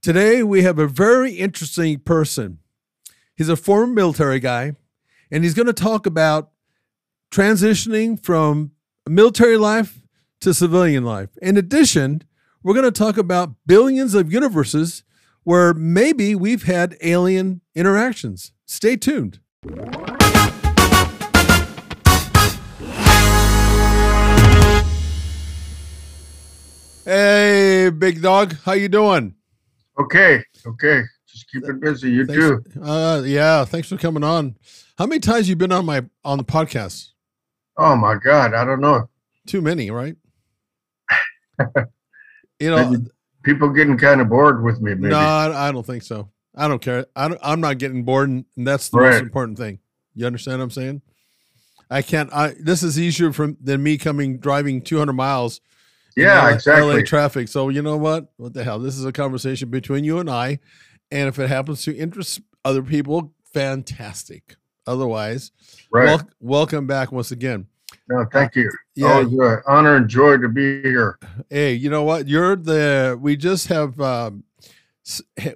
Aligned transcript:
Today, 0.00 0.44
we 0.44 0.62
have 0.62 0.78
a 0.78 0.86
very 0.86 1.32
interesting 1.32 1.98
person. 1.98 2.58
He's 3.34 3.48
a 3.48 3.56
former 3.56 3.92
military 3.92 4.38
guy, 4.38 4.74
and 5.28 5.42
he's 5.42 5.54
going 5.54 5.66
to 5.66 5.72
talk 5.72 6.06
about 6.06 6.52
transitioning 7.32 8.22
from 8.22 8.70
military 9.08 9.56
life 9.56 9.98
to 10.40 10.54
civilian 10.54 11.04
life. 11.04 11.30
In 11.42 11.56
addition, 11.56 12.22
we're 12.62 12.74
going 12.74 12.84
to 12.84 12.92
talk 12.92 13.18
about 13.18 13.56
billions 13.66 14.14
of 14.14 14.32
universes 14.32 15.02
where 15.42 15.74
maybe 15.74 16.36
we've 16.36 16.62
had 16.62 16.96
alien 17.02 17.60
interactions. 17.74 18.52
Stay 18.66 18.96
tuned. 18.96 19.40
Hey, 27.04 27.90
big 27.90 28.22
dog, 28.22 28.54
how 28.64 28.72
you 28.72 28.88
doing? 28.88 29.34
Okay, 30.00 30.42
okay. 30.66 31.02
Just 31.26 31.50
keep 31.50 31.64
it 31.64 31.80
busy. 31.80 32.10
You 32.10 32.26
Thanks- 32.26 32.72
too. 32.74 32.82
Uh, 32.82 33.22
yeah, 33.24 33.64
thanks 33.64 33.88
for 33.88 33.96
coming 33.96 34.24
on. 34.24 34.56
How 34.96 35.06
many 35.06 35.20
times 35.20 35.48
you 35.48 35.56
been 35.56 35.72
on 35.72 35.84
my 35.86 36.04
on 36.24 36.38
the 36.38 36.44
podcast? 36.44 37.10
Oh 37.76 37.96
my 37.96 38.16
God, 38.16 38.54
I 38.54 38.64
don't 38.64 38.80
know. 38.80 39.08
Too 39.46 39.60
many, 39.60 39.90
right? 39.90 40.16
you 42.60 42.70
know, 42.70 42.96
People 43.42 43.70
getting 43.70 43.96
kind 43.96 44.20
of 44.20 44.28
bored 44.28 44.62
with 44.62 44.80
me. 44.80 44.94
Maybe. 44.94 45.10
no, 45.10 45.18
I 45.18 45.68
I 45.68 45.72
don't 45.72 45.86
think 45.86 46.02
so. 46.02 46.28
I 46.54 46.66
don't 46.66 46.82
care. 46.82 47.06
I 47.14 47.28
don't, 47.28 47.40
I'm 47.42 47.60
not 47.60 47.78
getting 47.78 48.02
bored, 48.02 48.28
and 48.28 48.44
that's 48.56 48.88
the 48.88 48.98
most 48.98 49.22
important 49.22 49.58
thing. 49.58 49.78
You 50.14 50.26
understand 50.26 50.58
what 50.58 50.64
I'm 50.64 50.70
saying? 50.70 51.02
I 51.90 52.02
can't. 52.02 52.32
I 52.32 52.54
this 52.60 52.82
is 52.82 52.98
easier 52.98 53.32
from 53.32 53.56
than 53.60 53.82
me 53.82 53.96
coming 53.96 54.38
driving 54.38 54.82
200 54.82 55.12
miles. 55.12 55.60
Yeah, 56.18 56.42
LA 56.42 56.48
exactly. 56.48 56.96
LA 56.96 57.02
traffic. 57.02 57.48
So 57.48 57.68
you 57.68 57.82
know 57.82 57.96
what? 57.96 58.32
What 58.36 58.54
the 58.54 58.64
hell? 58.64 58.78
This 58.78 58.96
is 58.96 59.04
a 59.04 59.12
conversation 59.12 59.70
between 59.70 60.04
you 60.04 60.18
and 60.18 60.28
I, 60.28 60.58
and 61.10 61.28
if 61.28 61.38
it 61.38 61.48
happens 61.48 61.82
to 61.84 61.96
interest 61.96 62.40
other 62.64 62.82
people, 62.82 63.32
fantastic. 63.52 64.56
Otherwise, 64.86 65.52
right. 65.90 66.06
wel- 66.06 66.28
welcome 66.40 66.86
back 66.86 67.12
once 67.12 67.30
again. 67.30 67.66
no, 68.08 68.24
thank 68.32 68.56
you. 68.56 68.70
Yeah, 68.94 69.12
Always 69.12 69.32
an 69.32 69.62
honor 69.66 69.96
and 69.96 70.08
joy 70.08 70.38
to 70.38 70.48
be 70.48 70.80
here. 70.82 71.18
Hey, 71.50 71.74
you 71.74 71.90
know 71.90 72.02
what? 72.02 72.26
You're 72.26 72.56
the. 72.56 73.18
We 73.20 73.36
just 73.36 73.68
have. 73.68 74.00
Um, 74.00 74.44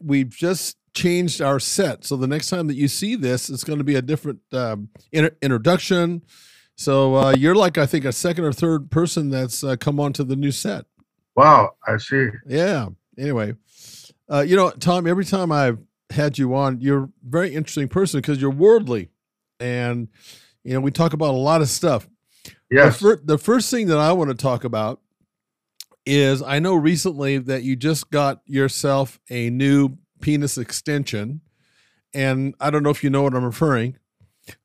we've 0.02 0.30
just 0.30 0.76
changed 0.94 1.40
our 1.40 1.58
set, 1.58 2.04
so 2.04 2.16
the 2.16 2.26
next 2.26 2.50
time 2.50 2.66
that 2.66 2.76
you 2.76 2.88
see 2.88 3.16
this, 3.16 3.48
it's 3.48 3.64
going 3.64 3.78
to 3.78 3.84
be 3.84 3.94
a 3.94 4.02
different 4.02 4.40
um, 4.52 4.90
inter- 5.10 5.36
introduction. 5.40 6.22
So 6.76 7.14
uh, 7.14 7.34
you're 7.36 7.54
like 7.54 7.78
I 7.78 7.86
think 7.86 8.04
a 8.04 8.12
second 8.12 8.44
or 8.44 8.52
third 8.52 8.90
person 8.90 9.30
that's 9.30 9.62
uh, 9.62 9.76
come 9.76 10.00
onto 10.00 10.24
the 10.24 10.36
new 10.36 10.50
set. 10.50 10.86
Wow, 11.36 11.76
I 11.86 11.96
see. 11.98 12.28
Yeah. 12.46 12.88
Anyway, 13.18 13.54
uh, 14.30 14.40
you 14.40 14.56
know, 14.56 14.70
Tom. 14.70 15.06
Every 15.06 15.24
time 15.24 15.52
I've 15.52 15.78
had 16.10 16.38
you 16.38 16.54
on, 16.54 16.80
you're 16.80 17.04
a 17.04 17.08
very 17.24 17.54
interesting 17.54 17.88
person 17.88 18.20
because 18.20 18.40
you're 18.40 18.50
worldly, 18.50 19.10
and 19.60 20.08
you 20.64 20.74
know 20.74 20.80
we 20.80 20.90
talk 20.90 21.12
about 21.12 21.30
a 21.30 21.38
lot 21.38 21.60
of 21.60 21.68
stuff. 21.68 22.08
Yes. 22.70 22.98
The, 22.98 23.00
fir- 23.00 23.22
the 23.22 23.38
first 23.38 23.70
thing 23.70 23.86
that 23.88 23.98
I 23.98 24.12
want 24.12 24.30
to 24.30 24.36
talk 24.36 24.64
about 24.64 25.00
is 26.06 26.42
I 26.42 26.58
know 26.58 26.74
recently 26.74 27.38
that 27.38 27.62
you 27.62 27.76
just 27.76 28.10
got 28.10 28.40
yourself 28.46 29.20
a 29.30 29.50
new 29.50 29.98
penis 30.20 30.58
extension. 30.58 31.42
And 32.14 32.54
I 32.60 32.70
don't 32.70 32.82
know 32.82 32.90
if 32.90 33.04
you 33.04 33.10
know 33.10 33.22
what 33.22 33.34
I'm 33.34 33.44
referring, 33.44 33.98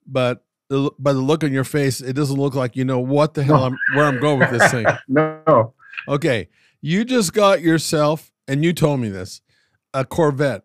but 0.06 0.46
the, 0.70 0.92
by 1.00 1.14
the 1.14 1.20
look 1.20 1.44
on 1.44 1.52
your 1.54 1.64
face, 1.64 2.02
it 2.02 2.14
doesn't 2.14 2.38
look 2.40 2.54
like 2.56 2.76
you 2.76 2.84
know 2.86 3.00
what 3.00 3.34
the 3.34 3.44
hell 3.44 3.58
No. 3.60 3.66
I'm 3.66 3.78
where 3.96 4.06
I'm 4.06 4.20
going 4.20 4.40
with 4.40 4.52
this 4.52 4.70
thing. 4.72 4.86
no. 5.08 5.74
Okay. 6.08 6.50
You 6.82 7.06
just 7.06 7.34
got 7.34 7.62
yourself, 7.62 8.32
and 8.48 8.64
you 8.64 8.72
told 8.74 9.00
me 9.00 9.10
this, 9.10 9.42
a 9.94 10.06
Corvette. 10.06 10.64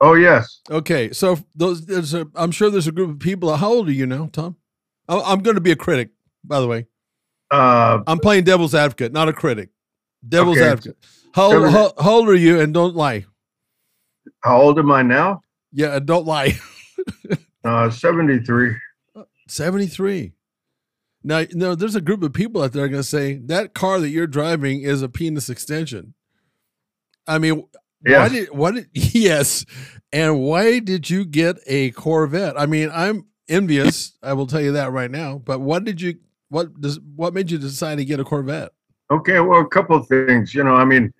Oh 0.00 0.14
yes. 0.14 0.60
Okay. 0.70 1.12
So 1.12 1.38
those 1.54 1.86
there's 1.86 2.14
a 2.14 2.26
I'm 2.34 2.50
sure 2.50 2.70
there's 2.70 2.86
a 2.88 2.92
group 2.92 3.10
of 3.10 3.18
people. 3.18 3.54
How 3.56 3.68
old 3.72 3.88
are 3.88 3.92
you 3.92 4.06
now, 4.06 4.28
Tom? 4.32 4.56
I- 5.08 5.20
I'm 5.20 5.40
going 5.40 5.56
to 5.56 5.60
be 5.60 5.70
a 5.72 5.76
critic, 5.76 6.10
by 6.44 6.60
the 6.60 6.66
way. 6.66 6.86
Uh, 7.50 8.00
I'm 8.06 8.18
playing 8.20 8.44
devil's 8.44 8.74
advocate, 8.74 9.12
not 9.12 9.28
a 9.28 9.32
critic. 9.32 9.70
Devil's 10.28 10.58
Okay. 10.58 10.68
advocate. 10.70 10.96
How, 11.32 11.52
old- 11.52 11.70
how, 11.72 11.92
how 12.00 12.10
old 12.12 12.28
are 12.28 12.34
you? 12.36 12.60
And 12.60 12.72
don't 12.72 12.94
lie. 12.94 13.24
how 14.40 14.60
old 14.60 14.78
am 14.78 14.90
I 14.92 15.02
now? 15.02 15.42
Yeah, 15.72 15.98
don't 16.00 16.26
lie. 16.26 16.58
Uh, 17.62 17.90
seventy-three. 17.90 18.74
73. 19.50 20.32
Now, 21.22 21.44
no, 21.52 21.74
there's 21.74 21.94
a 21.94 22.00
group 22.00 22.22
of 22.22 22.32
people 22.32 22.62
out 22.62 22.72
there 22.72 22.88
going 22.88 23.02
to 23.02 23.08
say 23.08 23.34
that 23.44 23.74
car 23.74 24.00
that 24.00 24.08
you're 24.08 24.26
driving 24.26 24.82
is 24.82 25.02
a 25.02 25.08
penis 25.08 25.50
extension. 25.50 26.14
I 27.26 27.38
mean, 27.38 27.64
why 28.02 28.28
did 28.28 28.50
what 28.50 28.74
did 28.74 28.88
yes, 28.94 29.66
and 30.12 30.40
why 30.40 30.78
did 30.78 31.10
you 31.10 31.24
get 31.24 31.56
a 31.66 31.90
Corvette? 31.90 32.58
I 32.58 32.66
mean, 32.66 32.90
I'm 32.92 33.26
envious. 33.48 34.16
I 34.22 34.32
will 34.32 34.46
tell 34.46 34.60
you 34.60 34.72
that 34.72 34.92
right 34.92 35.10
now. 35.10 35.38
But 35.38 35.60
what 35.60 35.84
did 35.84 36.00
you? 36.00 36.18
What 36.48 36.80
does? 36.80 36.98
What 37.16 37.34
made 37.34 37.50
you 37.50 37.58
decide 37.58 37.96
to 37.96 38.04
get 38.04 38.20
a 38.20 38.24
Corvette? 38.24 38.70
Okay. 39.10 39.40
Well, 39.40 39.60
a 39.60 39.68
couple 39.68 39.96
of 39.96 40.06
things. 40.06 40.54
You 40.54 40.64
know, 40.64 40.74
I 40.74 40.84
mean, 40.84 41.12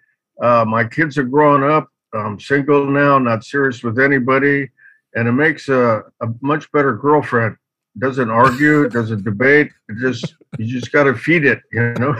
uh, 0.43 0.65
my 0.67 0.85
kids 0.85 1.19
are 1.19 1.25
growing 1.25 1.63
up. 1.63 1.89
I'm 2.15 2.41
single 2.41 2.87
now, 2.87 3.19
not 3.19 3.45
serious 3.45 3.85
with 3.85 3.99
anybody, 3.99 4.69
and 5.15 5.29
it 5.29 5.33
makes 5.33 5.69
a, 5.69 6.03
a 6.21 6.27
much 6.41 6.71
better 6.73 6.95
girlfriend. 6.95 7.57
Doesn't 8.01 8.31
argue, 8.31 8.89
doesn't 8.89 9.25
debate. 9.25 9.71
It 9.89 9.97
just 10.01 10.35
you 10.59 10.67
just 10.67 10.91
got 10.91 11.05
to 11.05 11.15
feed 11.15 11.45
it, 11.45 11.61
you 11.73 11.93
know. 11.95 12.17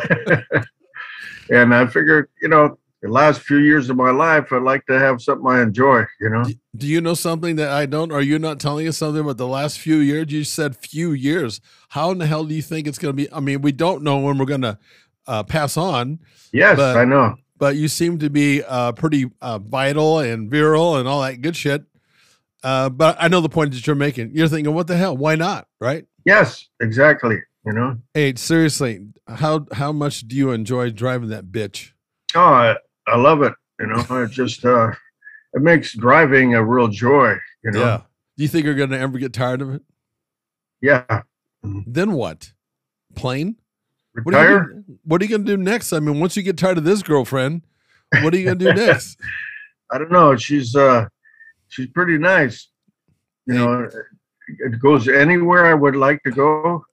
and 1.51 1.75
I 1.75 1.87
figured, 1.87 2.29
you 2.43 2.49
know, 2.49 2.79
the 3.03 3.09
last 3.09 3.41
few 3.41 3.57
years 3.59 3.89
of 3.89 3.97
my 3.97 4.11
life, 4.11 4.53
I'd 4.53 4.63
like 4.63 4.85
to 4.87 4.99
have 4.99 5.23
something 5.23 5.47
I 5.51 5.63
enjoy, 5.63 6.05
you 6.21 6.29
know. 6.29 6.45
Do, 6.77 6.87
you 6.87 7.01
know 7.01 7.15
something 7.15 7.57
that 7.57 7.71
I 7.71 7.87
don't? 7.87 8.13
Are 8.13 8.21
you 8.21 8.39
not 8.39 8.61
telling 8.61 8.87
us 8.87 8.99
something 8.99 9.23
about 9.23 9.39
the 9.39 9.47
last 9.47 9.79
few 9.79 9.97
years? 9.97 10.31
You 10.31 10.45
said 10.45 10.77
few 10.77 11.13
years. 11.13 11.61
How 11.89 12.11
in 12.11 12.19
the 12.19 12.27
hell 12.27 12.45
do 12.45 12.55
you 12.55 12.61
think 12.63 12.87
it's 12.87 12.99
going 12.99 13.17
to 13.17 13.23
be? 13.25 13.33
I 13.33 13.41
mean, 13.41 13.63
we 13.63 13.73
don't 13.73 14.03
know 14.03 14.19
when 14.19 14.37
we're 14.37 14.45
going 14.45 14.61
to 14.63 14.79
uh, 15.27 15.43
pass 15.45 15.77
on, 15.79 16.19
Yes, 16.53 16.77
But- 16.77 16.97
I 16.97 17.05
know. 17.05 17.37
but 17.57 17.77
you 17.77 17.89
seem 17.89 18.19
to 18.19 18.29
be 18.29 18.63
uh, 18.65 18.93
pretty 18.93 19.31
uh, 19.41 19.59
vital 19.59 20.19
and 20.19 20.51
virile 20.51 20.97
and 20.97 21.09
all 21.09 21.23
that 21.23 21.41
good 21.41 21.57
shit. 21.57 21.85
Uh, 22.63 22.89
but 22.91 23.17
I 23.19 23.29
know 23.29 23.41
the 23.41 23.49
point 23.49 23.73
that 23.73 23.87
you're 23.87 23.97
making. 23.97 24.33
You're 24.35 24.49
thinking, 24.49 24.75
what 24.75 24.87
the 24.87 24.97
hell? 24.97 25.17
Why 25.17 25.35
not? 25.35 25.67
Right? 25.81 26.05
Yes, 26.25 26.69
exactly. 26.81 27.39
You 27.65 27.73
know. 27.73 27.99
Hey, 28.15 28.35
seriously, 28.37 29.07
how 29.29 29.67
how 29.73 29.93
much 29.93 30.27
do 30.29 30.37
you 30.37 30.51
enjoy 30.51 30.91
driving 30.91 31.29
that 31.31 31.47
bitch? 31.47 31.93
Oh, 32.35 32.41
I, 32.41 32.77
I 33.07 33.17
love 33.17 33.43
it. 33.43 33.53
You 33.79 33.87
know, 33.87 34.05
it 34.23 34.31
just 34.31 34.65
uh, 34.65 34.93
it 35.55 35.63
makes 35.63 35.95
driving 35.95 36.55
a 36.55 36.65
real 36.65 36.89
joy. 36.89 37.35
You 37.65 37.73
know. 37.73 37.81
Yeah. 37.81 38.01
Do 38.37 38.45
you 38.45 38.49
think 38.49 38.65
you're 38.65 38.75
going 38.75 38.91
to 38.91 38.99
ever 38.99 39.19
get 39.19 39.35
tired 39.35 39.61
of 39.61 39.75
it? 39.75 39.83
Yeah. 40.81 41.23
Then 41.63 42.13
what? 42.13 42.53
Plane? 43.15 43.57
What 44.23 44.35
are, 44.35 44.49
you 44.49 44.55
Retire. 44.57 44.65
gonna, 44.65 44.83
what 45.05 45.21
are 45.21 45.25
you 45.25 45.29
going 45.29 45.45
to 45.45 45.57
do 45.57 45.63
next? 45.63 45.93
I 45.93 46.01
mean, 46.01 46.21
once 46.21 46.37
you 46.37 46.43
get 46.43 46.57
tired 46.57 46.79
of 46.79 46.85
this 46.85 47.03
girlfriend, 47.03 47.63
what 48.23 48.33
are 48.33 48.39
you 48.39 48.47
going 48.47 48.59
to 48.59 48.65
do 48.65 48.73
next? 48.87 49.21
I 49.91 49.99
don't 49.99 50.11
know. 50.11 50.37
She's 50.37 50.75
uh, 50.75 51.07
she's 51.71 51.87
pretty 51.89 52.19
nice. 52.19 52.69
You 53.47 53.55
know, 53.55 53.89
it 54.49 54.79
goes 54.81 55.09
anywhere 55.09 55.67
I 55.67 55.75
would 55.75 55.97
like 55.97 56.23
to 56.25 56.31
go. 56.31 56.85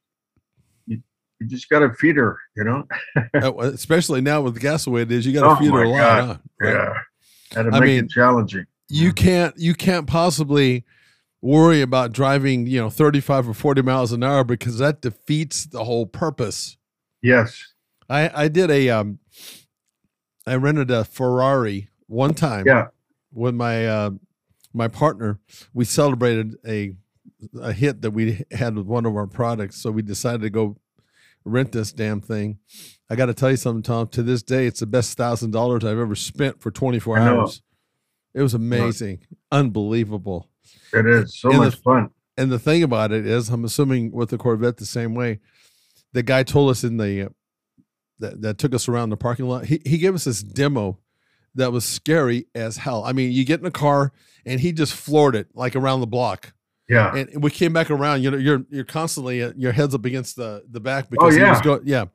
You, 0.85 1.01
you 1.39 1.47
just 1.47 1.69
got 1.69 1.79
to 1.79 1.93
feed 1.93 2.15
her. 2.15 2.39
You 2.55 2.63
know. 2.63 2.87
Especially 3.59 4.21
now 4.21 4.41
with 4.41 4.53
the 4.53 4.59
gas 4.59 4.85
the 4.85 4.91
way 4.91 5.01
it 5.01 5.11
is, 5.11 5.25
you 5.25 5.33
got 5.33 5.41
to 5.41 5.49
Oh 5.49 5.55
feed 5.55 5.71
her 5.71 5.83
a 5.83 5.89
lot. 5.89 6.23
Huh? 6.23 6.37
Right? 6.61 6.73
Yeah. 6.73 6.93
To 7.51 7.59
I 7.59 7.79
make 7.79 7.81
mean, 7.87 8.05
it 8.05 8.09
challenging. 8.09 8.65
You 8.89 9.11
can't 9.11 9.53
you 9.57 9.73
can't 9.73 10.07
possibly 10.07 10.85
worry 11.41 11.81
about 11.81 12.11
driving, 12.13 12.65
you 12.67 12.79
know, 12.79 12.89
35 12.89 13.49
or 13.49 13.53
40 13.53 13.81
miles 13.83 14.11
an 14.11 14.23
hour 14.23 14.43
because 14.43 14.79
that 14.79 15.01
defeats 15.01 15.65
the 15.65 15.83
whole 15.83 16.05
purpose. 16.05 16.77
Yes. 17.21 17.63
I 18.09 18.43
I 18.43 18.47
did 18.47 18.71
a 18.71 18.89
um 18.89 19.19
I 20.45 20.55
rented 20.55 20.89
a 20.91 21.03
Ferrari 21.03 21.89
one 22.07 22.33
time 22.33 22.65
Yeah. 22.65 22.87
with 23.33 23.53
my 23.55 23.85
uh 23.87 24.11
my 24.73 24.87
partner. 24.87 25.39
We 25.73 25.85
celebrated 25.85 26.55
a 26.67 26.93
a 27.61 27.71
hit 27.73 28.01
that 28.01 28.11
we 28.11 28.43
had 28.51 28.75
with 28.75 28.85
one 28.87 29.05
of 29.05 29.15
our 29.15 29.27
products, 29.27 29.77
so 29.81 29.91
we 29.91 30.01
decided 30.01 30.41
to 30.41 30.49
go 30.49 30.77
rent 31.45 31.71
this 31.71 31.91
damn 31.91 32.19
thing. 32.21 32.57
I 33.09 33.15
got 33.15 33.27
to 33.27 33.33
tell 33.33 33.51
you 33.51 33.57
something, 33.57 33.83
Tom. 33.83 34.07
To 34.09 34.23
this 34.23 34.41
day, 34.43 34.65
it's 34.65 34.79
the 34.79 34.85
best 34.87 35.15
thousand 35.17 35.51
dollars 35.51 35.83
I've 35.85 35.99
ever 35.99 36.15
spent 36.15 36.61
for 36.61 36.71
24 36.71 37.17
hours. 37.19 37.61
It 38.33 38.41
was 38.41 38.53
amazing, 38.53 39.19
unbelievable. 39.51 40.49
It 40.93 41.05
is 41.05 41.37
so 41.39 41.49
And 41.51 41.59
the- 41.61 41.65
much 41.65 41.75
fun. 41.75 42.09
And 42.39 42.51
the 42.51 42.59
thing 42.59 42.83
about 42.83 43.11
it 43.11 43.25
is, 43.25 43.49
I'm 43.49 43.65
assuming 43.65 44.11
with 44.11 44.29
the 44.29 44.37
Corvette 44.37 44.77
the 44.77 44.85
same 44.85 45.15
way. 45.15 45.39
The 46.13 46.21
guy 46.21 46.43
told 46.43 46.69
us 46.69 46.83
in 46.83 46.97
the 46.97 47.31
that, 48.19 48.41
that 48.41 48.57
took 48.59 48.73
us 48.75 48.87
around 48.87 49.09
the 49.09 49.17
parking 49.17 49.47
lot. 49.47 49.65
He 49.65 49.81
he 49.85 49.97
gave 49.97 50.13
us 50.15 50.25
this 50.25 50.43
demo 50.43 50.99
that 51.57 51.71
was 51.71 51.85
scary 51.85 52.47
as 52.55 52.77
hell. 52.77 53.03
I 53.03 53.11
mean, 53.13 53.31
you 53.31 53.43
get 53.45 53.59
in 53.59 53.65
a 53.65 53.71
car 53.71 54.13
and 54.45 54.59
he 54.59 54.71
just 54.71 54.93
floored 54.93 55.35
it 55.35 55.47
like 55.53 55.75
around 55.75 55.99
the 55.99 56.07
block. 56.07 56.53
Yeah. 56.89 57.13
And 57.15 57.43
we 57.43 57.51
came 57.51 57.73
back 57.73 57.91
around. 57.91 58.23
You 58.23 58.31
know, 58.31 58.37
you're 58.37 58.63
you're 58.69 58.85
constantly 58.85 59.43
uh, 59.43 59.51
your 59.57 59.73
head's 59.73 59.93
up 59.93 60.05
against 60.05 60.37
the 60.37 60.63
the 60.71 60.79
back 60.79 61.09
because 61.09 61.35
he 61.35 61.41
was 61.43 61.57
Oh, 61.59 61.61
going 61.63 61.81
yeah. 61.83 62.05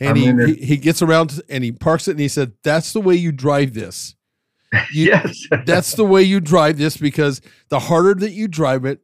And 0.00 0.16
he, 0.16 0.32
he 0.32 0.54
he 0.64 0.76
gets 0.76 1.02
around 1.02 1.40
and 1.48 1.62
he 1.64 1.72
parks 1.72 2.06
it 2.08 2.12
and 2.12 2.20
he 2.20 2.28
said, 2.28 2.52
"That's 2.62 2.92
the 2.92 3.00
way 3.00 3.14
you 3.16 3.32
drive 3.32 3.74
this." 3.74 4.14
You- 4.92 5.06
yes. 5.08 5.46
That's 5.66 5.92
the 5.94 6.04
way 6.04 6.22
you 6.22 6.40
drive 6.40 6.78
this 6.78 6.96
because 6.96 7.40
the 7.68 7.78
harder 7.78 8.14
that 8.14 8.30
you 8.30 8.48
drive 8.48 8.84
it, 8.86 9.00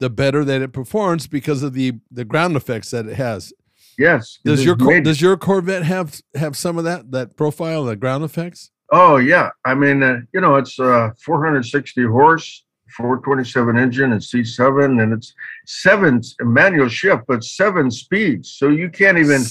the 0.00 0.08
better 0.08 0.42
that 0.44 0.62
it 0.62 0.72
performs 0.72 1.26
because 1.26 1.62
of 1.62 1.74
the 1.74 1.94
the 2.10 2.24
ground 2.24 2.56
effects 2.56 2.90
that 2.92 3.06
it 3.06 3.16
has. 3.16 3.52
yes. 3.98 4.38
Does 4.44 4.64
your 4.64 4.76
does 4.76 5.20
your 5.20 5.36
Corvette 5.36 5.82
have 5.82 6.22
have 6.34 6.56
some 6.56 6.78
of 6.78 6.84
that 6.84 7.10
that 7.10 7.36
profile, 7.36 7.84
the 7.84 7.96
ground 7.96 8.24
effects? 8.24 8.70
Oh 8.92 9.16
yeah, 9.16 9.48
I 9.64 9.74
mean, 9.74 10.02
uh, 10.02 10.20
you 10.34 10.42
know, 10.42 10.56
it's 10.56 10.78
uh, 10.78 11.10
460 11.24 12.04
horse, 12.04 12.64
427 12.94 13.78
engine, 13.78 14.12
and 14.12 14.20
C7, 14.20 15.02
and 15.02 15.14
it's 15.14 15.34
seven 15.66 16.20
manual 16.40 16.90
shift, 16.90 17.22
but 17.26 17.42
seven 17.42 17.90
speeds. 17.90 18.52
So 18.52 18.68
you 18.68 18.90
can't 18.90 19.16
even 19.16 19.42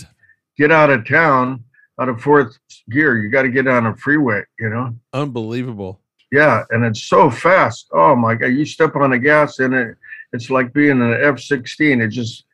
get 0.57 0.71
out 0.71 0.91
of 0.91 1.07
town 1.07 1.63
out 1.99 2.07
of 2.07 2.21
fourth 2.21 2.57
gear. 2.91 3.17
You 3.17 3.29
got 3.29 3.41
to 3.43 3.49
get 3.49 3.67
on 3.67 3.87
a 3.87 3.95
freeway, 3.95 4.43
you 4.59 4.69
know. 4.69 4.95
Unbelievable. 5.13 5.99
Yeah, 6.31 6.63
and 6.69 6.85
it's 6.85 7.03
so 7.03 7.29
fast. 7.31 7.89
Oh 7.91 8.15
my 8.15 8.35
god, 8.35 8.47
you 8.47 8.65
step 8.65 8.95
on 8.95 9.09
the 9.09 9.19
gas 9.19 9.57
and 9.57 9.73
it, 9.73 9.97
it's 10.33 10.49
like 10.51 10.71
being 10.71 10.91
in 10.91 11.01
an 11.01 11.19
F16. 11.19 12.03
It 12.03 12.09
just 12.09 12.45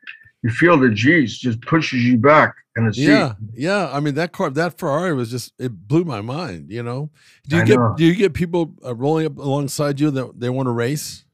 you 0.42 0.50
feel 0.50 0.78
the 0.78 0.90
G's 0.90 1.38
just 1.38 1.62
pushes 1.62 2.04
you 2.04 2.18
back 2.18 2.56
seat. 2.94 3.04
Yeah, 3.04 3.34
yeah. 3.54 3.90
I 3.92 4.00
mean 4.00 4.16
that 4.16 4.32
car, 4.32 4.50
that 4.52 4.78
Ferrari 4.78 5.14
was 5.14 5.30
just 5.32 5.54
it 5.60 5.72
blew 5.88 6.04
my 6.04 6.22
mind. 6.22 6.72
You 6.72 6.84
know, 6.84 7.10
do 7.48 7.56
you 7.58 7.62
I 7.62 7.66
get 7.66 7.76
know. 7.78 7.96
do 7.98 8.06
you 8.06 8.16
get 8.16 8.34
people 8.34 8.74
uh, 8.86 8.96
rolling 8.96 9.26
up 9.26 9.38
alongside 9.38 10.00
you 10.00 10.12
that 10.12 10.40
they 10.40 10.50
want 10.50 10.68
to 10.68 10.72
race? 10.72 11.26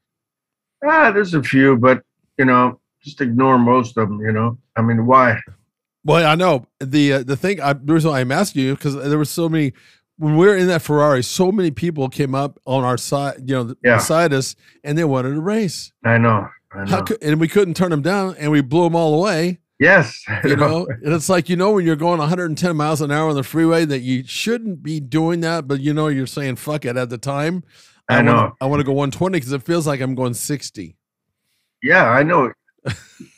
Ah, 0.85 1.11
there's 1.11 1.33
a 1.33 1.43
few, 1.43 1.77
but 1.77 2.03
you 2.37 2.45
know, 2.45 2.79
just 3.03 3.21
ignore 3.21 3.57
most 3.57 3.97
of 3.97 4.09
them. 4.09 4.19
You 4.21 4.31
know, 4.31 4.57
I 4.75 4.81
mean, 4.81 5.05
why? 5.05 5.39
Well, 6.05 6.25
I 6.25 6.35
know 6.35 6.67
the 6.79 7.13
uh, 7.13 7.23
the 7.23 7.37
thing. 7.37 7.61
I, 7.61 7.73
the 7.73 7.93
reason 7.93 8.11
I'm 8.11 8.31
asking 8.31 8.63
you 8.63 8.75
because 8.75 8.95
there 8.95 9.17
were 9.17 9.25
so 9.25 9.47
many 9.47 9.73
when 10.17 10.35
we 10.37 10.45
were 10.47 10.55
in 10.57 10.67
that 10.67 10.81
Ferrari. 10.81 11.23
So 11.23 11.51
many 11.51 11.71
people 11.71 12.09
came 12.09 12.35
up 12.35 12.59
on 12.65 12.83
our 12.83 12.97
side, 12.97 13.49
you 13.49 13.55
know, 13.55 13.75
Yeah. 13.83 13.97
beside 13.97 14.33
us, 14.33 14.55
and 14.83 14.97
they 14.97 15.03
wanted 15.05 15.33
to 15.35 15.41
race. 15.41 15.91
I 16.03 16.17
know. 16.17 16.47
I 16.73 16.83
know. 16.83 16.91
How 16.91 17.01
could, 17.03 17.23
and 17.23 17.39
we 17.39 17.47
couldn't 17.47 17.75
turn 17.75 17.91
them 17.91 18.01
down, 18.01 18.35
and 18.37 18.51
we 18.51 18.61
blew 18.61 18.83
them 18.83 18.95
all 18.95 19.13
away. 19.15 19.59
Yes. 19.83 20.23
You 20.43 20.55
know, 20.55 20.87
and 21.03 21.13
it's 21.13 21.29
like 21.29 21.49
you 21.49 21.55
know 21.55 21.71
when 21.71 21.85
you're 21.85 21.95
going 21.95 22.19
110 22.19 22.75
miles 22.75 23.01
an 23.01 23.11
hour 23.11 23.29
on 23.29 23.35
the 23.35 23.43
freeway 23.43 23.85
that 23.85 23.99
you 23.99 24.23
shouldn't 24.25 24.81
be 24.81 24.99
doing 24.99 25.41
that, 25.41 25.67
but 25.67 25.79
you 25.81 25.93
know 25.93 26.07
you're 26.07 26.27
saying 26.27 26.55
fuck 26.57 26.85
it 26.85 26.97
at 26.97 27.09
the 27.09 27.17
time. 27.17 27.63
I 28.09 28.15
wanna- 28.17 28.31
know. 28.31 28.55
I 28.61 28.65
want 28.65 28.79
to 28.79 28.83
go 28.83 28.91
120 28.93 29.37
because 29.37 29.51
it 29.53 29.63
feels 29.63 29.85
like 29.87 30.01
I'm 30.01 30.15
going 30.15 30.33
60. 30.33 30.95
Yeah, 31.81 32.09
I 32.09 32.23
know. 32.23 32.51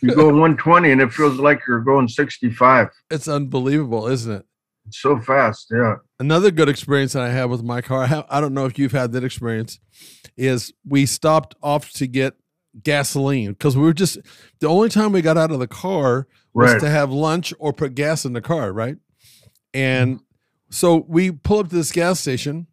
You 0.01 0.15
go 0.15 0.25
120 0.33 0.91
and 0.91 1.01
it 1.01 1.11
feels 1.11 1.37
like 1.37 1.61
you're 1.67 1.81
going 1.81 2.07
65. 2.07 2.89
It's 3.11 3.27
unbelievable, 3.27 4.07
isn't 4.07 4.31
it? 4.31 4.45
It's 4.87 4.99
so 4.99 5.19
fast. 5.19 5.67
Yeah. 5.71 5.95
Another 6.19 6.51
good 6.51 6.69
experience 6.69 7.13
that 7.13 7.23
I 7.23 7.29
have 7.29 7.49
with 7.49 7.63
my 7.63 7.81
car, 7.81 8.03
I, 8.03 8.23
I 8.29 8.41
don't 8.41 8.53
know 8.53 8.65
if 8.65 8.77
you've 8.79 8.91
had 8.91 9.11
that 9.13 9.23
experience, 9.23 9.79
is 10.37 10.73
we 10.87 11.05
stopped 11.05 11.55
off 11.61 11.91
to 11.93 12.07
get 12.07 12.35
gasoline 12.83 13.51
because 13.53 13.75
we 13.77 13.83
were 13.83 13.93
just 13.93 14.17
the 14.59 14.67
only 14.67 14.89
time 14.89 15.11
we 15.11 15.21
got 15.21 15.37
out 15.37 15.51
of 15.51 15.59
the 15.59 15.67
car 15.67 16.27
was 16.53 16.73
Right. 16.73 16.81
to 16.81 16.89
have 16.89 17.11
lunch 17.11 17.53
or 17.59 17.73
put 17.73 17.95
gas 17.95 18.25
in 18.25 18.33
the 18.33 18.41
car, 18.41 18.71
right? 18.71 18.97
And 19.73 20.15
mm-hmm. 20.15 20.23
so 20.69 21.05
we 21.07 21.31
pull 21.31 21.59
up 21.59 21.69
to 21.69 21.75
this 21.75 21.91
gas 21.91 22.19
station. 22.19 22.67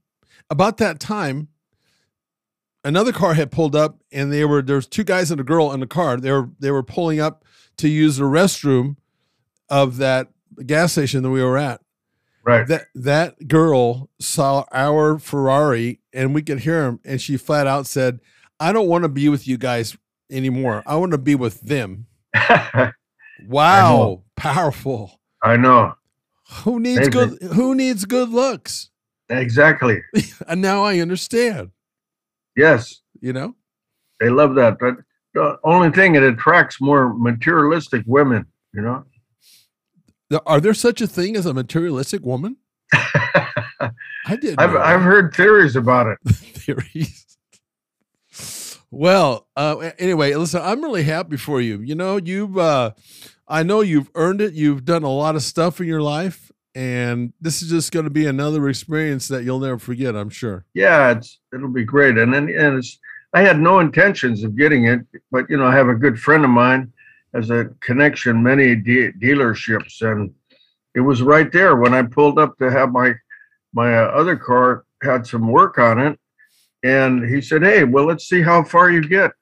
About 0.51 0.77
that 0.79 1.01
time, 1.01 1.49
another 2.85 3.13
car 3.13 3.35
had 3.35 3.51
pulled 3.51 3.75
up, 3.75 3.99
and 4.13 4.33
they 4.33 4.45
were 4.45 4.63
there's 4.63 4.87
two 4.87 5.05
guys 5.05 5.31
and 5.31 5.41
a 5.41 5.45
girl 5.45 5.73
in 5.73 5.81
the 5.81 5.87
car. 5.87 6.17
They 6.19 6.31
were 6.31 6.51
they 6.59 6.71
were 6.71 6.83
pulling 6.83 7.21
up 7.21 7.45
to 7.79 7.89
use 7.89 8.17
the 8.19 8.25
restroom 8.25 8.97
of 9.69 9.97
that 9.97 10.29
gas 10.67 10.93
station 10.93 11.23
that 11.23 11.31
we 11.31 11.43
were 11.43 11.57
at 11.57 11.81
Right. 12.45 12.67
that 12.69 12.89
that 12.95 13.49
girl 13.49 14.11
saw 14.21 14.65
our 14.73 15.19
Ferrari 15.19 16.01
and 16.13 16.35
we 16.35 16.43
could 16.43 16.61
hear 16.61 16.85
him 16.85 17.01
and 17.05 17.21
she 17.21 17.37
flat 17.37 17.67
out 17.67 17.87
said, 17.87 18.21
"I 18.63 18.73
don't 18.73 18.89
want 18.89 19.05
to 19.05 19.09
be 19.09 19.29
with 19.29 19.47
you 19.49 19.59
guys 19.59 19.97
anymore. 20.31 20.83
I 20.87 20.97
want 20.97 21.13
to 21.13 21.19
be 21.19 21.35
with 21.35 21.61
them." 21.61 22.07
Wow, 23.49 24.23
powerful. 24.37 25.21
I 25.43 25.57
know. 25.57 25.95
Who 26.65 26.79
needs 26.79 27.09
good 27.09 27.43
who 27.43 27.75
needs 27.75 28.05
good 28.05 28.29
looks? 28.29 28.91
Exactly. 29.29 30.03
And 30.47 30.61
now 30.61 30.85
I 30.85 30.99
understand, 31.01 31.71
Yes. 32.57 33.01
you 33.21 33.33
know? 33.33 33.57
They 34.21 34.29
love 34.29 34.55
that. 34.57 34.79
But 34.79 34.97
the 35.35 35.59
only 35.65 35.91
thing, 35.91 36.15
it 36.15 36.23
attracts 36.23 36.81
more 36.81 37.15
materialistic 37.15 38.03
women, 38.07 38.47
you 38.75 38.83
know? 38.83 39.05
Are 40.47 40.61
there 40.61 40.75
such 40.75 41.01
a 41.01 41.07
thing 41.07 41.35
as 41.37 41.47
a 41.47 41.55
materialistic 41.55 42.23
woman? 42.23 42.57
I 42.93 44.37
didn't 44.41 44.61
I've, 44.61 44.77
I've 44.77 45.03
heard 45.03 45.35
theories 45.35 45.75
about 45.77 46.07
it. 46.07 46.19
theories. 46.35 47.32
Well, 48.93 49.49
uh, 49.57 49.91
anyway, 49.99 50.35
listen, 50.35 50.61
I'm 50.63 50.83
really 50.83 51.05
happy 51.05 51.39
for 51.39 51.63
you. 51.63 51.81
You 51.81 51.95
know, 51.95 52.19
you've, 52.19 52.59
uh, 52.59 52.93
I 53.49 53.63
know 53.63 53.81
you've 53.81 54.11
earned 54.15 54.43
it. 54.43 54.53
You've 54.53 54.85
done 54.85 55.03
a 55.03 55.11
lot 55.11 55.35
of 55.35 55.43
stuff 55.43 55.81
in 55.81 55.87
your 55.87 56.03
life, 56.03 56.53
and 56.75 57.33
this 57.41 57.63
is 57.63 57.71
just 57.71 57.91
going 57.91 58.05
to 58.05 58.11
be 58.11 58.27
another 58.27 58.69
experience 58.69 59.29
that 59.29 59.45
you'll 59.45 59.61
never 59.61 59.79
forget. 59.79 60.15
I'm 60.15 60.29
sure. 60.29 60.67
Yeah, 60.75 61.13
it's 61.13 61.41
it'll 61.55 61.73
be 61.73 61.85
great. 61.85 62.19
And 62.19 62.35
then 62.35 62.51
and 62.51 62.77
it's 62.77 62.99
I 63.33 63.41
had 63.41 63.59
no 63.59 63.81
intentions 63.81 64.45
of 64.45 64.57
getting 64.57 64.85
it, 64.85 65.01
but 65.31 65.49
you 65.49 65.57
know, 65.57 65.65
I 65.65 65.75
have 65.75 65.89
a 65.89 65.95
good 65.95 66.21
friend 66.21 66.45
of 66.45 66.51
mine 66.51 66.93
has 67.35 67.49
a 67.49 67.71
connection 67.81 68.43
many 68.43 68.77
de- 68.77 69.13
dealerships, 69.13 70.03
and 70.03 70.35
it 70.95 71.01
was 71.01 71.23
right 71.23 71.51
there 71.51 71.77
when 71.77 71.95
I 71.95 72.03
pulled 72.03 72.39
up 72.39 72.59
to 72.59 72.71
have 72.71 72.93
my 72.93 73.15
my 73.73 73.97
uh, 73.97 74.09
other 74.09 74.37
car 74.37 74.85
had 75.03 75.27
some 75.27 75.49
work 75.49 75.79
on 75.79 75.99
it, 75.99 76.19
and 76.83 77.29
he 77.29 77.41
said, 77.41 77.63
"Hey, 77.63 77.85
well, 77.85 78.07
let's 78.07 78.29
see 78.29 78.43
how 78.43 78.63
far 78.65 78.91
you 78.91 79.07
get." 79.07 79.33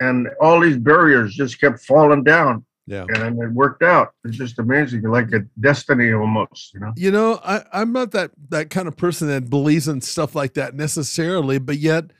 And 0.00 0.28
all 0.40 0.60
these 0.60 0.76
barriers 0.76 1.34
just 1.34 1.60
kept 1.60 1.80
falling 1.80 2.22
down, 2.22 2.64
Yeah. 2.86 3.06
and 3.08 3.42
it 3.42 3.52
worked 3.52 3.82
out. 3.82 4.12
It's 4.24 4.36
just 4.36 4.58
amazing, 4.58 5.02
like 5.02 5.32
a 5.32 5.40
destiny 5.60 6.12
almost, 6.12 6.74
you 6.74 6.80
know. 6.80 6.92
You 6.96 7.10
know, 7.10 7.40
I, 7.44 7.64
I'm 7.72 7.92
not 7.92 8.10
that 8.12 8.32
that 8.50 8.70
kind 8.70 8.88
of 8.88 8.96
person 8.96 9.28
that 9.28 9.48
believes 9.50 9.88
in 9.88 10.00
stuff 10.00 10.34
like 10.34 10.54
that 10.54 10.74
necessarily, 10.74 11.58
but 11.58 11.78
yet 11.78 12.12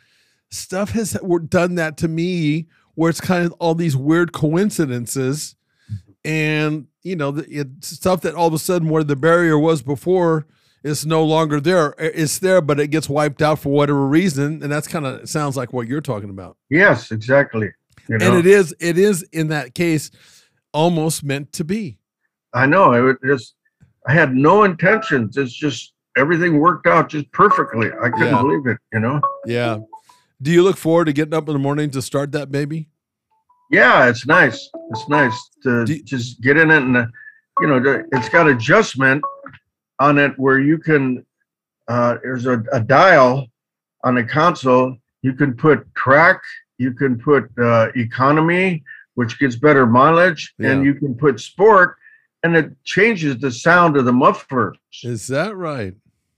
stuff 0.51 0.91
has 0.93 1.13
done 1.49 1.75
that 1.77 1.97
to 1.99 2.09
me 2.09 2.67
where 2.95 3.11
it's 3.11 3.21
kind 3.21 3.47
of 3.47 3.53
all 3.59 3.75
these 3.75 3.97
weird 3.97 4.33
coincidences 4.33 5.55
mm-hmm. 5.91 6.13
and 6.25 6.87
you 7.03 7.17
know 7.17 7.31
the, 7.31 7.45
it's 7.49 7.89
stuff 7.89 8.21
that 8.23 8.35
all 8.35 8.47
of 8.47 8.55
a 8.55 8.59
sudden 8.59 8.89
where 8.89 9.05
the 9.05 9.17
barrier 9.17 9.59
was 9.59 9.83
before 9.83 10.47
is 10.87 11.05
no 11.05 11.25
longer 11.25 11.61
there 11.61 11.95
it's 11.99 12.39
there 12.39 12.61
but 12.61 12.79
it 12.79 12.89
gets 12.89 13.09
wiped 13.09 13.43
out 13.43 13.59
for 13.59 13.71
whatever 13.71 14.07
reason 14.07 14.63
and 14.63 14.71
that's 14.73 14.87
kind 14.89 15.05
of 15.05 15.29
sounds 15.29 15.57
like 15.57 15.73
what 15.73 15.87
you're 15.89 16.01
talking 16.01 16.31
about 16.31 16.57
Yes, 16.71 17.11
exactly. 17.11 17.71
You 18.09 18.19
know? 18.19 18.27
and 18.27 18.39
it 18.39 18.47
is 18.47 18.75
it 18.81 18.97
is 18.99 19.23
in 19.33 19.49
that 19.49 19.75
case 19.75 20.11
almost 20.73 21.25
meant 21.25 21.53
to 21.55 21.65
be 21.65 21.99
I 22.55 22.65
know. 22.67 22.93
It 22.95 23.01
was 23.01 23.17
just 23.27 23.55
I 24.09 24.13
had 24.13 24.35
no 24.35 24.65
intentions. 24.65 25.37
It's 25.37 25.53
just 25.53 25.93
everything 26.17 26.59
worked 26.61 26.87
out 26.87 27.09
just 27.11 27.31
perfectly. 27.33 27.89
I 28.03 28.09
couldn't 28.09 28.29
Yeah. 28.35 28.41
believe 28.43 28.67
it. 28.67 28.79
You 28.93 29.01
know. 29.01 29.21
yeah 29.45 29.79
do 30.43 30.51
you 30.53 30.63
look 30.63 30.77
forward 30.77 31.07
to 31.07 31.13
getting 31.15 31.35
up 31.35 31.49
in 31.49 31.55
the 31.55 31.59
morning 31.59 31.91
to 31.91 32.01
start 32.03 32.31
that 32.33 32.51
baby 32.53 32.89
Yeah, 33.71 34.07
it's 34.09 34.27
nice. 34.27 34.71
It's 34.91 35.09
nice 35.09 35.37
to 35.65 35.85
you- 35.89 36.03
just 36.03 36.41
get 36.43 36.57
in 36.57 36.71
it, 36.71 36.83
and 36.83 36.97
uh, 36.97 37.07
you 37.61 37.67
know, 37.67 38.05
it's 38.13 38.29
got 38.29 38.47
adjustment 38.47 39.25
on 39.99 40.19
it 40.19 40.39
where 40.39 40.61
you 40.61 40.79
can. 40.79 41.25
Uh, 41.89 42.17
there's 42.23 42.47
a, 42.47 42.65
a 42.73 42.81
dial 42.81 43.47
on 44.03 44.17
the 44.17 44.25
console. 44.25 44.97
You 45.23 45.35
can 45.35 45.55
put 45.55 45.87
track. 45.95 46.41
You 46.79 46.93
can 46.93 47.19
put 47.19 47.49
uh, 47.59 47.89
economy, 47.95 48.83
which 49.15 49.39
gets 49.39 49.57
better 49.57 49.87
mileage, 49.87 50.55
and 50.59 50.85
you 50.85 50.95
can 50.95 51.15
put 51.15 51.41
sport, 51.41 51.97
and 52.43 52.57
it 52.57 52.73
changes 52.85 53.39
the 53.39 53.51
sound 53.51 53.97
of 53.97 54.05
the 54.05 54.13
mufflers. 54.13 54.79
is 55.03 55.27
that 55.29 55.57
right 55.57 55.95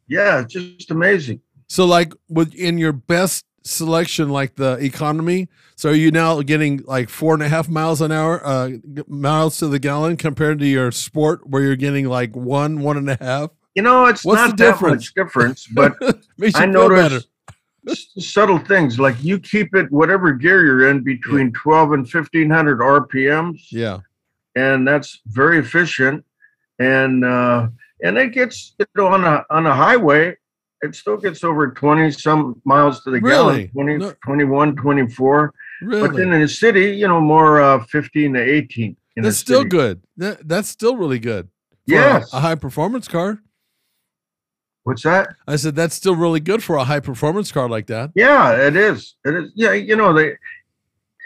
Yeah, 0.06 0.40
it's 0.40 0.54
just 0.54 0.90
amazing. 0.90 1.40
So, 1.68 1.84
like, 1.84 2.14
with 2.28 2.54
in 2.54 2.78
your 2.78 2.92
best 2.92 3.44
selection, 3.62 4.30
like 4.30 4.56
the 4.56 4.72
economy, 4.74 5.48
so 5.76 5.90
are 5.90 5.94
you 5.94 6.10
now 6.10 6.42
getting 6.42 6.82
like 6.86 7.08
four 7.08 7.34
and 7.34 7.42
a 7.42 7.48
half 7.48 7.68
miles 7.68 8.00
an 8.00 8.10
hour, 8.10 8.44
uh, 8.44 8.70
miles 9.06 9.58
to 9.58 9.68
the 9.68 9.78
gallon 9.78 10.16
compared 10.16 10.58
to 10.58 10.66
your 10.66 10.90
sport, 10.90 11.46
where 11.46 11.62
you're 11.62 11.76
getting 11.76 12.08
like 12.08 12.34
one, 12.34 12.80
one 12.80 12.96
and 12.96 13.08
a 13.08 13.16
half? 13.20 13.50
You 13.74 13.82
know, 13.82 14.06
it's 14.06 14.24
What's 14.24 14.40
not 14.40 14.56
the 14.56 14.64
that 14.64 14.72
difference? 14.72 15.06
much 15.06 15.14
difference, 15.14 15.66
but 15.68 15.94
I 16.56 16.66
noticed 16.66 17.28
subtle 18.18 18.58
things 18.58 18.98
like 18.98 19.22
you 19.22 19.38
keep 19.38 19.74
it 19.74 19.90
whatever 19.92 20.32
gear 20.32 20.64
you're 20.64 20.90
in 20.90 21.02
between 21.02 21.52
12 21.52 21.92
and 21.92 22.00
1500 22.02 22.80
RPMs, 22.80 23.60
Yeah, 23.70 24.00
and 24.56 24.86
that's 24.86 25.20
very 25.26 25.58
efficient. 25.58 26.24
And 26.80 27.24
uh, 27.24 27.68
and 28.02 28.18
it 28.18 28.32
gets 28.32 28.74
you 28.78 28.86
know 28.96 29.06
on 29.06 29.24
a 29.24 29.44
on 29.50 29.66
a 29.66 29.74
highway, 29.74 30.36
it 30.82 30.94
still 30.94 31.16
gets 31.16 31.42
over 31.44 31.70
20 31.70 32.10
some 32.12 32.60
miles 32.64 33.02
to 33.04 33.10
the 33.10 33.20
Really? 33.20 33.68
gallon, 33.72 33.96
20, 33.96 33.96
No- 33.98 34.14
21, 34.24 34.76
24. 34.76 35.52
But 35.82 36.14
then 36.14 36.32
in 36.32 36.40
the 36.40 36.48
city, 36.48 36.90
you 36.96 37.06
know, 37.08 37.20
more 37.20 37.60
uh, 37.60 37.84
15 37.84 38.34
to 38.34 38.40
18. 38.42 38.96
In 39.16 39.22
That's 39.22 39.36
still 39.36 39.60
city. 39.60 39.68
good. 39.70 40.02
That, 40.16 40.46
that's 40.48 40.68
still 40.68 40.96
really 40.96 41.18
good. 41.18 41.46
a- 41.46 41.48
Yes. 41.92 42.32
a, 42.32 42.40
high 42.40 42.54
performance 42.56 43.08
car. 43.08 43.40
What's 44.84 45.02
that? 45.02 45.34
I 45.46 45.56
said 45.56 45.74
that's 45.74 45.94
still 45.94 46.14
really 46.16 46.40
good 46.40 46.62
for 46.62 46.76
a 46.76 46.84
high 46.84 47.00
performance 47.00 47.52
car 47.52 47.68
like 47.68 47.86
that. 47.88 48.10
Yeah, 48.14 48.52
it 48.66 48.74
is. 48.76 49.16
It 49.24 49.34
is. 49.34 49.52
Yeah, 49.54 49.72
you 49.72 49.96
know 49.96 50.12
they. 50.14 50.32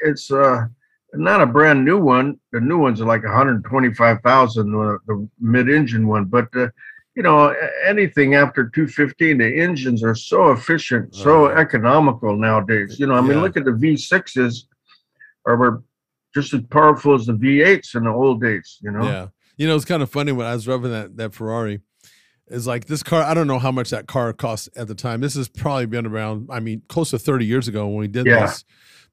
It's 0.05 0.33
uh 0.33 0.67
not 1.15 1.41
a 1.43 1.47
brand 1.47 1.85
new 1.85 1.99
one. 1.99 2.41
The 2.53 2.61
new 2.61 2.79
ones 2.79 3.01
are 3.01 3.05
like 3.05 3.23
125,000, 3.23 4.75
uh, 4.75 4.99
the 5.07 5.29
mid-engine 5.41 6.09
one. 6.09 6.25
But 6.25 6.49
uh, 6.57 6.69
you 7.15 7.23
know, 7.23 7.55
anything 7.85 8.35
after 8.35 8.69
215, 8.69 9.39
the 9.39 9.61
engines 9.61 10.03
are 10.03 10.15
so 10.15 10.51
efficient, 10.53 11.15
so 11.15 11.47
Oh. 11.47 11.55
economical 11.55 12.37
nowadays. 12.37 12.99
You 12.99 13.07
know, 13.07 13.15
I 13.15 13.21
mean, 13.21 13.33
Yeah. 13.33 13.41
look 13.43 13.57
at 13.57 13.65
the 13.65 13.73
V6s, 13.73 14.67
are 15.47 15.57
were 15.57 15.83
just 16.35 16.55
as 16.55 16.63
powerful 16.71 17.15
as 17.15 17.27
the 17.27 17.35
V8s 17.35 17.95
in 17.95 18.05
the 18.05 18.11
old 18.11 18.41
days. 18.41 18.79
You 18.83 18.93
know. 18.93 19.03
Yeah. 19.05 19.29
You 19.59 19.67
know, 19.69 19.77
it's 19.77 19.85
kind 19.85 20.03
of 20.03 20.11
funny 20.11 20.33
when 20.33 20.47
I 20.47 20.55
was 20.55 20.65
driving 20.65 20.91
that 20.91 21.17
that 21.17 21.35
Ferrari. 21.35 21.81
Is 22.49 22.67
like 22.67 22.85
this 22.87 23.03
car. 23.03 23.23
I 23.23 23.33
don't 23.35 23.47
know 23.47 23.59
how 23.61 23.73
much 23.73 23.89
that 23.91 24.07
car 24.07 24.33
cost 24.35 24.69
at 24.77 24.87
the 24.87 24.95
time. 24.95 25.21
This 25.21 25.35
has 25.37 25.49
probably 25.49 25.87
been 25.87 26.07
around. 26.07 26.49
I 26.51 26.61
mean, 26.61 26.83
close 26.89 27.11
to 27.11 27.19
thirty 27.19 27.47
years 27.47 27.67
ago 27.69 27.87
when 27.87 27.97
we 27.99 28.09
did 28.09 28.27
Yeah. 28.27 28.47
this. 28.47 28.65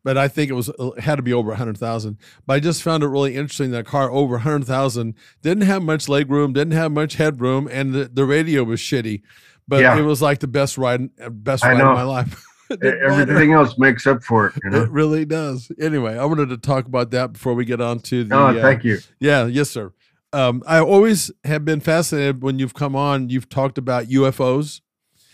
But 0.03 0.17
I 0.17 0.27
think 0.29 0.49
it 0.49 0.53
was 0.53 0.69
it 0.79 0.99
had 1.01 1.15
to 1.17 1.21
be 1.21 1.33
over 1.33 1.51
a 1.51 1.55
hundred 1.55 1.77
thousand. 1.77 2.17
But 2.45 2.53
I 2.53 2.59
just 2.59 2.81
found 2.83 3.03
it 3.03 3.07
really 3.07 3.35
interesting 3.35 3.71
that 3.71 3.79
a 3.81 3.83
car 3.83 4.09
over 4.11 4.35
a 4.35 4.39
hundred 4.39 4.65
thousand 4.65 5.15
didn't 5.41 5.63
have 5.63 5.83
much 5.83 6.07
leg 6.07 6.29
room, 6.31 6.53
didn't 6.53 6.73
have 6.73 6.91
much 6.91 7.15
headroom, 7.15 7.67
and 7.71 7.93
the, 7.93 8.05
the 8.11 8.25
radio 8.25 8.63
was 8.63 8.79
shitty. 8.79 9.21
But 9.67 9.81
Yeah. 9.81 9.97
it 9.99 10.01
was 10.03 10.21
like 10.21 10.39
the 10.39 10.47
best 10.47 10.77
ride, 10.77 11.09
best 11.43 11.63
I 11.65 11.73
ride 11.73 11.77
know. 11.79 11.89
of 11.91 11.95
my 11.97 12.03
life. 12.03 12.43
Didn't 12.69 12.81
matter. 13.01 13.21
Everything 13.31 13.53
else 13.53 13.77
makes 13.79 14.05
up 14.05 14.23
for 14.23 14.47
it. 14.47 14.53
You 14.63 14.69
know. 14.69 14.83
It 14.83 14.91
really 14.91 15.25
does. 15.25 15.71
Anyway, 15.81 16.17
I 16.17 16.25
wanted 16.25 16.49
to 16.49 16.57
talk 16.57 16.85
about 16.85 17.09
that 17.11 17.33
before 17.33 17.55
we 17.55 17.65
get 17.65 17.81
on 17.81 17.99
to 18.01 18.23
the. 18.23 18.35
Oh, 18.35 18.47
uh, 18.47 18.61
thank 18.61 18.83
you. 18.83 18.99
yeah, 19.19 19.47
yes, 19.47 19.69
sir. 19.71 19.91
Um, 20.33 20.61
I 20.67 20.79
always 20.79 21.31
have 21.43 21.65
been 21.65 21.79
fascinated 21.79 22.43
when 22.43 22.59
you've 22.59 22.75
come 22.75 22.95
on. 22.95 23.29
You've 23.29 23.49
talked 23.49 23.79
about 23.79 24.05
UFOs, 24.09 24.81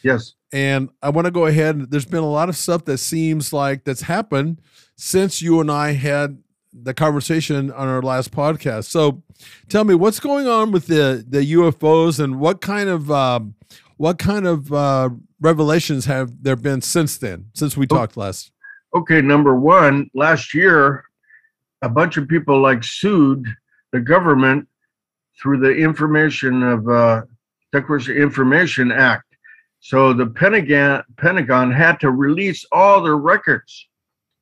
Yes. 0.01 0.34
And 0.53 0.89
I 1.01 1.09
want 1.09 1.25
to 1.25 1.31
go 1.31 1.45
ahead. 1.45 1.91
There's 1.91 2.05
been 2.05 2.23
a 2.23 2.29
lot 2.29 2.49
of 2.49 2.55
stuff 2.55 2.85
that 2.85 2.97
seems 2.99 3.51
like 3.53 3.83
that's 3.83 4.01
happened 4.01 4.61
since 4.95 5.41
you 5.41 5.59
and 5.59 5.71
I 5.71 5.93
had 5.93 6.41
the 6.73 6.93
conversation 6.93 7.71
on 7.71 7.87
our 7.87 8.01
last 8.01 8.31
podcast. 8.31 8.85
So, 8.85 9.23
tell 9.69 9.83
me 9.83 9.95
what's 9.95 10.19
going 10.19 10.47
on 10.47 10.71
with 10.71 10.87
the 10.87 11.25
the 11.27 11.53
UFOs 11.53 12.19
and 12.19 12.39
what 12.39 12.61
kind 12.61 12.89
of 12.89 13.09
um, 13.11 13.55
what 13.97 14.17
kind 14.17 14.45
of 14.45 14.71
uh, 14.73 15.09
revelations 15.39 16.05
have 16.05 16.31
there 16.43 16.55
been 16.57 16.81
since 16.81 17.17
then? 17.17 17.45
Since 17.53 17.75
we 17.77 17.85
Oh. 17.89 17.95
talked 17.95 18.17
last. 18.17 18.51
okay, 18.93 19.21
number 19.21 19.55
one, 19.59 20.09
last 20.13 20.53
year, 20.53 21.03
a 21.81 21.89
bunch 21.89 22.15
of 22.17 22.27
people 22.27 22.61
like 22.61 22.83
sued 22.83 23.45
the 23.91 23.99
government 23.99 24.67
through 25.41 25.59
the 25.59 25.71
Information 25.75 26.63
of 26.63 26.87
uh, 26.89 27.21
Declaration 27.73 28.15
Information 28.15 28.91
Act. 28.91 29.24
So 29.85 30.13
the 30.13 30.25
Pentagon 30.25 31.03
Pentagon 31.17 31.71
had 31.71 31.99
to 31.99 32.09
release 32.09 32.65
all 32.71 33.03
their 33.03 33.17
records 33.17 33.87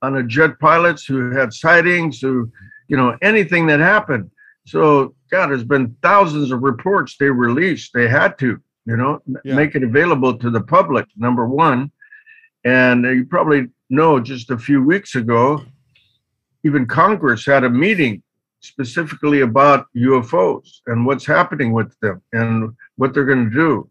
on 0.01 0.13
the 0.13 0.23
jet 0.23 0.57
pilots 0.57 1.05
who 1.05 1.31
had 1.31 1.51
sightings, 1.51 2.21
who, 2.21 2.49
you 2.87 2.95
know, 2.95 3.17
anything 3.21 3.67
that 3.67 3.81
happened. 3.81 4.31
So 4.65 5.15
God, 5.31 5.47
there's 5.47 5.65
been 5.65 5.97
thousands 6.01 6.51
of 6.51 6.63
reports 6.63 7.17
they 7.19 7.29
released. 7.29 7.91
They 7.93 8.07
had 8.07 8.39
to, 8.39 8.57
you 8.85 8.95
know, 8.95 9.21
Yeah. 9.43 9.55
make 9.55 9.75
it 9.75 9.83
available 9.83 10.37
to 10.37 10.49
the 10.49 10.61
public. 10.61 11.07
Number 11.17 11.45
one, 11.45 11.91
and 12.63 13.03
you 13.03 13.25
probably 13.25 13.67
know 13.89 14.21
just 14.21 14.49
a 14.49 14.57
few 14.57 14.81
weeks 14.81 15.15
ago, 15.15 15.61
even 16.63 16.85
Congress 16.85 17.45
had 17.45 17.65
a 17.65 17.69
meeting 17.69 18.23
specifically 18.61 19.41
about 19.41 19.87
UFOs 19.93 20.79
and 20.87 21.05
what's 21.05 21.25
happening 21.25 21.73
with 21.73 21.99
them 21.99 22.21
and 22.31 22.71
what 22.95 23.13
they're 23.13 23.25
going 23.25 23.49
to 23.49 23.53
do 23.53 23.89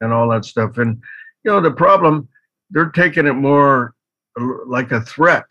and 0.00 0.12
all 0.12 0.28
that 0.30 0.44
stuff. 0.44 0.78
And, 0.78 1.00
you 1.44 1.50
know, 1.50 1.60
the 1.60 1.70
problem, 1.70 2.28
they're 2.70 2.90
taking 2.90 3.26
it 3.26 3.34
more 3.34 3.94
like 4.66 4.92
a 4.92 5.00
threat. 5.00 5.46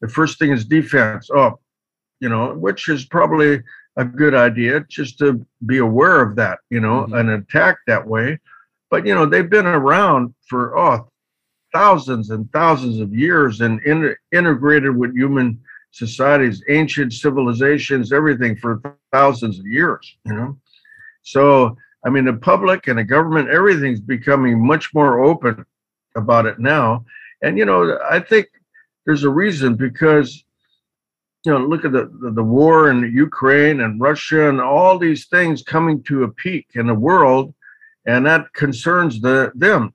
The 0.00 0.08
first 0.08 0.38
thing 0.38 0.50
is 0.50 0.64
defense. 0.64 1.28
Oh, 1.34 1.58
you 2.20 2.28
know, 2.28 2.54
which 2.54 2.88
is 2.88 3.04
probably 3.04 3.62
a 3.96 4.04
good 4.04 4.34
idea 4.34 4.84
just 4.88 5.18
to 5.18 5.44
be 5.66 5.78
aware 5.78 6.22
of 6.22 6.34
that, 6.36 6.60
you 6.70 6.80
know, 6.80 7.06
Mhm. 7.06 7.20
an 7.20 7.28
attack 7.30 7.76
that 7.86 8.06
way. 8.06 8.38
But, 8.90 9.06
you 9.06 9.14
know, 9.14 9.26
they've 9.26 9.48
been 9.48 9.66
around 9.66 10.34
for, 10.48 10.78
oh, 10.78 11.10
thousands 11.72 12.30
and 12.30 12.50
thousands 12.52 13.00
of 13.00 13.14
years 13.14 13.60
and 13.60 13.80
in, 13.82 14.14
integrated 14.32 14.96
with 14.96 15.14
human 15.14 15.60
societies, 15.90 16.62
ancient 16.68 17.12
civilizations, 17.12 18.12
everything 18.12 18.56
for 18.56 18.80
thousands 19.12 19.58
of 19.58 19.66
years, 19.66 20.16
you 20.24 20.32
know. 20.34 20.58
So, 21.22 21.76
I 22.04 22.10
mean, 22.10 22.24
the 22.24 22.34
public 22.34 22.88
and 22.88 22.98
the 22.98 23.04
government, 23.04 23.48
everything's 23.48 24.00
becoming 24.00 24.64
much 24.64 24.92
more 24.92 25.22
open 25.22 25.64
about 26.16 26.46
it 26.46 26.58
now. 26.58 27.04
And, 27.42 27.56
you 27.56 27.64
know, 27.64 27.98
I 28.10 28.20
think 28.20 28.48
there's 29.06 29.24
a 29.24 29.30
reason 29.30 29.76
because, 29.76 30.44
you 31.44 31.52
know, 31.52 31.58
look 31.58 31.84
at 31.84 31.92
the, 31.92 32.10
the, 32.20 32.30
the 32.30 32.42
war 32.42 32.90
in 32.90 33.12
Ukraine 33.14 33.80
and 33.80 34.00
Russia 34.00 34.48
and 34.48 34.60
all 34.60 34.98
these 34.98 35.26
things 35.26 35.62
coming 35.62 36.02
to 36.04 36.24
a 36.24 36.28
peak 36.28 36.68
in 36.74 36.86
the 36.86 36.94
world. 36.94 37.54
And 38.04 38.26
that 38.26 38.52
concerns 38.52 39.20
the 39.20 39.52
them 39.54 39.94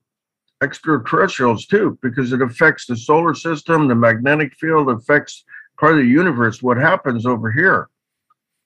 extraterrestrials 0.63 1.65
too, 1.65 1.99
because 2.01 2.33
it 2.33 2.41
affects 2.41 2.85
the 2.85 2.95
solar 2.95 3.35
system, 3.35 3.87
the 3.87 3.95
magnetic 3.95 4.55
field 4.55 4.89
affects 4.89 5.43
part 5.79 5.93
of 5.93 5.99
the 5.99 6.07
universe. 6.09 6.63
What 6.63 6.77
happens 6.77 7.25
over 7.25 7.51
here, 7.51 7.89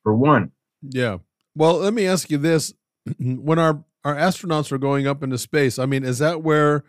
for 0.04 0.14
one? 0.14 0.52
Yeah. 0.82 1.18
Well, 1.56 1.78
let 1.78 1.94
me 1.94 2.08
ask 2.08 2.30
you 2.30 2.38
this: 2.38 2.74
when 3.20 3.60
our 3.60 3.84
our 4.04 4.16
astronauts 4.16 4.72
are 4.72 4.78
going 4.80 5.08
up 5.08 5.22
into 5.22 5.38
space, 5.38 5.78
I 5.78 5.86
mean, 5.86 6.04
is 6.04 6.20
that 6.20 6.42
where 6.42 6.84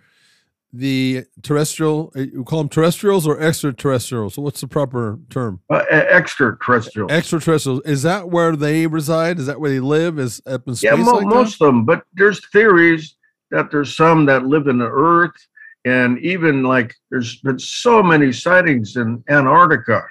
the 0.73 1.25
terrestrial 1.43 2.11
uh, 2.17 2.21
you 2.21 2.45
call 2.45 2.61
them 2.61 2.69
terrestrials 2.71 3.27
or 3.27 3.39
extraterrestrials? 3.39 4.35
So 4.35 4.43
what's 4.43 4.63
the 4.63 4.69
proper 4.69 5.19
term? 5.29 5.61
Uh, 5.69 5.83
e- 5.91 5.95
extraterrestrials. 5.95 7.11
Extraterrestrials. 7.13 7.83
Is 7.85 8.03
that 8.03 8.31
where 8.31 8.57
they 8.57 8.87
reside? 8.87 9.39
Is 9.39 9.47
that 9.47 9.61
where 9.61 9.71
they 9.71 9.81
live? 9.81 10.19
Is 10.19 10.41
up 10.47 10.67
in 10.67 10.75
space? 10.75 10.91
yeah, 10.91 10.97
mo- 10.97 11.13
like 11.13 11.29
that? 11.29 11.35
most 11.35 11.61
of 11.61 11.67
them. 11.67 11.85
But 11.85 12.05
there's 12.15 12.47
theories 12.49 13.17
that 13.51 13.71
there's 13.71 13.95
some 13.95 14.25
that 14.27 14.47
live 14.47 14.67
in 14.67 14.79
the 14.79 14.89
Earth, 14.89 15.37
and 15.85 16.19
even 16.21 16.63
like 16.63 16.95
there's 17.11 17.37
been 17.41 17.59
so 17.59 18.03
many 18.03 18.33
sightings 18.33 18.97
in 18.97 19.23
Antarctica. 19.29 20.03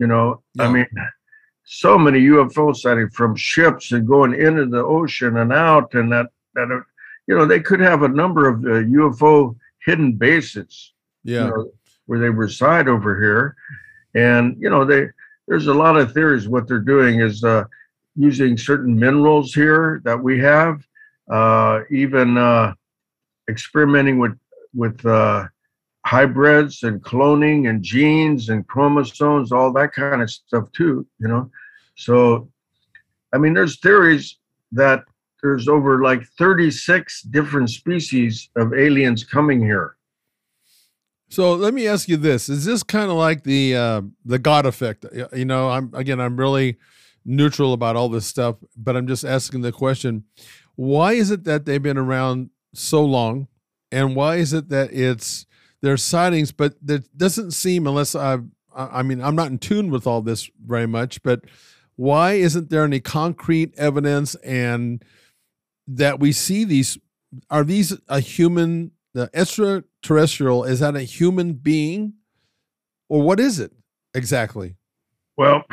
You 0.00 0.08
know, 0.08 0.42
Yeah. 0.54 0.64
I 0.64 0.72
mean, 0.72 0.86
so 1.78 1.98
many 1.98 2.20
UFO 2.20 2.74
sightings 2.74 3.14
from 3.14 3.34
ships 3.34 3.92
and 3.92 4.06
going 4.06 4.34
into 4.34 4.66
the 4.66 4.84
ocean 4.84 5.38
and 5.38 5.52
out, 5.52 5.94
and 5.94 6.10
that 6.12 6.26
that 6.54 6.70
uh, 6.70 6.80
you 7.26 7.36
know 7.36 7.46
they 7.46 7.60
could 7.60 7.80
have 7.80 8.02
a 8.02 8.08
number 8.08 8.48
of 8.48 8.64
uh, 8.64 8.84
UFO 8.98 9.56
hidden 9.84 10.12
bases. 10.12 10.92
Yeah. 11.24 11.44
you 11.44 11.50
know, 11.50 11.72
where 12.06 12.18
they 12.18 12.28
reside 12.28 12.88
over 12.88 13.20
here. 13.20 13.56
And, 14.14 14.56
you 14.60 14.70
know, 14.70 14.84
they 14.84 15.06
there's 15.48 15.66
a 15.66 15.74
lot 15.74 15.96
of 15.96 16.12
theories. 16.12 16.48
What 16.48 16.68
they're 16.68 16.78
doing 16.78 17.20
is 17.20 17.42
uh, 17.42 17.64
using 18.16 18.56
certain 18.56 18.98
minerals 18.98 19.54
here 19.54 20.00
that 20.04 20.20
we 20.20 20.38
have, 20.40 20.86
uh, 21.30 21.80
even 21.90 22.36
uh, 22.36 22.74
experimenting 23.48 24.18
with 24.18 24.38
with 24.74 25.04
uh, 25.04 25.46
hybrids 26.06 26.82
and 26.82 27.02
cloning 27.02 27.68
and 27.68 27.82
genes 27.82 28.48
and 28.50 28.66
chromosomes, 28.66 29.52
all 29.52 29.72
that 29.72 29.92
kind 29.92 30.22
of 30.22 30.30
stuff 30.30 30.70
too. 30.72 31.06
You 31.18 31.28
know, 31.28 31.50
so 31.94 32.48
I 33.32 33.38
mean, 33.38 33.54
there's 33.54 33.78
theories 33.78 34.38
that 34.72 35.04
there's 35.42 35.68
over 35.68 36.02
like 36.02 36.24
36 36.38 37.22
different 37.22 37.70
species 37.70 38.48
of 38.56 38.72
aliens 38.74 39.24
coming 39.24 39.60
here. 39.60 39.96
So 41.28 41.54
let 41.54 41.72
me 41.72 41.86
ask 41.88 42.08
you 42.08 42.18
this: 42.18 42.48
Is 42.48 42.66
this 42.66 42.82
kind 42.82 43.10
of 43.10 43.16
like 43.16 43.42
the 43.44 43.74
uh, 43.74 44.02
the 44.24 44.38
God 44.38 44.66
effect? 44.66 45.06
You 45.34 45.46
know, 45.46 45.70
I'm 45.70 45.90
again, 45.94 46.20
I'm 46.20 46.38
really 46.38 46.76
neutral 47.24 47.72
about 47.72 47.96
all 47.96 48.10
this 48.10 48.26
stuff, 48.26 48.56
but 48.76 48.96
I'm 48.96 49.06
just 49.06 49.24
asking 49.24 49.62
the 49.62 49.72
question: 49.72 50.24
Why 50.74 51.14
is 51.14 51.30
it 51.30 51.44
that 51.44 51.64
they've 51.64 51.82
been 51.82 51.96
around 51.96 52.50
so 52.74 53.02
long, 53.02 53.48
and 53.90 54.14
why 54.14 54.36
is 54.36 54.52
it 54.52 54.68
that 54.68 54.92
it's 54.92 55.46
there's 55.80 56.04
sightings, 56.04 56.52
but 56.52 56.74
that 56.86 57.16
doesn't 57.16 57.52
seem, 57.52 57.86
unless 57.86 58.14
I 58.14 58.40
I 58.74 59.02
mean, 59.02 59.22
I'm 59.22 59.34
not 59.34 59.50
in 59.50 59.58
tune 59.58 59.90
with 59.90 60.06
all 60.06 60.20
this 60.20 60.50
very 60.64 60.86
much, 60.86 61.22
but 61.22 61.44
why 61.96 62.32
isn't 62.32 62.70
there 62.70 62.84
any 62.84 63.00
concrete 63.00 63.74
evidence 63.76 64.34
and 64.36 65.04
that 65.86 66.20
we 66.20 66.32
see 66.32 66.64
these? 66.64 66.98
Are 67.50 67.64
these 67.64 67.96
a 68.08 68.20
human? 68.20 68.92
The 69.14 69.28
extraterrestrial 69.34 70.64
is 70.64 70.80
that 70.80 70.96
a 70.96 71.02
human 71.02 71.52
being, 71.52 72.14
or 73.10 73.20
what 73.20 73.38
is 73.38 73.60
it 73.60 73.72
exactly? 74.14 74.76
Well, 75.36 75.64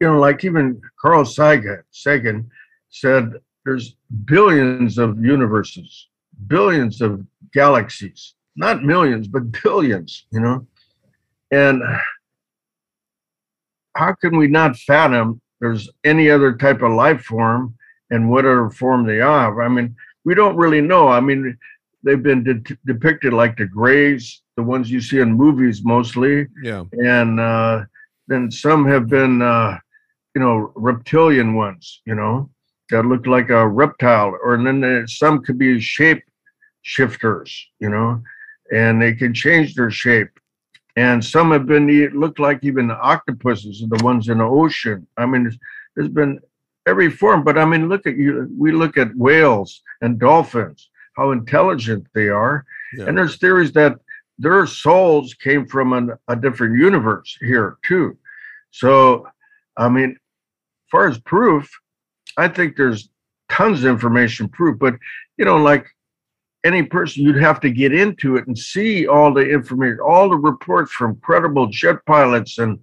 you 0.00 0.06
know, 0.06 0.18
like 0.18 0.44
even 0.44 0.80
Carl 1.00 1.24
Sagan, 1.24 1.82
Sagan 1.90 2.50
said 2.90 3.32
there's 3.64 3.96
billions 4.24 4.98
of 4.98 5.24
universes, 5.24 6.08
billions 6.46 7.00
of 7.00 7.24
galaxies, 7.52 8.34
not 8.56 8.84
millions, 8.84 9.26
but 9.28 9.50
billions, 9.62 10.26
you 10.30 10.40
know. 10.40 10.66
And 11.50 11.82
how 13.94 14.14
can 14.14 14.36
we 14.36 14.46
not 14.46 14.76
fathom 14.76 15.40
there's 15.60 15.88
any 16.04 16.30
other 16.30 16.54
type 16.54 16.82
of 16.82 16.92
life 16.92 17.22
form 17.22 17.74
and 18.10 18.30
whatever 18.30 18.70
form 18.70 19.06
they 19.06 19.20
are? 19.20 19.62
I 19.62 19.68
mean, 19.68 19.94
we 20.24 20.34
don't 20.34 20.56
really 20.56 20.80
know. 20.80 21.08
I 21.08 21.20
mean, 21.20 21.56
they've 22.02 22.22
been 22.22 22.42
de- 22.44 22.76
depicted 22.86 23.32
like 23.32 23.56
the 23.56 23.66
Greys, 23.66 24.42
the 24.56 24.62
ones 24.62 24.90
you 24.90 25.00
see 25.00 25.20
in 25.20 25.32
movies 25.32 25.84
mostly. 25.84 26.46
Yeah. 26.62 26.84
And 26.92 27.40
uh, 27.40 27.84
then 28.28 28.50
some 28.50 28.86
have 28.86 29.08
been, 29.08 29.42
uh, 29.42 29.78
you 30.34 30.40
know, 30.40 30.72
reptilian 30.74 31.54
ones, 31.54 32.00
you 32.06 32.14
know, 32.14 32.50
that 32.90 33.04
look 33.04 33.26
like 33.26 33.50
a 33.50 33.66
reptile. 33.66 34.36
Or 34.42 34.54
and 34.54 34.66
then 34.66 34.80
there's, 34.80 35.18
some 35.18 35.42
could 35.42 35.58
be 35.58 35.80
shape 35.80 36.22
shifters, 36.82 37.68
you 37.78 37.88
know, 37.88 38.22
and 38.72 39.00
they 39.00 39.14
can 39.14 39.32
change 39.34 39.74
their 39.74 39.90
shape. 39.90 40.30
And 40.96 41.24
some 41.24 41.52
have 41.52 41.66
been 41.66 41.88
looked 42.14 42.38
like 42.38 42.62
even 42.62 42.90
octopuses, 42.90 43.80
and 43.80 43.90
the 43.90 44.04
ones 44.04 44.28
in 44.28 44.38
the 44.38 44.44
ocean. 44.44 45.06
I 45.16 45.24
mean, 45.24 45.44
there's, 45.44 45.58
there's 45.96 46.08
been 46.08 46.38
every 46.86 47.10
form. 47.10 47.44
But 47.44 47.58
I 47.58 47.64
mean, 47.64 47.88
look 47.88 48.06
at 48.06 48.16
you. 48.16 48.48
We 48.56 48.72
look 48.72 48.96
at 48.98 49.16
whales 49.16 49.82
and 50.02 50.18
dolphins, 50.18 50.90
how 51.16 51.30
intelligent 51.30 52.06
they 52.14 52.28
are, 52.28 52.64
yeah. 52.96 53.06
and 53.06 53.16
there's 53.16 53.36
theories 53.36 53.72
that 53.72 53.96
their 54.38 54.66
souls 54.66 55.34
came 55.34 55.66
from 55.66 55.92
an, 55.92 56.12
a 56.28 56.36
different 56.36 56.78
universe 56.78 57.36
here 57.40 57.78
too. 57.86 58.18
So, 58.70 59.26
I 59.76 59.88
mean, 59.88 60.10
as 60.10 60.90
far 60.90 61.08
as 61.08 61.18
proof, 61.18 61.70
I 62.36 62.48
think 62.48 62.76
there's 62.76 63.08
tons 63.50 63.84
of 63.84 63.90
information 63.90 64.48
proof. 64.48 64.78
But 64.78 64.94
you 65.38 65.44
know, 65.44 65.56
like 65.56 65.86
any 66.64 66.82
person, 66.82 67.24
you'd 67.24 67.42
have 67.42 67.60
to 67.60 67.70
get 67.70 67.92
into 67.92 68.36
it 68.36 68.46
and 68.46 68.56
see 68.56 69.06
all 69.06 69.32
the 69.32 69.40
information, 69.40 69.98
all 70.00 70.28
the 70.28 70.36
reports 70.36 70.92
from 70.92 71.16
credible 71.16 71.66
jet 71.66 71.96
pilots 72.06 72.58
and 72.58 72.78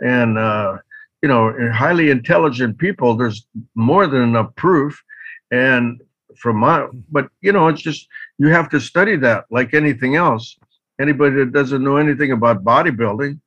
and 0.00 0.38
uh, 0.38 0.78
you 1.22 1.28
know 1.28 1.52
highly 1.72 2.10
intelligent 2.10 2.78
people. 2.78 3.16
There's 3.16 3.46
more 3.74 4.06
than 4.06 4.22
enough 4.22 4.54
proof, 4.56 5.02
and 5.50 6.00
from 6.36 6.56
my 6.56 6.86
but 7.10 7.28
you 7.40 7.52
know 7.52 7.68
it's 7.68 7.82
just 7.82 8.08
you 8.38 8.48
have 8.48 8.70
to 8.70 8.80
study 8.80 9.16
that 9.16 9.44
like 9.50 9.74
anything 9.74 10.16
else. 10.16 10.56
Anybody 11.00 11.36
that 11.36 11.52
doesn't 11.52 11.84
know 11.84 11.96
anything 11.96 12.32
about 12.32 12.64
bodybuilding, 12.64 13.38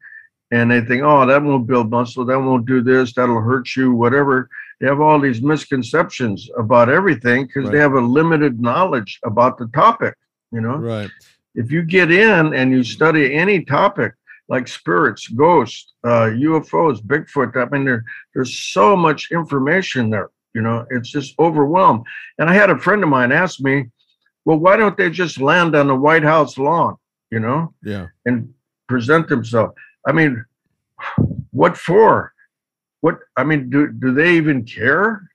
and 0.51 0.71
they 0.71 0.81
think, 0.81 1.03
oh, 1.03 1.25
that 1.25 1.43
won't 1.43 1.67
build 1.67 1.89
muscle, 1.89 2.23
that 2.25 2.39
won't 2.39 2.65
do 2.65 2.81
this, 2.81 3.13
that'll 3.13 3.41
hurt 3.41 3.75
you, 3.75 3.91
whatever 3.93 4.49
they 4.81 4.87
have 4.87 4.99
all 4.99 5.19
these 5.19 5.41
misconceptions 5.41 6.49
about 6.57 6.89
everything 6.89 7.45
because 7.45 7.65
right. 7.65 7.71
they 7.71 7.79
have 7.79 7.93
a 7.93 8.01
limited 8.01 8.59
knowledge 8.59 9.19
about 9.23 9.57
the 9.57 9.67
topic 9.67 10.15
you 10.51 10.61
know? 10.61 10.75
Right. 10.75 11.09
If 11.55 11.71
you 11.71 11.81
get 11.81 12.11
in 12.11 12.53
and 12.53 12.71
you 12.71 12.83
study 12.83 13.33
any 13.33 13.63
topic 13.63 14.13
like 14.47 14.67
spirits 14.67 15.27
ghosts 15.27 15.93
uh, 16.03 16.29
ufos 16.47 17.01
bigfoot 17.01 17.55
i 17.55 17.69
mean 17.69 17.85
there, 17.85 18.03
there's 18.33 18.57
so 18.57 18.95
much 18.95 19.31
information 19.31 20.09
there 20.09 20.29
you 20.53 20.61
know? 20.61 20.85
It's 20.89 21.09
just 21.09 21.39
overwhelmed. 21.39 22.05
And 22.37 22.49
i 22.49 22.53
had 22.53 22.69
a 22.69 22.77
friend 22.77 23.03
of 23.03 23.09
mine 23.09 23.31
ask 23.31 23.59
me 23.59 23.85
well 24.45 24.57
why 24.57 24.77
don't 24.77 24.97
they 24.97 25.09
just 25.09 25.39
land 25.39 25.75
on 25.75 25.87
the 25.87 25.95
white 25.95 26.23
house 26.23 26.57
lawn? 26.57 26.95
You 27.31 27.39
know? 27.39 27.73
Yeah. 27.83 28.07
And 28.25 28.53
present 28.87 29.29
themselves. 29.29 29.73
I 30.05 30.11
mean 30.11 30.43
what 31.51 31.77
for 31.77 32.33
what 33.01 33.19
I 33.35 33.43
mean, 33.43 33.69
do 33.69 33.91
do 33.91 34.13
they 34.13 34.35
even 34.35 34.63
care? 34.63 35.29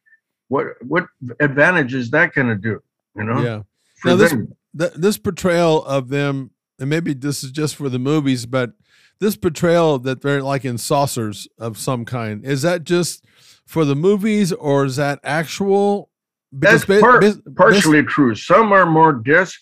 What 0.49 0.67
what 0.83 1.07
advantage 1.41 1.95
is 1.95 2.11
that 2.13 2.33
going 2.33 2.49
to 2.49 2.57
do? 2.57 2.83
You 3.17 3.25
know? 3.25 3.43
Yeah. 3.43 3.63
Now 4.05 4.17
this 4.17 4.33
th- 4.79 4.93
this 4.95 5.19
portrayal 5.19 5.85
of 5.85 6.09
them, 6.09 6.53
and 6.79 6.89
maybe 6.89 7.13
this 7.13 7.45
is 7.45 7.51
just 7.51 7.77
for 7.77 7.89
the 7.89 7.99
movies, 7.99 8.47
but 8.47 8.73
this 9.19 9.37
portrayal 9.37 9.99
that 10.01 10.23
they're 10.23 10.43
like 10.43 10.65
in 10.65 10.79
saucers 10.79 11.49
of 11.59 11.79
some 11.79 12.05
kind 12.05 12.45
is 12.45 12.63
that 12.63 12.85
just 12.85 13.25
for 13.67 13.85
the 13.85 13.97
movies 13.97 14.53
or 14.53 14.85
is 14.85 14.97
that 14.97 15.19
actual? 15.25 16.11
Because 16.57 16.85
That's 16.85 17.01
part, 17.01 17.25
partially 17.57 18.05
true. 18.05 18.35
Some 18.35 18.73
are 18.73 18.87
more 18.87 19.13
disc 19.13 19.61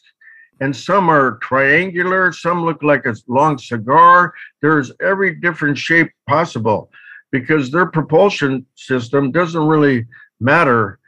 and 0.61 0.77
some 0.77 1.09
are 1.09 1.39
triangular. 1.39 2.31
Some 2.31 2.65
look 2.65 2.83
like 2.83 3.07
a 3.07 3.17
long 3.27 3.57
cigar. 3.57 4.35
There's 4.61 4.93
every 5.01 5.35
different 5.37 5.79
shape 5.79 6.11
possible 6.29 6.91
because 7.35 7.69
their 7.69 7.87
propulsion 7.87 8.65
system 8.77 9.33
doesn't 9.33 9.67
really 9.67 10.07
matter 10.39 11.01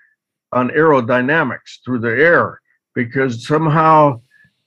on 0.51 0.71
aerodynamics 0.71 1.79
through 1.85 2.01
the 2.01 2.11
air 2.11 2.61
because 2.97 3.47
somehow 3.47 4.21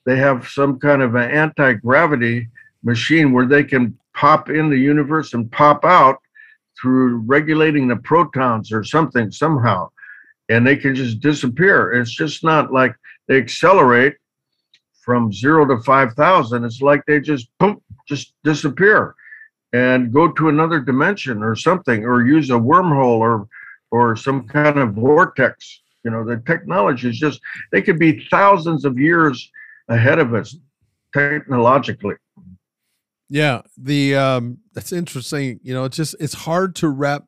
they 0.05 0.15
have 0.15 0.47
some 0.47 0.79
kind 0.79 1.01
of 1.01 1.15
an 1.15 1.29
anti-gravity 1.29 2.47
machine 2.81 3.33
where 3.33 3.45
they 3.45 3.61
can 3.61 3.93
pop 4.15 4.49
in 4.49 4.69
the 4.69 4.77
universe 4.77 5.33
and 5.33 5.51
pop 5.51 5.83
out 5.83 6.19
through 6.79 7.17
regulating 7.25 7.89
the 7.89 7.97
protons 7.97 8.71
or 8.71 8.81
something 8.81 9.29
somehow 9.29 9.89
and 10.47 10.65
they 10.65 10.77
can 10.77 10.95
just 10.95 11.19
disappear. 11.19 11.91
It's 11.91 12.15
just 12.15 12.41
not 12.41 12.71
like 12.71 12.95
they 13.27 13.35
accelerate 13.35 14.15
from 15.01 15.33
zero 15.33 15.65
to 15.65 15.83
5000 15.83 16.63
it's 16.63 16.81
like 16.81 17.03
they 17.05 17.19
just 17.19 17.49
boom 17.57 17.81
just 18.07 18.33
disappear 18.45 19.15
and 19.73 20.11
go 20.11 20.31
to 20.31 20.49
another 20.49 20.79
dimension 20.79 21.43
or 21.43 21.55
something 21.55 22.03
or 22.03 22.25
use 22.25 22.49
a 22.49 22.53
wormhole 22.53 23.19
or 23.19 23.47
or 23.91 24.15
some 24.15 24.47
kind 24.47 24.77
of 24.77 24.93
vortex. 24.93 25.81
You 26.03 26.11
know 26.11 26.23
the 26.23 26.41
technology 26.45 27.09
is 27.09 27.19
just 27.19 27.39
they 27.71 27.81
could 27.81 27.99
be 27.99 28.25
thousands 28.29 28.85
of 28.85 28.97
years 28.97 29.51
ahead 29.89 30.19
of 30.19 30.33
us 30.33 30.55
technologically. 31.13 32.15
Yeah 33.29 33.61
the 33.77 34.15
um 34.15 34.57
that's 34.73 34.91
interesting 34.91 35.59
you 35.61 35.73
know 35.73 35.83
it's 35.83 35.97
just 35.97 36.15
it's 36.19 36.33
hard 36.33 36.75
to 36.77 36.89
wrap 36.89 37.25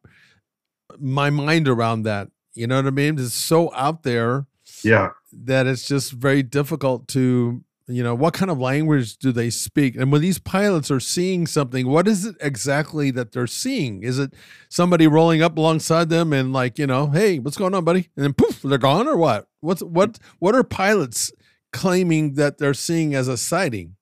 my 1.00 1.30
mind 1.30 1.68
around 1.68 2.04
that 2.04 2.30
you 2.54 2.68
know 2.68 2.76
what 2.76 2.88
i 2.88 2.92
mean? 2.92 3.18
It's 3.18 3.34
so 3.34 3.74
out 3.74 4.04
there 4.04 4.46
yeah. 4.84 5.10
that 5.32 5.68
it's 5.68 5.88
just 5.88 6.12
very 6.12 6.44
difficult 6.44 7.08
to 7.10 7.64
you 7.96 8.04
know 8.04 8.16
what 8.16 8.34
kind 8.34 8.52
of 8.52 8.60
language 8.60 9.18
do 9.18 9.32
they 9.32 9.50
speak? 9.50 9.96
And 9.96 10.12
when 10.12 10.22
these 10.22 10.40
pilots 10.40 10.92
are 10.92 11.00
seeing 11.00 11.48
something 11.48 11.88
what 11.88 12.08
is 12.08 12.26
it 12.26 12.36
exactly 12.42 13.12
that 13.12 13.32
they're 13.32 13.48
seeing? 13.48 14.04
Is 14.04 14.20
it 14.20 14.34
somebody 14.70 15.08
rolling 15.08 15.42
up 15.42 15.58
alongside 15.58 16.10
them 16.10 16.34
and 16.34 16.54
like 16.54 16.80
you 16.80 16.88
know 16.88 17.08
hey 17.08 17.40
what's 17.40 17.58
going 17.58 17.74
on 17.74 17.84
buddy? 17.84 18.10
And 18.16 18.24
then 18.24 18.34
poof 18.34 18.62
they're 18.62 18.78
gone 18.78 19.08
or 19.08 19.18
what? 19.18 19.48
What's 19.60 19.82
what 19.82 20.20
what 20.40 20.56
are 20.56 20.64
pilots 20.64 21.32
claiming 21.74 22.34
that 22.36 22.58
they're 22.58 22.74
seeing 22.74 23.16
as 23.16 23.28
a 23.28 23.38
sighting? 23.38 23.96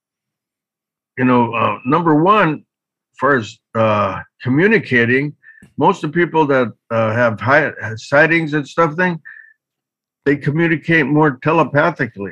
You 1.17 1.25
know 1.25 1.53
uh, 1.53 1.79
number 1.85 2.15
one 2.15 2.65
as 3.23 3.59
uh, 3.75 4.21
communicating 4.41 5.35
most 5.77 6.03
of 6.03 6.11
the 6.11 6.15
people 6.15 6.45
that 6.47 6.71
uh, 6.89 7.13
have 7.13 7.39
high 7.39 7.71
sightings 7.97 8.53
and 8.53 8.67
stuff 8.67 8.95
thing 8.95 9.19
they 10.25 10.35
communicate 10.35 11.05
more 11.05 11.37
telepathically 11.41 12.31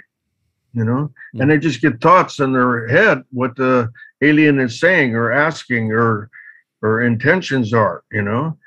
you 0.74 0.84
know, 0.84 1.10
mm-hmm. 1.10 1.42
and 1.42 1.52
they 1.52 1.58
just 1.58 1.82
get 1.82 2.02
thoughts 2.02 2.40
in 2.40 2.54
their 2.54 2.88
head 2.88 3.24
what 3.32 3.56
the 3.56 3.92
alien 4.22 4.60
is 4.60 4.80
saying 4.80 5.16
or 5.16 5.32
asking 5.32 5.92
or 5.92 6.30
or 6.82 7.02
intentions 7.02 7.74
are, 7.74 8.04
you 8.12 8.22
know. 8.22 8.58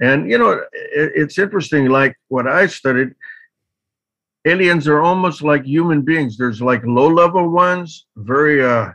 And 0.00 0.30
you 0.30 0.38
know, 0.38 0.50
it, 0.72 1.12
it's 1.14 1.38
interesting. 1.38 1.86
Like 1.88 2.16
what 2.28 2.46
I 2.46 2.66
studied, 2.66 3.14
aliens 4.46 4.86
are 4.88 5.00
almost 5.00 5.42
like 5.42 5.64
human 5.64 6.02
beings. 6.02 6.36
There's 6.36 6.62
like 6.62 6.82
low-level 6.84 7.48
ones, 7.48 8.06
very 8.16 8.64
uh, 8.64 8.92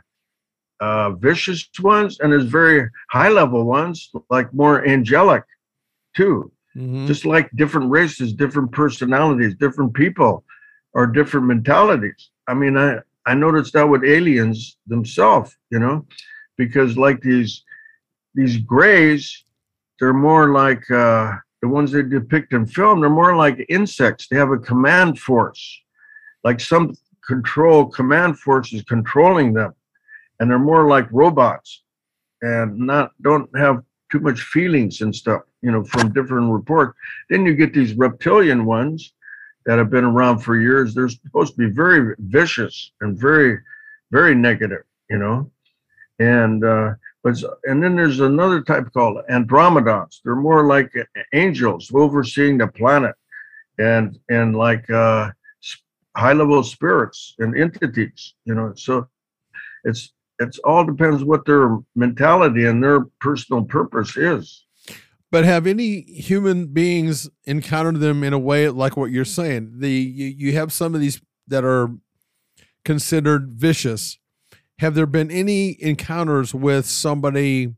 uh, 0.80 1.10
vicious 1.12 1.68
ones, 1.80 2.20
and 2.20 2.32
there's 2.32 2.44
very 2.44 2.88
high-level 3.10 3.64
ones, 3.64 4.10
like 4.30 4.52
more 4.54 4.86
angelic, 4.86 5.44
too. 6.16 6.50
Mm-hmm. 6.76 7.06
Just 7.06 7.26
like 7.26 7.50
different 7.54 7.90
races, 7.90 8.32
different 8.32 8.72
personalities, 8.72 9.54
different 9.56 9.92
people, 9.92 10.42
or 10.94 11.06
different 11.06 11.46
mentalities. 11.46 12.30
I 12.48 12.54
mean, 12.54 12.76
I 12.76 12.98
I 13.26 13.34
noticed 13.34 13.72
that 13.74 13.88
with 13.88 14.04
aliens 14.04 14.76
themselves, 14.86 15.56
you 15.70 15.78
know, 15.78 16.06
because 16.56 16.96
like 16.96 17.20
these 17.20 17.64
these 18.34 18.56
grays, 18.58 19.44
they're 20.00 20.12
more 20.12 20.50
like 20.50 20.90
uh, 20.90 21.32
the 21.60 21.68
ones 21.68 21.92
they 21.92 22.02
depict 22.02 22.52
in 22.52 22.66
film. 22.66 23.00
They're 23.00 23.10
more 23.10 23.36
like 23.36 23.64
insects. 23.68 24.26
They 24.28 24.36
have 24.36 24.50
a 24.50 24.58
command 24.58 25.20
force, 25.20 25.80
like 26.42 26.60
some 26.60 26.96
control 27.26 27.86
command 27.86 28.38
force 28.38 28.72
is 28.72 28.82
controlling 28.82 29.52
them, 29.52 29.74
and 30.40 30.50
they're 30.50 30.58
more 30.58 30.88
like 30.88 31.06
robots, 31.12 31.82
and 32.40 32.76
not 32.78 33.12
don't 33.22 33.48
have 33.56 33.84
too 34.10 34.20
much 34.20 34.42
feelings 34.42 35.00
and 35.00 35.14
stuff. 35.14 35.42
You 35.62 35.70
know, 35.70 35.84
from 35.84 36.12
different 36.12 36.50
reports. 36.50 36.98
Then 37.30 37.46
you 37.46 37.54
get 37.54 37.72
these 37.72 37.94
reptilian 37.94 38.64
ones 38.64 39.12
that 39.66 39.78
have 39.78 39.90
been 39.90 40.04
around 40.04 40.38
for 40.38 40.56
years, 40.56 40.94
they're 40.94 41.08
supposed 41.08 41.52
to 41.52 41.58
be 41.58 41.74
very 41.74 42.14
vicious 42.18 42.92
and 43.00 43.18
very, 43.18 43.58
very 44.10 44.34
negative, 44.34 44.82
you 45.10 45.18
know. 45.18 45.50
And 46.18 46.64
uh, 46.64 46.94
but 47.22 47.42
and 47.64 47.82
then 47.82 47.96
there's 47.96 48.20
another 48.20 48.62
type 48.62 48.92
called 48.92 49.18
Andromedans. 49.30 50.20
They're 50.24 50.36
more 50.36 50.66
like 50.66 50.92
angels 51.32 51.90
overseeing 51.94 52.58
the 52.58 52.66
planet, 52.68 53.14
and 53.78 54.18
and 54.28 54.56
like 54.56 54.88
uh, 54.90 55.30
high 56.16 56.32
level 56.32 56.62
spirits 56.62 57.34
and 57.38 57.56
entities, 57.56 58.34
you 58.44 58.54
know. 58.54 58.72
So 58.76 59.08
it's 59.84 60.12
it's 60.38 60.58
all 60.60 60.84
depends 60.84 61.24
what 61.24 61.44
their 61.44 61.78
mentality 61.94 62.66
and 62.66 62.82
their 62.82 63.04
personal 63.20 63.64
purpose 63.64 64.16
is. 64.16 64.66
But 65.32 65.46
have 65.46 65.66
any 65.66 66.02
human 66.02 66.66
beings 66.66 67.28
encountered 67.44 68.00
them 68.00 68.22
in 68.22 68.34
a 68.34 68.38
way 68.38 68.68
like 68.68 68.98
what 68.98 69.10
you're 69.10 69.24
saying? 69.24 69.78
The 69.78 69.90
you, 69.90 70.26
you 70.26 70.52
have 70.52 70.74
some 70.74 70.94
of 70.94 71.00
these 71.00 71.22
that 71.48 71.64
are 71.64 71.88
considered 72.84 73.52
vicious. 73.52 74.18
Have 74.80 74.94
there 74.94 75.06
been 75.06 75.30
any 75.30 75.82
encounters 75.82 76.54
with 76.54 76.84
somebody 76.84 77.74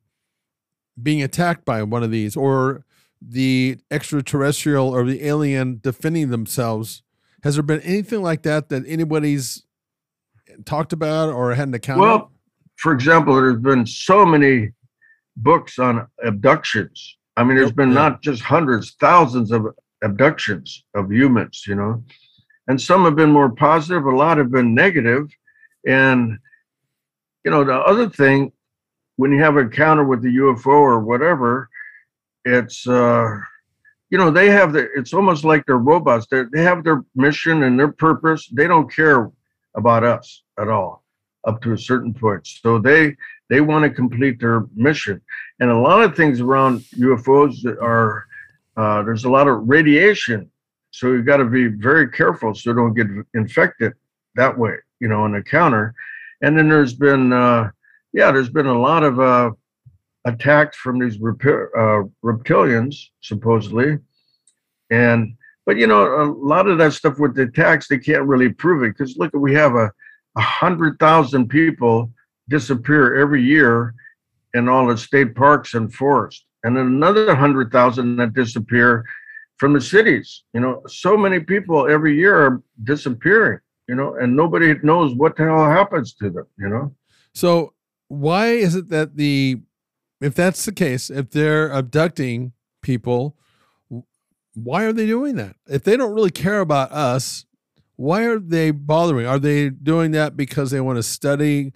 being 1.01 1.23
attacked 1.23 1.65
by 1.65 1.85
one 1.85 2.03
of 2.03 2.11
these 2.11 2.37
or 2.37 2.85
the 3.23 3.79
extraterrestrial 3.89 4.89
or 4.89 5.05
the 5.05 5.25
alien 5.25 5.79
defending 5.81 6.31
themselves? 6.31 7.05
Has 7.45 7.55
there 7.55 7.63
been 7.63 7.83
anything 7.83 8.21
like 8.21 8.43
that 8.43 8.69
that 8.71 8.83
anybody's 8.85 9.65
talked 10.65 10.93
about 10.93 11.29
or 11.29 11.55
had 11.55 11.69
an 11.69 11.75
account? 11.75 12.01
Well, 12.01 12.33
for 12.77 12.93
example, 12.93 13.37
there's 13.37 13.61
been 13.61 13.87
so 13.87 14.27
many 14.27 14.73
books 15.37 15.79
on 15.79 16.09
abductions. 16.25 17.17
I 17.37 17.45
mean, 17.45 17.57
there's 17.57 17.73
been 17.73 17.91
yeah. 17.91 17.95
not 17.95 18.23
just 18.23 18.43
hundreds, 18.43 18.93
thousands 19.01 19.51
of 19.51 19.67
abductions 20.03 20.85
of 20.95 21.13
humans, 21.13 21.65
you 21.67 21.75
know, 21.75 22.05
and 22.69 22.81
some 22.81 23.05
have 23.05 23.17
been 23.17 23.33
more 23.33 23.51
positive, 23.51 24.05
a 24.05 24.11
lot 24.11 24.39
have 24.39 24.51
been 24.51 24.75
negative. 24.75 25.29
And, 25.87 26.39
you 27.45 27.51
know, 27.51 27.65
the 27.65 27.75
other 27.75 28.09
thing, 28.09 28.53
when 29.17 29.33
you 29.33 29.43
have 29.43 29.57
an 29.57 29.67
encounter 29.67 30.05
with 30.05 30.23
the 30.23 30.37
UFO 30.37 30.67
or 30.67 31.01
whatever, 31.01 31.69
it's, 32.45 32.87
uh, 32.87 33.37
you 34.11 34.19
know, 34.19 34.31
they 34.31 34.51
have 34.51 34.73
the, 34.73 34.89
it's 34.97 35.13
almost 35.13 35.45
like 35.45 35.65
they're 35.67 35.77
robots. 35.77 36.27
They're, 36.31 36.49
they 36.53 36.63
have 36.63 36.85
their 36.85 37.05
mission 37.15 37.65
and 37.65 37.79
their 37.79 37.93
purpose. 37.93 38.49
They 38.53 38.67
don't 38.67 38.93
care 38.93 39.31
about 39.75 40.05
us 40.05 40.43
at 40.59 40.69
all 40.69 41.05
up 41.47 41.61
to 41.63 41.73
a 41.73 41.79
certain 41.79 42.15
point. 42.15 42.47
So 42.47 42.79
they 42.79 43.17
they 43.51 43.61
want 43.61 43.85
to 43.85 43.91
complete 43.91 44.41
their 44.41 44.65
mission. 44.75 45.21
And 45.61 45.71
a 45.71 45.79
lot 45.79 46.03
of 46.03 46.17
things 46.17 46.41
around 46.41 46.81
UFOs 46.97 47.63
that 47.63 47.79
are 47.79 48.27
uh, 48.77 49.03
there's 49.03 49.25
a 49.25 49.31
lot 49.31 49.47
of 49.47 49.69
radiation, 49.69 50.51
so 50.91 51.13
you've 51.13 51.27
got 51.27 51.37
to 51.37 51.45
be 51.45 51.69
very 51.69 52.11
careful 52.11 52.55
so 52.55 52.73
don't 52.73 52.95
get 52.95 53.07
infected 53.35 53.93
that 54.35 54.57
way, 54.59 54.75
you 55.01 55.07
know, 55.07 55.23
on 55.23 55.37
a 55.37 55.43
counter. 55.43 55.95
And 56.43 56.59
then 56.59 56.69
there's 56.69 56.95
been 56.95 57.33
uh, 57.33 57.71
yeah, 58.13 58.33
there's 58.33 58.51
been 58.51 58.67
a 58.67 58.79
lot 58.79 59.03
of 59.03 59.21
uh, 59.21 59.51
attacks 60.25 60.77
from 60.77 60.99
these 60.99 61.17
uh, 61.17 62.03
reptilians 62.25 62.97
supposedly, 63.21 63.99
and 64.91 65.37
but 65.67 65.77
you 65.77 65.87
know 65.87 66.23
a 66.23 66.27
lot 66.33 66.67
of 66.67 66.79
that 66.79 66.93
stuff 66.93 67.19
with 67.19 67.35
the 67.35 67.43
attacks 67.43 67.89
they 67.89 67.99
can't 67.99 68.25
really 68.25 68.49
prove 68.49 68.83
it 68.83 68.97
because 68.97 69.17
look, 69.17 69.33
we 69.35 69.55
have 69.55 69.75
a 69.75 69.91
a 70.37 70.41
hundred 70.41 70.99
thousand 70.99 71.49
people 71.49 72.11
disappear 72.49 73.17
every 73.17 73.43
year 73.43 73.95
in 74.55 74.69
all 74.69 74.87
the 74.87 74.97
state 74.97 75.35
parks 75.35 75.75
and 75.75 75.93
forests, 75.93 76.45
and 76.63 76.79
another 76.79 77.35
hundred 77.35 77.73
thousand 77.73 78.17
that 78.17 78.35
disappear 78.35 79.05
from 79.57 79.73
the 79.73 79.81
cities. 79.81 80.45
You 80.53 80.61
know, 80.61 80.83
so 80.87 81.17
many 81.17 81.41
people 81.41 81.89
every 81.89 82.17
year 82.17 82.37
are 82.37 82.63
disappearing. 82.83 83.61
You 83.89 83.97
know, 83.97 84.15
and 84.15 84.35
nobody 84.35 84.75
knows 84.83 85.15
what 85.15 85.37
the 85.37 85.45
hell 85.45 85.71
happens 85.71 86.15
to 86.15 86.31
them. 86.31 86.47
You 86.59 86.69
know. 86.69 86.95
So 87.35 87.75
why 88.09 88.49
is 88.49 88.75
it 88.75 88.89
that 88.89 89.17
the 89.17 89.61
if 90.21 90.35
that's 90.35 90.65
the 90.65 90.73
case, 90.73 91.11
if 91.11 91.31
they're 91.31 91.71
abducting 91.71 92.53
people, 92.83 93.37
why 94.55 94.85
are 94.85 94.93
they 94.93 95.07
doing 95.07 95.37
that? 95.37 95.57
If 95.69 95.83
they 95.83 95.97
don't 95.97 96.15
really 96.15 96.31
care 96.31 96.61
about 96.61 96.93
us, 96.93 97.45
why 97.97 98.25
are 98.25 98.39
they 98.39 98.71
bothering? 98.71 99.27
Are 99.27 99.39
they 99.39 99.69
doing 99.69 100.13
that 100.13 100.37
because 100.37 100.71
they 100.71 100.81
want 100.81 100.97
to 100.97 101.03
study 101.03 101.73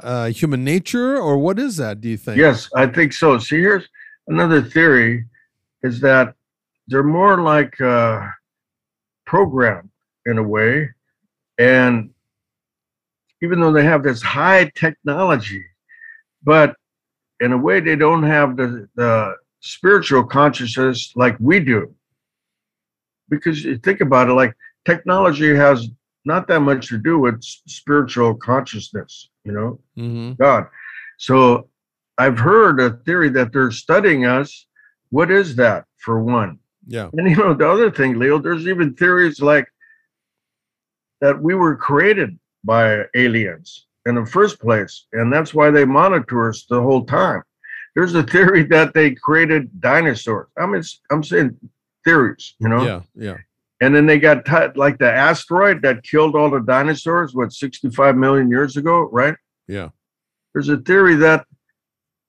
uh, 0.00 0.26
human 0.26 0.64
nature, 0.64 1.16
or 1.16 1.38
what 1.38 1.58
is 1.58 1.76
that? 1.76 2.00
Do 2.00 2.08
you 2.08 2.16
think? 2.16 2.38
Yes, 2.38 2.68
I 2.74 2.86
think 2.86 3.12
so. 3.12 3.38
See, 3.38 3.60
here's 3.60 3.88
another 4.28 4.62
theory: 4.62 5.26
is 5.82 6.00
that 6.00 6.34
they're 6.88 7.02
more 7.02 7.40
like 7.40 7.80
uh, 7.80 8.26
programmed 9.26 9.90
in 10.26 10.38
a 10.38 10.42
way, 10.42 10.88
and 11.58 12.10
even 13.42 13.60
though 13.60 13.72
they 13.72 13.84
have 13.84 14.02
this 14.02 14.22
high 14.22 14.70
technology, 14.74 15.64
but 16.42 16.76
in 17.40 17.52
a 17.52 17.58
way 17.58 17.80
they 17.80 17.96
don't 17.96 18.22
have 18.22 18.56
the, 18.56 18.88
the 18.94 19.34
spiritual 19.60 20.24
consciousness 20.24 21.12
like 21.16 21.36
we 21.40 21.58
do. 21.58 21.92
Because 23.28 23.64
you 23.64 23.78
think 23.78 24.00
about 24.00 24.28
it, 24.28 24.34
like 24.34 24.54
technology 24.84 25.54
has 25.54 25.88
not 26.24 26.46
that 26.48 26.60
much 26.60 26.88
to 26.88 26.98
do 26.98 27.18
with 27.18 27.42
spiritual 27.42 28.34
consciousness, 28.34 29.28
you 29.44 29.52
know, 29.52 29.80
mm-hmm. 29.96 30.32
God. 30.42 30.66
So 31.18 31.68
I've 32.18 32.38
heard 32.38 32.80
a 32.80 32.90
theory 33.04 33.28
that 33.30 33.52
they're 33.52 33.70
studying 33.70 34.26
us. 34.26 34.66
What 35.10 35.30
is 35.30 35.56
that 35.56 35.84
for 35.98 36.22
one? 36.22 36.58
Yeah. 36.86 37.10
And 37.12 37.28
you 37.28 37.36
know, 37.36 37.54
the 37.54 37.68
other 37.68 37.90
thing, 37.90 38.18
Leo, 38.18 38.38
there's 38.38 38.66
even 38.66 38.94
theories 38.94 39.40
like 39.40 39.66
that 41.20 41.40
we 41.40 41.54
were 41.54 41.76
created 41.76 42.38
by 42.64 43.04
aliens 43.14 43.86
in 44.06 44.16
the 44.16 44.26
first 44.26 44.60
place. 44.60 45.06
And 45.12 45.32
that's 45.32 45.54
why 45.54 45.70
they 45.70 45.84
monitor 45.84 46.48
us 46.48 46.64
the 46.68 46.80
whole 46.80 47.04
time. 47.04 47.42
There's 47.94 48.14
a 48.14 48.22
theory 48.22 48.64
that 48.70 48.94
they 48.94 49.12
created 49.14 49.80
dinosaurs. 49.80 50.48
I 50.58 50.66
mean, 50.66 50.82
I'm 51.10 51.22
saying 51.22 51.56
theories, 52.04 52.54
you 52.58 52.68
know? 52.68 52.84
Yeah, 52.84 53.00
yeah. 53.14 53.36
And 53.82 53.92
then 53.92 54.06
they 54.06 54.20
got 54.20 54.44
t- 54.44 54.78
like 54.78 54.98
the 54.98 55.12
asteroid 55.12 55.82
that 55.82 56.04
killed 56.04 56.36
all 56.36 56.48
the 56.48 56.60
dinosaurs, 56.60 57.34
what, 57.34 57.52
65 57.52 58.16
million 58.16 58.48
years 58.48 58.76
ago, 58.76 59.08
right? 59.10 59.34
Yeah. 59.66 59.88
There's 60.54 60.68
a 60.68 60.76
theory 60.76 61.16
that 61.16 61.44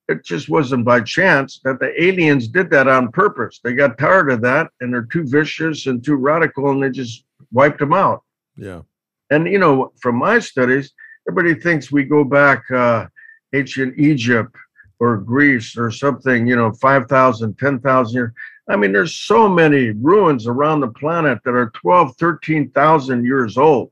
it 0.07 0.25
just 0.25 0.49
wasn't 0.49 0.83
by 0.83 1.01
chance 1.01 1.59
that 1.63 1.79
the 1.79 1.93
aliens 2.03 2.47
did 2.47 2.71
that 2.71 2.87
on 2.87 3.11
purpose. 3.11 3.59
They 3.63 3.75
got 3.75 3.99
tired 3.99 4.31
of 4.31 4.41
that 4.41 4.71
and 4.81 4.91
they're 4.91 5.07
too 5.11 5.25
vicious 5.27 5.85
and 5.85 6.03
too 6.03 6.15
radical 6.15 6.71
and 6.71 6.81
they 6.81 6.89
just 6.89 7.23
wiped 7.51 7.77
them 7.77 7.93
out. 7.93 8.23
Yeah. 8.57 8.81
And, 9.29 9.45
you 9.45 9.59
know, 9.59 9.93
from 10.01 10.15
my 10.15 10.39
studies, 10.39 10.91
everybody 11.29 11.59
thinks 11.61 11.91
we 11.91 12.03
go 12.03 12.23
back 12.23 12.63
uh, 12.71 13.05
ancient 13.53 13.99
Egypt 13.99 14.55
or 14.99 15.17
Greece 15.17 15.77
or 15.77 15.91
something, 15.91 16.47
you 16.47 16.55
know, 16.55 16.73
5,000, 16.73 17.59
10,000 17.59 18.15
years. 18.15 18.31
I 18.69 18.77
mean, 18.77 18.93
there's 18.93 19.15
so 19.15 19.49
many 19.49 19.89
ruins 19.89 20.47
around 20.47 20.79
the 20.79 20.87
planet 20.87 21.39
that 21.43 21.53
are 21.53 21.71
12, 21.71 22.15
13,000 22.17 23.25
years 23.25 23.57
old. 23.57 23.91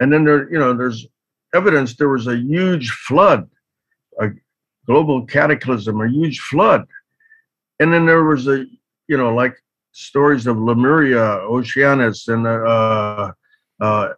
And 0.00 0.12
then 0.12 0.24
there, 0.24 0.50
you 0.52 0.58
know, 0.58 0.74
there's 0.74 1.06
evidence 1.54 1.96
there 1.96 2.10
was 2.10 2.26
a 2.26 2.36
huge 2.36 2.90
flood, 2.90 3.48
a 4.20 4.28
global 4.86 5.24
cataclysm, 5.24 6.00
a 6.00 6.08
huge 6.08 6.40
flood. 6.40 6.84
And 7.80 7.92
then 7.92 8.04
there 8.04 8.24
was 8.24 8.48
a, 8.48 8.66
you 9.08 9.16
know, 9.16 9.34
like 9.34 9.56
stories 9.92 10.46
of 10.46 10.58
Lemuria, 10.58 11.22
Oceanus, 11.22 12.28
and 12.28 12.46
uh, 12.46 13.32
uh, 13.80 14.08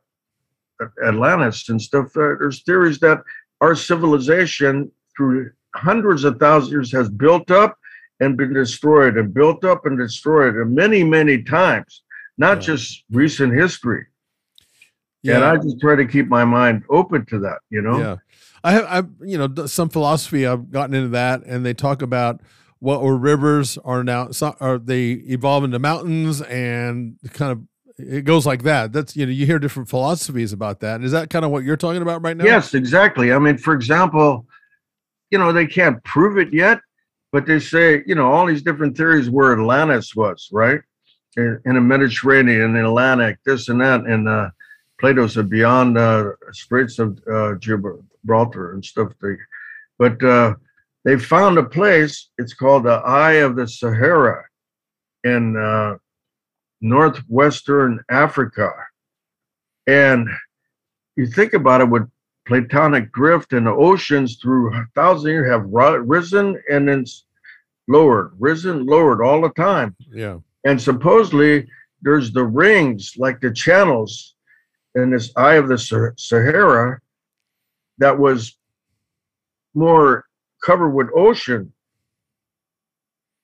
Atlantis 1.06 1.68
and 1.68 1.80
stuff. 1.80 2.12
There's 2.14 2.62
theories 2.64 2.98
that 3.00 3.22
our 3.60 3.76
civilization, 3.76 4.90
through 5.16 5.50
hundreds 5.74 6.24
of 6.24 6.38
thousands 6.38 6.68
of 6.68 6.72
years, 6.72 6.92
has 6.92 7.08
built 7.08 7.50
up 7.50 7.78
and 8.20 8.36
been 8.36 8.52
destroyed 8.52 9.16
and 9.16 9.32
built 9.34 9.64
up 9.64 9.86
and 9.86 9.98
destroyed 9.98 10.56
and 10.56 10.74
many, 10.74 11.04
many 11.04 11.42
times, 11.42 12.02
not 12.38 12.58
yeah. 12.58 12.62
just 12.62 13.04
recent 13.10 13.54
history. 13.54 14.06
Yeah. 15.22 15.36
And 15.36 15.44
I 15.44 15.56
just 15.56 15.80
try 15.80 15.96
to 15.96 16.06
keep 16.06 16.28
my 16.28 16.44
mind 16.44 16.84
open 16.88 17.26
to 17.26 17.38
that, 17.40 17.58
you 17.70 17.82
know? 17.82 17.98
Yeah. 17.98 18.16
I 18.62 18.72
have, 18.72 18.84
I, 18.84 19.24
you 19.24 19.38
know, 19.38 19.66
some 19.66 19.88
philosophy, 19.88 20.46
I've 20.46 20.70
gotten 20.70 20.94
into 20.94 21.10
that 21.10 21.42
and 21.44 21.64
they 21.64 21.74
talk 21.74 22.02
about 22.02 22.40
what 22.78 23.02
were 23.02 23.16
rivers 23.16 23.78
are 23.78 24.04
now, 24.04 24.30
are 24.60 24.78
they 24.78 25.12
evolve 25.12 25.64
into 25.64 25.78
mountains 25.78 26.42
and 26.42 27.16
kind 27.32 27.52
of, 27.52 27.62
it 27.98 28.24
goes 28.24 28.44
like 28.44 28.62
that. 28.64 28.92
That's, 28.92 29.16
you 29.16 29.24
know, 29.24 29.32
you 29.32 29.46
hear 29.46 29.58
different 29.58 29.88
philosophies 29.88 30.52
about 30.52 30.80
that. 30.80 31.02
Is 31.02 31.12
that 31.12 31.30
kind 31.30 31.44
of 31.44 31.50
what 31.50 31.64
you're 31.64 31.78
talking 31.78 32.02
about 32.02 32.22
right 32.22 32.36
now? 32.36 32.44
Yes, 32.44 32.74
exactly. 32.74 33.32
I 33.32 33.38
mean, 33.38 33.56
for 33.56 33.72
example, 33.72 34.46
you 35.30 35.38
know, 35.38 35.52
they 35.52 35.66
can't 35.66 36.02
prove 36.04 36.36
it 36.36 36.52
yet, 36.52 36.80
but 37.36 37.44
they 37.44 37.58
say, 37.58 38.02
you 38.06 38.14
know, 38.14 38.32
all 38.32 38.46
these 38.46 38.62
different 38.62 38.96
theories 38.96 39.28
where 39.28 39.52
Atlantis 39.52 40.16
was, 40.16 40.48
right? 40.52 40.80
In, 41.36 41.60
in 41.66 41.74
the 41.74 41.82
Mediterranean, 41.82 42.72
the 42.72 42.82
Atlantic, 42.82 43.36
this 43.44 43.68
and 43.68 43.78
that, 43.82 44.06
and 44.06 44.26
uh, 44.26 44.48
Plato 44.98 45.26
said 45.26 45.50
beyond 45.50 45.98
uh, 45.98 46.30
Straits 46.52 46.98
of 46.98 47.20
uh, 47.30 47.56
Gibraltar 47.56 48.72
and 48.72 48.82
stuff. 48.82 49.12
They, 49.20 49.34
but 49.98 50.24
uh, 50.24 50.54
they 51.04 51.18
found 51.18 51.58
a 51.58 51.64
place. 51.64 52.30
It's 52.38 52.54
called 52.54 52.84
the 52.84 53.02
Eye 53.04 53.42
of 53.44 53.54
the 53.54 53.68
Sahara 53.68 54.42
in 55.22 55.58
uh, 55.58 55.96
northwestern 56.80 58.02
Africa, 58.08 58.72
and 59.86 60.26
you 61.16 61.26
think 61.26 61.52
about 61.52 61.82
it 61.82 61.90
with 61.90 62.10
Platonic 62.46 63.12
drift 63.12 63.52
and 63.52 63.66
the 63.66 63.72
oceans 63.72 64.36
through 64.36 64.72
thousands 64.94 65.26
of 65.26 65.32
years 65.32 65.50
have 65.50 65.66
risen 65.66 66.62
and 66.70 66.88
then 66.88 67.04
lowered, 67.88 68.32
risen, 68.38 68.86
lowered 68.86 69.22
all 69.22 69.40
the 69.40 69.50
time. 69.50 69.94
Yeah. 70.12 70.38
And 70.64 70.80
supposedly 70.80 71.68
there's 72.02 72.32
the 72.32 72.44
rings, 72.44 73.14
like 73.16 73.40
the 73.40 73.52
channels 73.52 74.34
in 74.94 75.10
this 75.10 75.30
eye 75.36 75.54
of 75.54 75.68
the 75.68 76.12
Sahara 76.16 77.00
that 77.98 78.18
was 78.18 78.56
more 79.74 80.24
covered 80.64 80.90
with 80.90 81.08
ocean. 81.16 81.72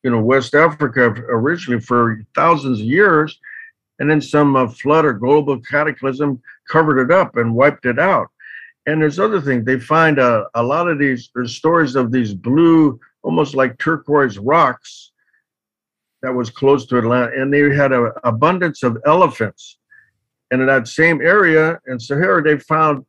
you 0.02 0.10
know, 0.10 0.20
West 0.20 0.54
Africa 0.54 1.14
originally 1.28 1.80
for 1.80 2.22
thousands 2.34 2.80
of 2.80 2.86
years. 2.86 3.38
And 3.98 4.10
then 4.10 4.20
some 4.20 4.56
uh, 4.56 4.66
flood 4.68 5.04
or 5.04 5.12
global 5.12 5.60
cataclysm 5.60 6.42
covered 6.68 6.98
it 7.00 7.12
up 7.12 7.36
and 7.36 7.54
wiped 7.54 7.86
it 7.86 7.98
out. 8.00 8.28
And 8.86 9.00
there's 9.00 9.20
other 9.20 9.40
things. 9.40 9.64
They 9.64 9.78
find 9.78 10.18
a, 10.18 10.46
a 10.54 10.62
lot 10.62 10.88
of 10.88 10.98
these, 10.98 11.30
there's 11.34 11.54
stories 11.54 11.94
of 11.94 12.10
these 12.10 12.34
blue, 12.34 12.98
almost 13.22 13.54
like 13.54 13.78
turquoise 13.78 14.38
rocks 14.38 15.12
that 16.22 16.32
was 16.32 16.50
close 16.50 16.86
to 16.86 16.98
Atlanta. 16.98 17.32
And 17.34 17.52
they 17.52 17.74
had 17.74 17.92
an 17.92 18.12
abundance 18.24 18.82
of 18.82 18.98
elephants. 19.06 19.78
And 20.50 20.60
in 20.60 20.66
that 20.66 20.88
same 20.88 21.20
area 21.20 21.80
in 21.86 21.98
Sahara, 21.98 22.42
they 22.42 22.58
found 22.58 23.08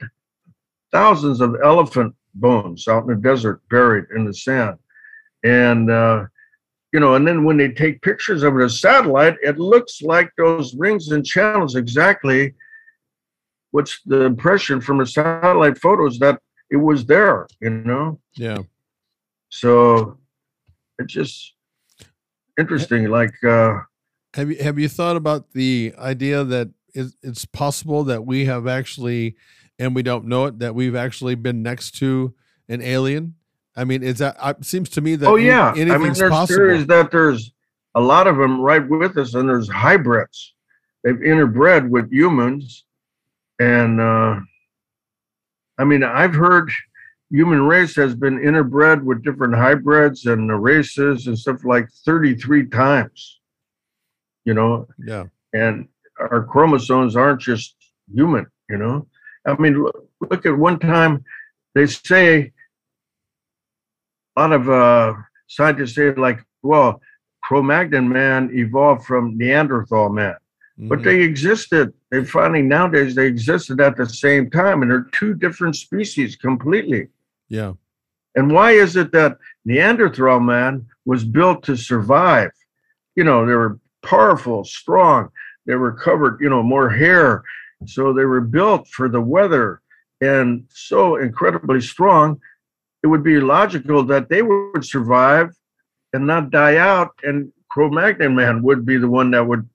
thousands 0.91 1.41
of 1.41 1.55
elephant 1.63 2.15
bones 2.35 2.87
out 2.87 3.03
in 3.03 3.09
the 3.09 3.15
desert 3.15 3.61
buried 3.69 4.05
in 4.15 4.25
the 4.25 4.33
sand. 4.33 4.77
And, 5.43 5.91
uh, 5.91 6.25
you 6.93 6.99
know, 6.99 7.15
and 7.15 7.27
then 7.27 7.43
when 7.43 7.57
they 7.57 7.69
take 7.69 8.01
pictures 8.01 8.43
of 8.43 8.57
it 8.59 8.69
satellite, 8.69 9.35
it 9.41 9.59
looks 9.59 10.01
like 10.01 10.31
those 10.37 10.73
rings 10.75 11.09
and 11.11 11.25
channels 11.25 11.75
exactly 11.75 12.53
what's 13.71 13.99
the 14.05 14.21
impression 14.21 14.79
from 14.79 14.99
the 14.99 15.05
satellite 15.05 15.77
photos 15.79 16.19
that 16.19 16.39
it 16.69 16.77
was 16.77 17.05
there, 17.05 17.47
you 17.59 17.71
know? 17.71 18.19
Yeah. 18.35 18.59
So 19.53 20.17
it's 20.97 21.13
just 21.13 21.53
interesting. 22.59 23.09
Like, 23.09 23.35
uh, 23.43 23.81
have 24.33 24.49
you 24.49 24.57
have 24.57 24.79
you 24.79 24.89
thought 24.89 25.15
about 25.15 25.51
the 25.53 25.93
idea 25.99 26.43
that 26.43 26.71
it's 26.95 27.45
possible 27.45 28.03
that 28.05 28.25
we 28.25 28.45
have 28.45 28.65
actually, 28.65 29.35
and 29.77 29.93
we 29.93 30.01
don't 30.01 30.25
know 30.25 30.45
it, 30.45 30.57
that 30.57 30.73
we've 30.73 30.95
actually 30.95 31.35
been 31.35 31.61
next 31.61 31.91
to 31.99 32.33
an 32.67 32.81
alien? 32.81 33.35
I 33.75 33.83
mean, 33.83 34.01
is 34.01 34.17
that 34.17 34.37
it 34.43 34.65
seems 34.65 34.89
to 34.89 35.01
me 35.01 35.15
that 35.17 35.27
oh 35.27 35.35
yeah, 35.35 35.69
I 35.69 35.75
mean, 35.99 36.13
there's 36.13 36.31
possible. 36.31 36.57
theories 36.57 36.87
that 36.87 37.11
there's 37.11 37.51
a 37.93 38.01
lot 38.01 38.25
of 38.25 38.37
them 38.37 38.59
right 38.59 38.87
with 38.89 39.19
us, 39.19 39.35
and 39.35 39.47
there's 39.47 39.69
hybrids. 39.69 40.55
They've 41.03 41.13
interbred 41.13 41.89
with 41.89 42.11
humans, 42.11 42.85
and 43.59 44.01
uh, 44.01 44.39
I 45.77 45.83
mean, 45.83 46.03
I've 46.03 46.33
heard 46.33 46.71
human 47.33 47.63
race 47.63 47.95
has 47.95 48.13
been 48.13 48.37
interbred 48.37 49.03
with 49.03 49.23
different 49.23 49.55
hybrids 49.55 50.27
and 50.27 50.63
races 50.63 51.25
and 51.25 51.37
stuff 51.37 51.65
like 51.65 51.89
33 52.05 52.67
times. 52.67 53.39
You 54.45 54.53
know. 54.53 54.87
Yeah. 55.03 55.25
And 55.53 55.87
our 56.19 56.43
chromosomes 56.43 57.15
aren't 57.15 57.41
just 57.41 57.75
human. 58.13 58.45
You 58.69 58.77
know. 58.77 59.07
I 59.47 59.55
mean, 59.57 59.83
look, 59.83 60.07
look 60.29 60.45
at 60.45 60.55
one 60.55 60.79
time 60.79 61.25
they 61.73 61.87
say 61.87 62.53
a 64.35 64.39
lot 64.41 64.51
of 64.53 64.69
uh, 64.69 65.13
scientists 65.47 65.95
say 65.95 66.13
like, 66.13 66.39
well, 66.61 67.01
Cro-Magnon 67.43 68.07
man 68.07 68.51
evolved 68.53 69.05
from 69.05 69.37
Neanderthal 69.37 70.09
man, 70.09 70.35
mm-hmm. 70.79 70.87
but 70.87 71.03
they 71.03 71.21
existed. 71.21 71.93
They're 72.09 72.25
finding 72.25 72.67
nowadays 72.67 73.15
they 73.15 73.25
existed 73.25 73.81
at 73.81 73.97
the 73.97 74.07
same 74.07 74.49
time, 74.49 74.81
and 74.81 74.89
they're 74.89 75.09
two 75.11 75.33
different 75.33 75.75
species 75.75 76.35
completely. 76.35 77.09
Yeah. 77.53 77.73
And 78.35 78.51
why 78.51 78.71
is 78.71 78.95
it 78.95 79.11
that 79.11 79.37
Neanderthal 79.63 80.39
man 80.39 80.87
was 81.05 81.23
built 81.23 81.61
to 81.63 81.77
survive? 81.77 82.51
You 83.15 83.23
know, 83.23 83.45
they 83.45 83.53
were 83.53 83.79
powerful, 84.03 84.63
strong. 84.63 85.29
They 85.67 85.75
were 85.75 85.93
covered, 85.93 86.39
you 86.41 86.49
know, 86.49 86.63
more 86.63 86.89
hair. 86.89 87.43
So 87.85 88.11
they 88.11 88.25
were 88.25 88.41
built 88.41 88.87
for 88.87 89.07
the 89.07 89.21
weather 89.21 89.81
and 90.19 90.65
so 90.69 91.17
incredibly 91.17 91.81
strong 91.81 92.39
it 93.03 93.07
would 93.07 93.23
be 93.23 93.39
logical 93.39 94.03
that 94.05 94.29
they 94.29 94.41
would 94.41 94.85
survive 94.85 95.49
and 96.13 96.25
not 96.25 96.51
die 96.51 96.77
out, 96.77 97.11
and 97.23 97.51
Cro-Magnon 97.69 98.33
man 98.35 98.63
would 98.63 98.85
be 98.85 98.97
the 98.97 99.09
one 99.09 99.29
that 99.31 99.45
would 99.45 99.67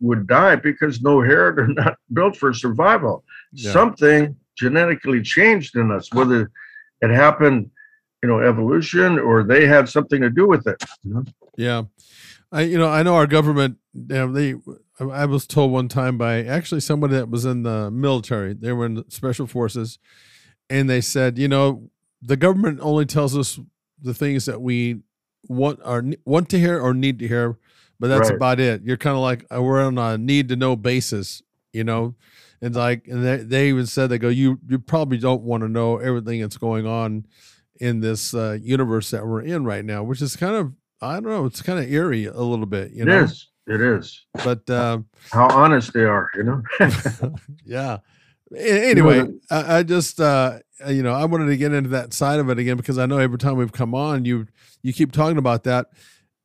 would 0.00 0.26
die 0.26 0.56
because 0.56 1.02
no 1.02 1.20
hair 1.20 1.52
they're 1.54 1.68
not 1.68 1.96
built 2.12 2.34
for 2.34 2.54
survival. 2.54 3.22
Yeah. 3.52 3.72
Something 3.72 4.36
genetically 4.56 5.20
changed 5.20 5.76
in 5.76 5.90
us, 5.90 6.10
whether 6.12 6.50
it 7.00 7.10
happened, 7.10 7.70
you 8.22 8.28
know, 8.28 8.40
evolution 8.40 9.18
or 9.18 9.42
they 9.42 9.66
had 9.66 9.88
something 9.88 10.20
to 10.20 10.30
do 10.30 10.46
with 10.46 10.66
it. 10.66 10.82
You 11.02 11.14
know? 11.14 11.24
Yeah, 11.56 11.82
I 12.52 12.62
you 12.62 12.78
know 12.78 12.88
I 12.88 13.02
know 13.02 13.14
our 13.14 13.26
government. 13.26 13.78
They 13.94 14.54
I 14.98 15.24
was 15.26 15.46
told 15.46 15.72
one 15.72 15.88
time 15.88 16.18
by 16.18 16.44
actually 16.44 16.80
somebody 16.80 17.14
that 17.14 17.30
was 17.30 17.44
in 17.44 17.62
the 17.62 17.90
military. 17.90 18.54
They 18.54 18.72
were 18.72 18.86
in 18.86 18.94
the 18.94 19.04
special 19.08 19.46
forces, 19.46 19.98
and 20.68 20.88
they 20.88 21.00
said, 21.00 21.38
you 21.38 21.48
know, 21.48 21.90
the 22.22 22.36
government 22.36 22.80
only 22.82 23.06
tells 23.06 23.36
us 23.36 23.58
the 24.02 24.14
things 24.14 24.44
that 24.46 24.60
we 24.60 25.00
want 25.48 25.80
or 25.84 26.04
want 26.24 26.48
to 26.50 26.58
hear 26.58 26.80
or 26.80 26.92
need 26.92 27.18
to 27.20 27.28
hear, 27.28 27.58
but 27.98 28.08
that's 28.08 28.28
right. 28.28 28.36
about 28.36 28.60
it. 28.60 28.82
You're 28.82 28.96
kind 28.96 29.16
of 29.16 29.22
like 29.22 29.46
uh, 29.54 29.62
we're 29.62 29.82
on 29.82 29.98
a 29.98 30.18
need 30.18 30.48
to 30.48 30.56
know 30.56 30.76
basis, 30.76 31.42
you 31.72 31.84
know. 31.84 32.14
And 32.62 32.74
like, 32.74 33.06
and 33.08 33.24
they, 33.24 33.36
they 33.38 33.68
even 33.68 33.86
said 33.86 34.10
they 34.10 34.18
go, 34.18 34.28
you 34.28 34.58
you 34.68 34.78
probably 34.78 35.18
don't 35.18 35.42
want 35.42 35.62
to 35.62 35.68
know 35.68 35.98
everything 35.98 36.40
that's 36.40 36.58
going 36.58 36.86
on 36.86 37.26
in 37.80 38.00
this 38.00 38.34
uh, 38.34 38.58
universe 38.60 39.10
that 39.10 39.26
we're 39.26 39.42
in 39.42 39.64
right 39.64 39.84
now, 39.84 40.02
which 40.02 40.20
is 40.20 40.36
kind 40.36 40.54
of 40.54 40.72
I 41.00 41.14
don't 41.14 41.30
know, 41.30 41.46
it's 41.46 41.62
kind 41.62 41.78
of 41.78 41.90
eerie 41.90 42.26
a 42.26 42.40
little 42.40 42.66
bit, 42.66 42.92
you 42.92 43.02
it 43.02 43.06
know. 43.06 43.20
It 43.20 43.24
is. 43.24 43.48
It 43.66 43.80
is. 43.80 44.26
But 44.44 44.68
uh, 44.68 44.98
how 45.30 45.48
honest 45.48 45.92
they 45.92 46.04
are, 46.04 46.30
you 46.34 46.42
know. 46.42 46.62
yeah. 47.64 47.98
Anyway, 48.56 49.28
I, 49.50 49.78
I 49.78 49.82
just 49.84 50.20
uh, 50.20 50.58
uh, 50.84 50.90
you 50.90 51.02
know, 51.02 51.12
I 51.12 51.24
wanted 51.24 51.46
to 51.46 51.56
get 51.56 51.72
into 51.72 51.90
that 51.90 52.12
side 52.12 52.40
of 52.40 52.50
it 52.50 52.58
again 52.58 52.76
because 52.76 52.98
I 52.98 53.06
know 53.06 53.18
every 53.18 53.38
time 53.38 53.56
we've 53.56 53.72
come 53.72 53.94
on, 53.94 54.24
you 54.24 54.46
you 54.82 54.92
keep 54.92 55.12
talking 55.12 55.38
about 55.38 55.64
that. 55.64 55.86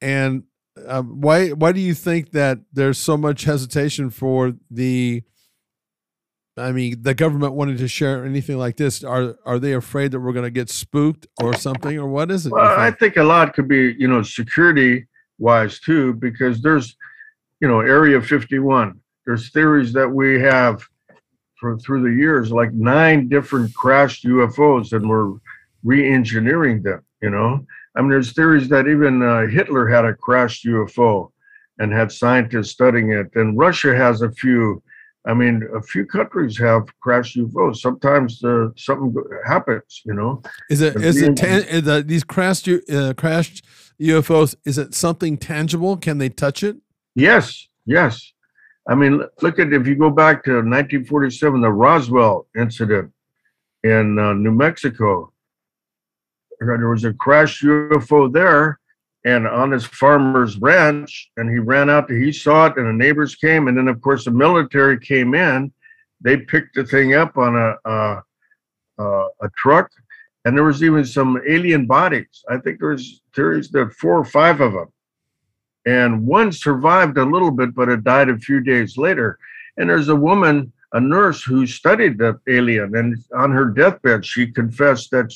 And 0.01 0.43
uh, 0.87 1.01
why 1.01 1.49
why 1.49 1.71
do 1.71 1.79
you 1.79 1.93
think 1.93 2.31
that 2.31 2.59
there's 2.71 2.97
so 2.97 3.17
much 3.17 3.43
hesitation 3.43 4.09
for 4.09 4.53
the? 4.69 5.23
I 6.57 6.71
mean, 6.71 7.01
the 7.01 7.13
government 7.13 7.53
wanted 7.53 7.79
to 7.79 7.87
share 7.87 8.23
anything 8.25 8.57
like 8.57 8.77
this. 8.77 9.03
Are 9.03 9.35
are 9.45 9.59
they 9.59 9.73
afraid 9.73 10.11
that 10.11 10.21
we're 10.21 10.31
going 10.31 10.45
to 10.45 10.51
get 10.51 10.69
spooked 10.69 11.27
or 11.41 11.53
something, 11.53 11.97
or 11.97 12.07
what 12.07 12.31
is 12.31 12.45
it? 12.45 12.53
Well. 12.53 12.79
I 12.79 12.91
think 12.91 13.17
a 13.17 13.23
lot 13.23 13.53
could 13.53 13.67
be, 13.67 13.93
you 13.99 14.07
know, 14.07 14.23
security 14.23 15.05
wise 15.37 15.79
too, 15.79 16.13
because 16.13 16.61
there's, 16.61 16.95
you 17.59 17.67
know, 17.67 17.81
Area 17.81 18.21
51. 18.21 18.99
There's 19.25 19.51
theories 19.51 19.91
that 19.93 20.07
we 20.07 20.39
have 20.41 20.81
for 21.59 21.77
through 21.77 22.03
the 22.03 22.17
years 22.17 22.51
like 22.51 22.71
nine 22.73 23.27
different 23.27 23.73
crashed 23.73 24.23
UFOs, 24.23 24.93
and 24.93 25.09
we're 25.09 25.33
re-engineering 25.83 26.83
them. 26.83 27.03
You 27.21 27.31
know, 27.31 27.65
I 27.97 28.01
mean, 28.01 28.11
there's 28.11 28.31
theories 28.31 28.69
that 28.69 28.87
even 28.87 29.21
uh, 29.21 29.47
Hitler 29.47 29.89
had 29.89 30.05
a 30.05 30.13
crashed 30.13 30.65
UFO 30.65 31.31
and 31.79 31.91
had 31.91 32.13
scientists 32.13 32.71
studying 32.71 33.11
it, 33.11 33.27
and 33.35 33.57
Russia 33.57 33.93
has 33.93 34.21
a 34.21 34.31
few. 34.31 34.81
I 35.27 35.33
mean, 35.33 35.67
a 35.75 35.81
few 35.81 36.05
countries 36.05 36.57
have 36.59 36.83
crashed 36.99 37.35
UFOs. 37.37 37.77
Sometimes 37.77 38.43
uh, 38.43 38.67
something 38.77 39.15
happens, 39.45 40.01
you 40.05 40.13
know. 40.13 40.41
Is 40.69 40.81
it 40.81 40.95
is 40.97 41.19
it 41.21 41.35
tan- 41.35 41.63
is 41.63 41.83
the, 41.83 42.03
these 42.03 42.23
crashed 42.23 42.67
uh, 42.67 43.13
crashed 43.15 43.65
UFOs? 43.99 44.55
Is 44.65 44.77
it 44.77 44.93
something 44.93 45.37
tangible? 45.37 45.97
Can 45.97 46.19
they 46.19 46.29
touch 46.29 46.61
it? 46.61 46.77
Yes, 47.15 47.67
yes. 47.85 48.33
I 48.87 48.93
mean, 48.93 49.23
look 49.41 49.57
at 49.57 49.73
if 49.73 49.87
you 49.87 49.95
go 49.95 50.11
back 50.11 50.43
to 50.43 50.51
1947, 50.57 51.61
the 51.61 51.71
Roswell 51.71 52.47
incident 52.55 53.11
in 53.83 54.19
uh, 54.19 54.33
New 54.33 54.51
Mexico. 54.51 55.31
There 56.59 56.87
was 56.87 57.03
a 57.03 57.13
crashed 57.13 57.63
UFO 57.63 58.31
there, 58.31 58.79
and 59.25 59.47
on 59.47 59.71
his 59.71 59.85
farmer's 59.85 60.57
ranch, 60.57 61.29
and 61.35 61.49
he 61.49 61.59
ran 61.59 61.89
out. 61.89 62.07
To, 62.07 62.15
he 62.15 62.31
saw 62.31 62.67
it, 62.67 62.77
and 62.77 62.87
the 62.87 62.93
neighbors 62.93 63.35
came, 63.35 63.67
and 63.67 63.77
then 63.77 63.87
of 63.87 63.99
course 64.01 64.25
the 64.25 64.31
military 64.31 64.99
came 64.99 65.35
in. 65.35 65.73
They 66.21 66.37
picked 66.37 66.75
the 66.75 66.85
thing 66.85 67.13
up 67.15 67.37
on 67.37 67.55
a 67.57 68.21
a, 68.97 69.49
truck, 69.57 69.91
and 70.45 70.55
there 70.55 70.63
was 70.63 70.83
even 70.83 71.05
some 71.05 71.41
alien 71.47 71.85
bodies. 71.85 72.43
I 72.49 72.57
think 72.57 72.79
there 72.79 72.89
was 72.89 73.21
theories 73.35 73.69
that 73.71 73.93
four 73.93 74.17
or 74.17 74.25
five 74.25 74.61
of 74.61 74.73
them 74.73 74.87
and 75.85 76.25
one 76.25 76.51
survived 76.51 77.17
a 77.17 77.25
little 77.25 77.51
bit, 77.51 77.75
but 77.75 77.89
it 77.89 78.03
died 78.03 78.29
a 78.29 78.37
few 78.37 78.59
days 78.59 78.97
later. 78.97 79.37
And 79.77 79.89
there's 79.89 80.09
a 80.09 80.15
woman, 80.15 80.71
a 80.93 80.99
nurse, 80.99 81.43
who 81.43 81.67
studied 81.67 82.17
the 82.17 82.39
alien, 82.47 82.95
and 82.95 83.17
on 83.35 83.51
her 83.51 83.65
deathbed, 83.65 84.25
she 84.25 84.47
confessed 84.47 85.11
that 85.11 85.33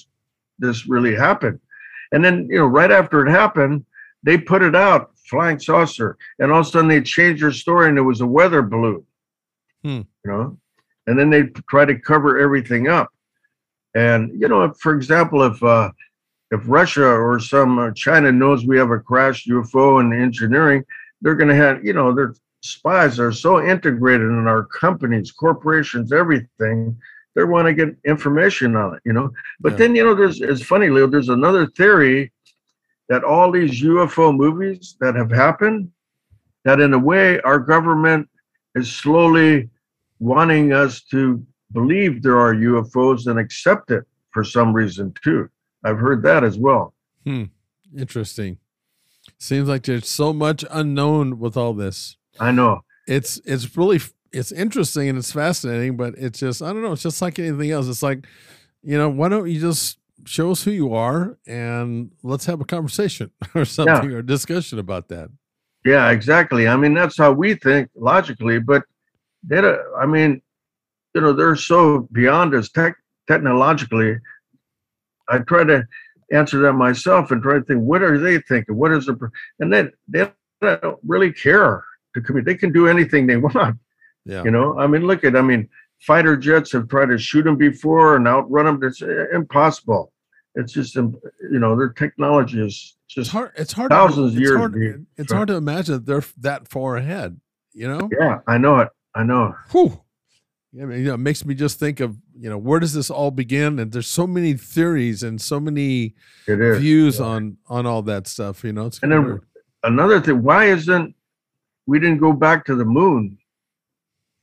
this 0.58 0.88
really 0.88 1.16
happened. 1.16 1.60
And 2.12 2.24
then, 2.24 2.48
you 2.50 2.58
know, 2.58 2.66
right 2.66 2.92
after 2.92 3.26
it 3.26 3.32
happened, 3.32 3.86
they 4.24 4.38
put 4.38 4.62
it 4.62 4.76
out, 4.76 5.12
flying 5.30 5.60
saucer, 5.60 6.18
and 6.40 6.52
all 6.52 6.62
of 6.62 6.68
a 6.68 6.70
sudden 6.70 6.90
they 6.90 7.02
changed 7.02 7.42
their 7.42 7.52
story, 7.52 7.90
and 7.90 7.98
it 7.98 8.02
was 8.02 8.22
a 8.22 8.28
weather 8.28 8.62
balloon. 8.62 9.06
Hmm. 9.84 10.02
You 10.26 10.32
know, 10.32 10.58
and 11.08 11.18
then 11.18 11.30
they 11.30 11.44
try 11.70 11.86
to 11.86 11.98
cover 11.98 12.38
everything 12.38 12.88
up. 12.88 13.10
And 13.96 14.40
you 14.40 14.48
know, 14.48 14.74
for 14.74 14.94
example, 14.94 15.44
if 15.44 15.62
uh, 15.64 15.92
if 16.52 16.62
Russia 16.66 17.06
or 17.06 17.40
some 17.40 17.80
uh, 17.80 17.92
China 17.92 18.32
knows 18.32 18.66
we 18.66 18.78
have 18.78 18.92
a 18.92 19.00
crashed 19.00 19.48
UFO 19.48 20.02
in 20.02 20.20
engineering, 20.20 20.84
they're 21.22 21.36
going 21.36 21.50
to 21.50 21.56
have, 21.56 21.84
you 21.84 21.94
know, 21.94 22.14
their 22.14 22.34
spies 22.62 23.20
are 23.20 23.32
so 23.32 23.64
integrated 23.64 24.28
in 24.28 24.48
our 24.48 24.66
companies, 24.66 25.32
corporations, 25.32 26.12
everything. 26.12 26.98
They 27.40 27.46
want 27.46 27.68
to 27.68 27.74
get 27.74 27.96
information 28.04 28.76
on 28.76 28.96
it, 28.96 29.02
you 29.06 29.14
know. 29.14 29.32
But 29.62 29.72
yeah. 29.72 29.78
then, 29.78 29.96
you 29.96 30.04
know, 30.04 30.14
there's 30.14 30.42
it's 30.42 30.62
funny, 30.62 30.90
Leo. 30.90 31.08
There's 31.08 31.30
another 31.30 31.68
theory 31.68 32.34
that 33.08 33.24
all 33.24 33.50
these 33.50 33.82
UFO 33.82 34.36
movies 34.36 34.98
that 35.00 35.16
have 35.16 35.32
happened, 35.32 35.90
that 36.66 36.82
in 36.82 36.94
a 36.94 37.00
way 37.00 37.40
our 37.40 37.58
government 37.58 38.28
is 38.76 38.92
slowly 38.92 39.70
wanting 40.20 40.74
us 40.74 41.02
to 41.12 41.42
believe 41.72 42.22
there 42.22 42.38
are 42.38 42.54
UFOs 42.54 43.28
and 43.28 43.40
accept 43.40 43.90
it 43.90 44.04
for 44.32 44.44
some 44.44 44.74
reason 44.74 45.14
too. 45.24 45.50
I've 45.86 45.98
heard 45.98 46.22
that 46.24 46.44
as 46.44 46.58
well. 46.58 46.94
Hmm. 47.24 47.46
Interesting. 47.98 48.58
Seems 49.38 49.70
like 49.70 49.84
there's 49.84 50.10
so 50.10 50.34
much 50.34 50.66
unknown 50.70 51.40
with 51.40 51.56
all 51.56 51.74
this. 51.74 52.18
I 52.38 52.52
know. 52.52 52.82
It's 53.08 53.40
it's 53.46 53.78
really 53.78 54.02
it's 54.32 54.52
interesting 54.52 55.10
and 55.10 55.18
it's 55.18 55.32
fascinating, 55.32 55.98
but 55.98 56.16
it's 56.18 56.40
just 56.40 56.62
I 56.62 56.74
don't 56.74 56.82
know. 56.82 56.92
It's 56.92 57.04
just 57.04 57.22
like 57.22 57.40
anything 57.40 57.72
else. 57.72 57.88
It's 57.88 58.04
like, 58.04 58.26
you 58.84 58.98
know, 58.98 59.10
why 59.10 59.30
don't 59.30 59.50
you 59.50 59.60
just 59.60 60.00
show 60.26 60.52
us 60.52 60.64
who 60.64 60.72
you 60.72 60.94
are 60.94 61.38
and 61.48 62.12
let's 62.24 62.46
have 62.46 62.62
a 62.62 62.66
conversation 62.66 63.32
or 63.56 63.66
something 63.66 64.12
yeah. 64.12 64.18
or 64.18 64.22
discussion 64.22 64.80
about 64.80 65.08
that. 65.10 65.30
Yeah, 65.86 66.12
exactly. 66.12 66.68
I 66.68 66.76
mean, 66.76 66.94
that's 66.94 67.18
how 67.18 67.32
we 67.32 67.56
think 67.56 67.90
logically, 67.96 68.60
but 68.60 68.84
they, 69.44 69.60
I 69.98 70.06
mean, 70.06 70.42
you 71.16 71.22
know, 71.22 71.34
they're 71.34 71.56
so 71.56 72.08
beyond 72.12 72.54
us 72.54 72.70
tech, 72.70 72.96
technologically. 73.28 74.18
I 75.30 75.40
try 75.40 75.64
to 75.64 75.88
answer 76.32 76.60
that 76.60 76.74
myself 76.74 77.32
and 77.32 77.42
try 77.42 77.56
to 77.56 77.64
think, 77.64 77.82
what 77.82 78.04
are 78.04 78.18
they 78.18 78.40
thinking? 78.42 78.76
What 78.76 78.92
is 78.92 79.06
the, 79.06 79.18
and 79.60 79.72
then 79.72 79.92
they 80.08 80.30
don't 80.62 81.00
really 81.08 81.32
care 81.32 81.84
to 82.14 82.22
commit. 82.22 82.46
They 82.46 82.56
can 82.56 82.72
do 82.72 82.88
anything 82.88 83.26
they 83.26 83.38
want. 83.38 83.78
Yeah. 84.30 84.44
You 84.44 84.52
know, 84.52 84.78
I 84.80 84.88
mean, 84.88 85.08
look 85.08 85.24
at, 85.24 85.36
I 85.36 85.42
mean, 85.42 85.68
fighter 86.00 86.38
jets 86.38 86.72
have 86.74 86.88
tried 86.88 87.08
to 87.08 87.18
shoot 87.18 87.44
them 87.44 87.58
before 87.58 88.16
and 88.16 88.28
outrun 88.28 88.66
them. 88.66 88.84
It's 88.84 89.02
uh, 89.02 89.26
impossible. 89.34 90.14
It's 90.56 90.74
just, 90.74 90.96
you 90.96 91.20
know, 91.42 91.76
their 91.76 91.90
technology 91.90 92.62
is 92.62 92.96
just 93.08 93.18
it's 93.18 93.30
hard. 93.30 93.52
It's 93.56 93.74
hard. 93.74 93.90
Thousands 93.92 94.34
to, 94.34 94.38
of 94.38 94.42
years. 94.42 94.58
Hard, 94.58 95.06
it's 95.18 95.32
hard 95.32 95.48
to 95.48 95.56
imagine 95.56 95.96
that 95.96 96.06
they're 96.06 96.24
that 96.40 96.68
far 96.68 96.98
ahead. 96.98 97.40
You 97.74 97.88
know? 97.88 98.10
Yeah, 98.20 98.40
I 98.48 98.58
know 98.58 98.80
it. 98.80 98.90
I 99.16 99.24
know. 99.24 99.56
Whew. 99.72 100.02
Yeah, 100.72 100.84
I 100.84 100.86
mean, 100.86 101.00
you 101.00 101.06
know, 101.06 101.16
it 101.16 101.20
makes 101.20 101.44
me 101.46 101.56
just 101.56 101.80
think 101.80 102.00
of 102.00 102.16
you 102.38 102.48
know 102.48 102.58
where 102.58 102.80
does 102.80 102.94
this 102.94 103.10
all 103.10 103.32
begin? 103.32 103.80
And 103.80 103.92
there's 103.92 104.08
so 104.08 104.28
many 104.28 104.54
theories 104.54 105.24
and 105.24 105.42
so 105.42 105.60
many 105.60 106.14
views 106.48 107.20
yeah. 107.20 107.26
on 107.26 107.58
on 107.68 107.88
all 107.88 108.04
that 108.04 108.28
stuff. 108.28 108.64
You 108.64 108.74
know, 108.74 108.86
it's 108.86 109.00
and 109.02 109.12
then 109.12 109.26
weird. 109.26 109.48
another 109.84 110.22
thing, 110.22 110.44
why 110.44 110.66
isn't 110.66 111.16
we 111.88 112.00
didn't 112.00 112.20
go 112.20 112.34
back 112.34 112.66
to 112.66 112.76
the 112.76 112.86
moon 112.86 113.39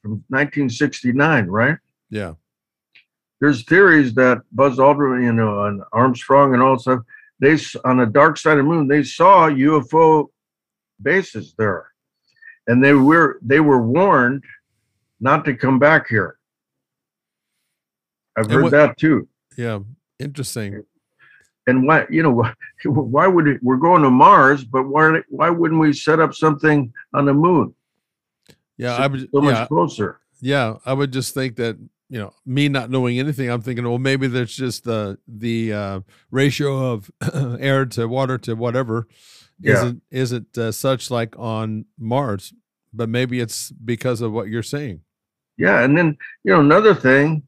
from 0.06 0.24
1969, 0.28 1.46
right? 1.46 1.78
Yeah. 2.10 2.34
There's 3.40 3.64
theories 3.64 4.14
that 4.14 4.42
Buzz 4.52 4.78
Aldrin, 4.78 5.24
you 5.24 5.32
know, 5.32 5.64
and 5.64 5.82
Armstrong 5.92 6.54
and 6.54 6.62
all 6.62 6.78
stuff, 6.78 7.00
they 7.40 7.58
on 7.84 7.98
the 7.98 8.06
dark 8.06 8.38
side 8.38 8.58
of 8.58 8.64
the 8.64 8.70
moon, 8.70 8.88
they 8.88 9.02
saw 9.02 9.50
UFO 9.50 10.28
bases 11.02 11.54
there, 11.58 11.88
and 12.66 12.82
they 12.82 12.94
were 12.94 13.38
they 13.42 13.60
were 13.60 13.82
warned 13.82 14.44
not 15.20 15.44
to 15.44 15.54
come 15.54 15.78
back 15.78 16.08
here. 16.08 16.38
I've 18.38 18.50
heard 18.50 18.64
what, 18.64 18.72
that 18.72 18.96
too. 18.96 19.28
Yeah, 19.58 19.80
interesting. 20.18 20.84
And 21.66 21.86
why, 21.86 22.06
you 22.08 22.22
know, 22.22 22.50
why 22.86 23.26
would 23.26 23.48
it, 23.48 23.62
we're 23.62 23.76
going 23.76 24.02
to 24.02 24.10
Mars, 24.10 24.64
but 24.64 24.84
why 24.84 25.20
why 25.28 25.50
wouldn't 25.50 25.80
we 25.80 25.92
set 25.92 26.20
up 26.20 26.32
something 26.32 26.90
on 27.12 27.26
the 27.26 27.34
moon? 27.34 27.74
Yeah, 28.76 28.96
so, 28.96 29.02
I 29.02 29.06
would 29.06 29.20
so 29.20 29.42
yeah, 29.42 29.50
much 29.50 29.68
closer. 29.68 30.20
Yeah, 30.40 30.76
I 30.84 30.92
would 30.92 31.12
just 31.12 31.34
think 31.34 31.56
that 31.56 31.76
you 32.08 32.18
know 32.18 32.32
me 32.44 32.68
not 32.68 32.90
knowing 32.90 33.18
anything. 33.18 33.50
I'm 33.50 33.62
thinking, 33.62 33.86
well, 33.88 33.98
maybe 33.98 34.26
there's 34.26 34.54
just 34.54 34.84
the 34.84 35.18
the 35.26 35.72
uh, 35.72 36.00
ratio 36.30 36.92
of 36.92 37.10
air 37.60 37.86
to 37.86 38.06
water 38.06 38.38
to 38.38 38.54
whatever 38.54 39.06
yeah. 39.60 39.74
isn't 39.74 40.02
isn't 40.10 40.58
uh, 40.58 40.72
such 40.72 41.10
like 41.10 41.38
on 41.38 41.86
Mars, 41.98 42.52
but 42.92 43.08
maybe 43.08 43.40
it's 43.40 43.70
because 43.70 44.20
of 44.20 44.32
what 44.32 44.48
you're 44.48 44.62
saying. 44.62 45.00
Yeah, 45.56 45.82
and 45.82 45.96
then 45.96 46.16
you 46.44 46.52
know 46.52 46.60
another 46.60 46.94
thing 46.94 47.42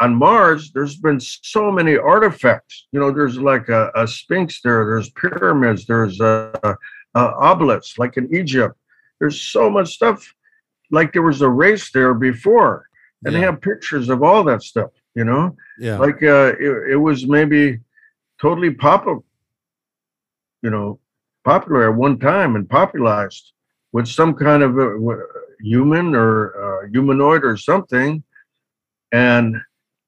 on 0.00 0.14
Mars, 0.14 0.72
there's 0.72 0.96
been 0.96 1.20
so 1.20 1.70
many 1.70 1.96
artifacts. 1.96 2.86
You 2.92 3.00
know, 3.00 3.10
there's 3.10 3.38
like 3.38 3.68
a, 3.68 3.90
a 3.94 4.06
sphinx 4.06 4.60
there, 4.62 4.84
there's 4.84 5.10
pyramids, 5.10 5.86
there's 5.86 6.20
a, 6.20 6.52
a, 6.62 6.76
a 7.18 7.34
obelisks 7.36 7.98
like 7.98 8.16
in 8.16 8.34
Egypt. 8.34 8.76
There's 9.20 9.40
so 9.40 9.70
much 9.70 9.94
stuff. 9.94 10.34
Like 10.90 11.12
there 11.12 11.22
was 11.22 11.42
a 11.42 11.48
race 11.48 11.90
there 11.92 12.14
before, 12.14 12.86
and 13.24 13.32
yeah. 13.32 13.40
they 13.40 13.46
have 13.46 13.60
pictures 13.60 14.08
of 14.08 14.22
all 14.22 14.44
that 14.44 14.62
stuff. 14.62 14.90
You 15.14 15.24
know, 15.24 15.56
yeah, 15.78 15.98
like 15.98 16.22
uh, 16.22 16.52
it, 16.60 16.92
it 16.92 16.96
was 16.96 17.26
maybe 17.26 17.80
totally 18.40 18.70
popular. 18.70 19.18
You 20.62 20.70
know, 20.70 21.00
popular 21.44 21.90
at 21.90 21.96
one 21.96 22.18
time 22.18 22.56
and 22.56 22.68
popularized 22.68 23.52
with 23.92 24.06
some 24.06 24.34
kind 24.34 24.62
of 24.62 24.78
a, 24.78 24.98
human 25.60 26.14
or 26.14 26.84
uh, 26.84 26.88
humanoid 26.88 27.44
or 27.44 27.56
something. 27.56 28.22
And 29.12 29.56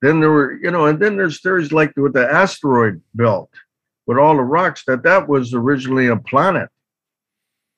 then 0.03 0.21
there 0.21 0.31
were, 0.31 0.59
you 0.62 0.71
know, 0.71 0.87
and 0.87 1.01
then 1.01 1.16
there's 1.16 1.40
theories 1.40 1.73
like 1.73 1.97
with 1.97 2.12
the 2.12 2.31
asteroid 2.31 3.01
belt, 3.14 3.51
with 4.07 4.18
all 4.18 4.37
the 4.37 4.42
rocks, 4.42 4.85
that 4.87 5.03
that 5.05 5.29
was 5.29 5.55
originally 5.55 6.09
a 6.09 6.16
planet. 6.16 6.68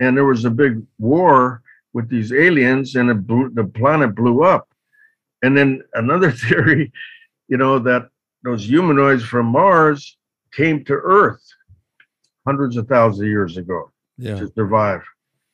And 0.00 0.16
there 0.16 0.24
was 0.24 0.44
a 0.44 0.50
big 0.50 0.82
war 0.98 1.62
with 1.92 2.08
these 2.08 2.32
aliens, 2.32 2.96
and 2.96 3.26
blew, 3.26 3.50
the 3.50 3.64
planet 3.64 4.14
blew 4.14 4.42
up. 4.42 4.68
And 5.42 5.56
then 5.56 5.82
another 5.94 6.30
theory, 6.42 6.92
you 7.48 7.56
know, 7.56 7.78
that 7.80 8.08
those 8.42 8.64
humanoids 8.64 9.22
from 9.22 9.46
Mars 9.46 10.16
came 10.52 10.84
to 10.84 10.94
Earth 10.94 11.42
hundreds 12.46 12.76
of 12.76 12.88
thousands 12.88 13.20
of 13.20 13.28
years 13.28 13.56
ago 13.56 13.90
yeah. 14.18 14.36
to 14.36 14.50
survive. 14.54 15.02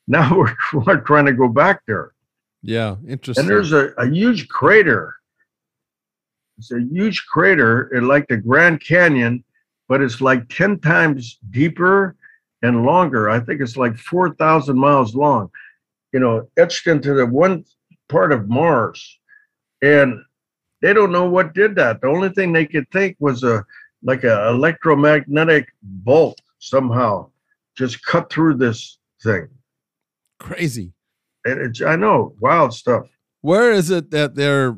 Now 0.09 0.37
we're, 0.37 0.55
we're 0.71 1.01
trying 1.01 1.25
to 1.25 1.33
go 1.33 1.49
back 1.49 1.81
there. 1.85 2.13
Yeah, 2.61 2.95
interesting. 3.05 3.41
And 3.41 3.49
there's 3.49 3.73
a, 3.73 3.87
a 3.97 4.09
huge 4.09 4.47
crater. 4.47 5.13
It's 6.57 6.71
a 6.71 6.79
huge 6.79 7.25
crater 7.27 7.91
like 8.01 8.29
the 8.29 8.37
Grand 8.37 8.79
Canyon, 8.79 9.43
but 9.89 10.01
it's 10.01 10.21
like 10.21 10.47
10 10.47 10.79
times 10.79 11.39
deeper 11.51 12.15
and 12.61 12.83
longer. 12.83 13.29
I 13.29 13.39
think 13.39 13.61
it's 13.61 13.77
like 13.77 13.97
4,000 13.97 14.77
miles 14.77 15.15
long, 15.15 15.49
you 16.11 16.19
know, 16.19 16.47
etched 16.57 16.87
into 16.87 17.13
the 17.13 17.25
one 17.25 17.65
part 18.09 18.31
of 18.31 18.49
Mars. 18.49 19.19
And 19.81 20.21
they 20.81 20.93
don't 20.93 21.11
know 21.11 21.29
what 21.29 21.53
did 21.53 21.75
that. 21.75 22.01
The 22.01 22.07
only 22.07 22.29
thing 22.29 22.53
they 22.53 22.65
could 22.65 22.89
think 22.91 23.15
was 23.19 23.43
a 23.43 23.65
like 24.03 24.23
a 24.23 24.49
electromagnetic 24.49 25.67
bolt 25.81 26.39
somehow 26.59 27.29
just 27.75 28.03
cut 28.05 28.31
through 28.31 28.55
this 28.55 28.99
thing. 29.23 29.47
Crazy. 30.39 30.93
And 31.45 31.59
it's, 31.61 31.81
I 31.81 31.95
know, 31.95 32.35
wild 32.39 32.73
stuff. 32.73 33.07
Where 33.41 33.71
is 33.71 33.89
it 33.89 34.11
that 34.11 34.35
they're 34.35 34.77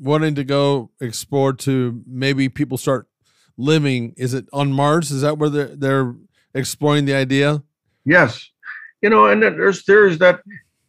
wanting 0.00 0.34
to 0.34 0.44
go 0.44 0.90
explore 1.00 1.52
to 1.52 2.02
maybe 2.06 2.48
people 2.48 2.78
start 2.78 3.08
living? 3.56 4.14
Is 4.16 4.34
it 4.34 4.48
on 4.52 4.72
Mars? 4.72 5.10
Is 5.10 5.22
that 5.22 5.38
where 5.38 5.48
they're, 5.48 5.76
they're 5.76 6.14
exploring 6.54 7.04
the 7.04 7.14
idea? 7.14 7.62
Yes. 8.04 8.50
You 9.00 9.10
know, 9.10 9.26
and 9.26 9.42
there's 9.42 9.84
theories 9.84 10.18
that 10.18 10.40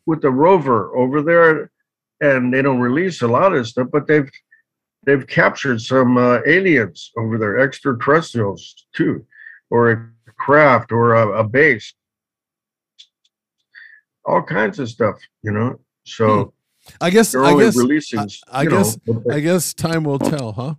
with 0.05 0.21
the 0.21 0.31
rover 0.31 0.95
over 0.95 1.21
there, 1.21 1.71
and 2.21 2.53
they 2.53 2.61
don't 2.61 2.79
release 2.79 3.21
a 3.21 3.27
lot 3.27 3.53
of 3.53 3.67
stuff, 3.67 3.87
but 3.91 4.07
they've 4.07 4.29
they've 5.05 5.25
captured 5.27 5.81
some 5.81 6.17
uh, 6.17 6.39
aliens 6.45 7.11
over 7.17 7.37
there, 7.37 7.59
extraterrestrials 7.59 8.85
too, 8.93 9.25
or 9.69 9.91
a 9.91 10.31
craft 10.37 10.91
or 10.91 11.15
a, 11.15 11.39
a 11.39 11.43
base 11.43 11.93
all 14.25 14.41
kinds 14.41 14.79
of 14.79 14.89
stuff, 14.89 15.19
you 15.41 15.51
know. 15.51 15.79
So 16.05 16.53
hmm. 16.85 16.93
I 17.01 17.09
guess 17.09 17.35
I 17.35 17.57
guess 17.57 17.77
releasing. 17.77 18.19
I, 18.19 18.27
I 18.51 18.65
guess 18.65 18.97
know, 19.05 19.23
I 19.31 19.39
guess 19.39 19.73
time 19.73 20.03
will 20.03 20.19
tell, 20.19 20.53
huh? 20.53 20.75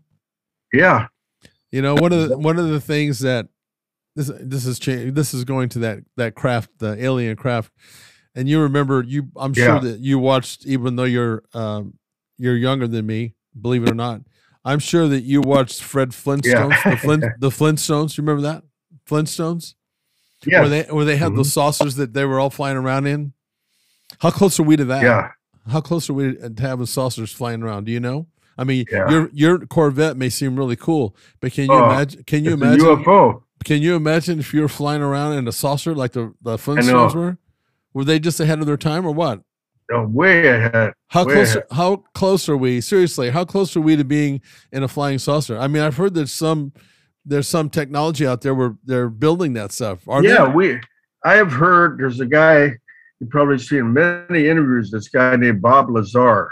Yeah. 0.72 1.08
You 1.70 1.82
know, 1.82 1.94
one 1.94 2.12
of 2.12 2.28
the 2.28 2.38
one 2.38 2.58
of 2.58 2.68
the 2.68 2.80
things 2.80 3.20
that 3.20 3.48
this 4.16 4.30
this 4.40 4.66
is 4.66 4.78
changing. 4.78 5.14
This 5.14 5.34
is 5.34 5.44
going 5.44 5.68
to 5.70 5.80
that 5.80 5.98
that 6.16 6.34
craft, 6.34 6.70
the 6.78 7.02
alien 7.02 7.36
craft, 7.36 7.72
and 8.34 8.48
you 8.48 8.60
remember 8.60 9.02
you. 9.02 9.28
I'm 9.36 9.54
sure 9.54 9.74
yeah. 9.74 9.80
that 9.80 10.00
you 10.00 10.18
watched, 10.18 10.66
even 10.66 10.96
though 10.96 11.04
you're 11.04 11.42
um, 11.52 11.94
you're 12.38 12.56
younger 12.56 12.86
than 12.86 13.06
me, 13.06 13.34
believe 13.60 13.82
it 13.82 13.90
or 13.90 13.94
not. 13.94 14.20
I'm 14.64 14.78
sure 14.78 15.08
that 15.08 15.22
you 15.22 15.40
watched 15.40 15.82
Fred 15.82 16.10
Flintstones, 16.10 16.70
yeah. 16.84 16.90
the 16.90 16.96
Flint 16.96 17.24
the 17.38 17.50
Flintstones. 17.50 18.16
You 18.16 18.22
remember 18.22 18.42
that 18.42 18.62
Flintstones? 19.08 19.74
Yeah. 20.46 20.60
Where 20.60 20.68
they 20.68 20.82
where 20.84 21.04
they 21.04 21.16
had 21.16 21.28
mm-hmm. 21.28 21.36
those 21.38 21.52
saucers 21.52 21.96
that 21.96 22.14
they 22.14 22.24
were 22.24 22.38
all 22.38 22.50
flying 22.50 22.76
around 22.76 23.06
in. 23.06 23.32
How 24.20 24.30
close 24.30 24.60
are 24.60 24.64
we 24.64 24.76
to 24.76 24.84
that? 24.86 25.02
Yeah. 25.02 25.30
How 25.70 25.80
close 25.80 26.08
are 26.10 26.14
we 26.14 26.36
to 26.36 26.54
having 26.58 26.86
saucers 26.86 27.32
flying 27.32 27.62
around? 27.62 27.84
Do 27.84 27.92
you 27.92 28.00
know? 28.00 28.26
I 28.56 28.64
mean, 28.64 28.84
yeah. 28.90 29.10
your 29.10 29.30
your 29.32 29.58
Corvette 29.66 30.16
may 30.16 30.28
seem 30.28 30.56
really 30.56 30.76
cool, 30.76 31.16
but 31.40 31.52
can 31.52 31.64
you 31.64 31.72
oh, 31.72 31.90
imagine? 31.90 32.24
Can 32.24 32.44
you 32.44 32.52
imagine? 32.52 32.84
UFO. 32.84 33.42
Can 33.64 33.82
you 33.82 33.96
imagine 33.96 34.38
if 34.38 34.52
you 34.52 34.60
were 34.60 34.68
flying 34.68 35.02
around 35.02 35.34
in 35.34 35.48
a 35.48 35.52
saucer 35.52 35.94
like 35.94 36.12
the 36.12 36.34
the 36.42 36.56
Flintstones 36.56 37.14
were? 37.14 37.38
Were 37.92 38.04
they 38.04 38.18
just 38.18 38.40
ahead 38.40 38.60
of 38.60 38.66
their 38.66 38.76
time 38.76 39.06
or 39.06 39.12
what? 39.12 39.40
No, 39.90 40.04
way 40.04 40.48
ahead. 40.48 40.92
How 41.08 41.24
way 41.24 41.34
close? 41.34 41.50
Ahead. 41.50 41.66
How 41.70 41.96
close 42.14 42.48
are 42.48 42.56
we? 42.56 42.80
Seriously, 42.80 43.30
how 43.30 43.44
close 43.44 43.76
are 43.76 43.80
we 43.80 43.96
to 43.96 44.04
being 44.04 44.40
in 44.72 44.82
a 44.82 44.88
flying 44.88 45.18
saucer? 45.18 45.58
I 45.58 45.68
mean, 45.68 45.82
I've 45.82 45.96
heard 45.96 46.14
there's 46.14 46.32
some 46.32 46.72
there's 47.24 47.48
some 47.48 47.70
technology 47.70 48.26
out 48.26 48.42
there 48.42 48.54
where 48.54 48.76
they're 48.84 49.08
building 49.08 49.54
that 49.54 49.72
stuff. 49.72 50.06
Are 50.08 50.22
yeah, 50.22 50.46
they? 50.46 50.52
we. 50.52 50.80
I 51.24 51.34
have 51.34 51.52
heard 51.52 51.98
there's 51.98 52.20
a 52.20 52.26
guy 52.26 52.76
you've 53.20 53.30
probably 53.30 53.58
seen 53.58 53.92
many 53.92 54.48
interviews. 54.48 54.90
This 54.90 55.08
guy 55.08 55.36
named 55.36 55.62
Bob 55.62 55.90
Lazar, 55.90 56.50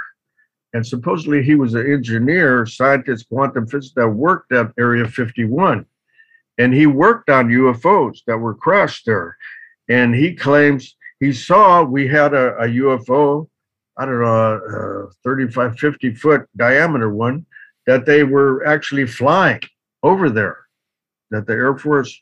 and 0.72 0.86
supposedly 0.86 1.42
he 1.42 1.54
was 1.54 1.74
an 1.74 1.90
engineer, 1.90 2.64
scientist, 2.64 3.28
quantum 3.28 3.66
physicist 3.66 3.96
that 3.96 4.08
worked 4.08 4.52
at 4.52 4.72
Area 4.78 5.06
51, 5.06 5.84
and 6.62 6.72
he 6.72 6.86
worked 6.86 7.28
on 7.28 7.48
UFOs 7.48 8.20
that 8.28 8.38
were 8.38 8.54
crashed 8.54 9.04
there, 9.04 9.36
and 9.88 10.14
he 10.14 10.32
claims 10.32 10.96
he 11.18 11.32
saw 11.32 11.82
we 11.82 12.06
had 12.06 12.34
a, 12.34 12.56
a 12.58 12.68
UFO, 12.68 13.48
I 13.98 14.04
don't 14.04 14.20
know, 14.20 15.08
a 15.08 15.12
35, 15.24 15.76
50 15.76 16.14
foot 16.14 16.48
diameter 16.56 17.12
one 17.12 17.46
that 17.88 18.06
they 18.06 18.22
were 18.22 18.64
actually 18.64 19.06
flying 19.06 19.60
over 20.04 20.30
there, 20.30 20.58
that 21.32 21.48
the 21.48 21.52
Air 21.52 21.76
Force 21.76 22.16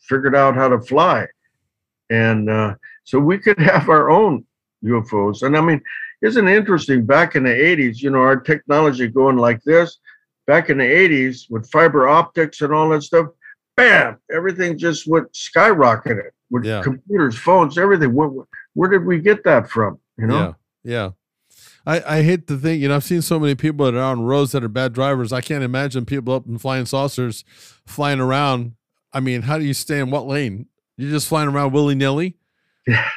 figured 0.00 0.36
out 0.36 0.54
how 0.54 0.68
to 0.68 0.80
fly. 0.80 1.26
And 2.10 2.50
uh, 2.50 2.74
so 3.04 3.18
we 3.18 3.38
could 3.38 3.58
have 3.58 3.88
our 3.88 4.10
own 4.10 4.44
UFOs. 4.84 5.44
And 5.44 5.56
I 5.56 5.62
mean, 5.62 5.80
isn't 6.20 6.46
it 6.46 6.56
interesting? 6.56 7.06
Back 7.06 7.36
in 7.36 7.44
the 7.44 7.50
80s, 7.50 8.02
you 8.02 8.10
know, 8.10 8.20
our 8.20 8.38
technology 8.38 9.08
going 9.08 9.38
like 9.38 9.62
this, 9.62 9.96
back 10.46 10.68
in 10.68 10.76
the 10.76 10.84
80s 10.84 11.50
with 11.50 11.70
fiber 11.70 12.06
optics 12.06 12.60
and 12.60 12.74
all 12.74 12.90
that 12.90 13.02
stuff, 13.02 13.28
bam, 13.78 14.18
everything 14.34 14.76
just 14.76 15.06
went 15.06 15.32
skyrocketed 15.32 16.30
with 16.50 16.64
Yeah. 16.64 16.82
computers, 16.82 17.36
phones, 17.38 17.78
everything. 17.78 18.12
Where, 18.12 18.28
where 18.74 18.90
did 18.90 19.04
we 19.06 19.18
get 19.20 19.44
that 19.44 19.70
from? 19.70 19.98
You 20.18 20.26
know? 20.26 20.54
Yeah, 20.84 20.92
yeah. 20.94 21.10
I, 21.86 22.18
I 22.18 22.22
hate 22.22 22.46
to 22.48 22.56
think, 22.58 22.82
you 22.82 22.88
know, 22.88 22.96
I've 22.96 23.04
seen 23.04 23.22
so 23.22 23.38
many 23.38 23.54
people 23.54 23.86
that 23.86 23.94
are 23.94 24.02
on 24.02 24.20
roads 24.22 24.52
that 24.52 24.62
are 24.62 24.68
bad 24.68 24.92
drivers. 24.92 25.32
I 25.32 25.40
can't 25.40 25.64
imagine 25.64 26.04
people 26.04 26.34
up 26.34 26.46
in 26.46 26.58
flying 26.58 26.84
saucers 26.84 27.44
flying 27.86 28.20
around. 28.20 28.74
I 29.12 29.20
mean, 29.20 29.42
how 29.42 29.56
do 29.58 29.64
you 29.64 29.72
stay 29.72 29.98
in 30.00 30.10
what 30.10 30.26
lane? 30.26 30.66
You're 30.98 31.10
just 31.10 31.28
flying 31.28 31.48
around 31.48 31.72
willy 31.72 31.94
nilly. 31.94 32.36
Yeah. 32.86 33.08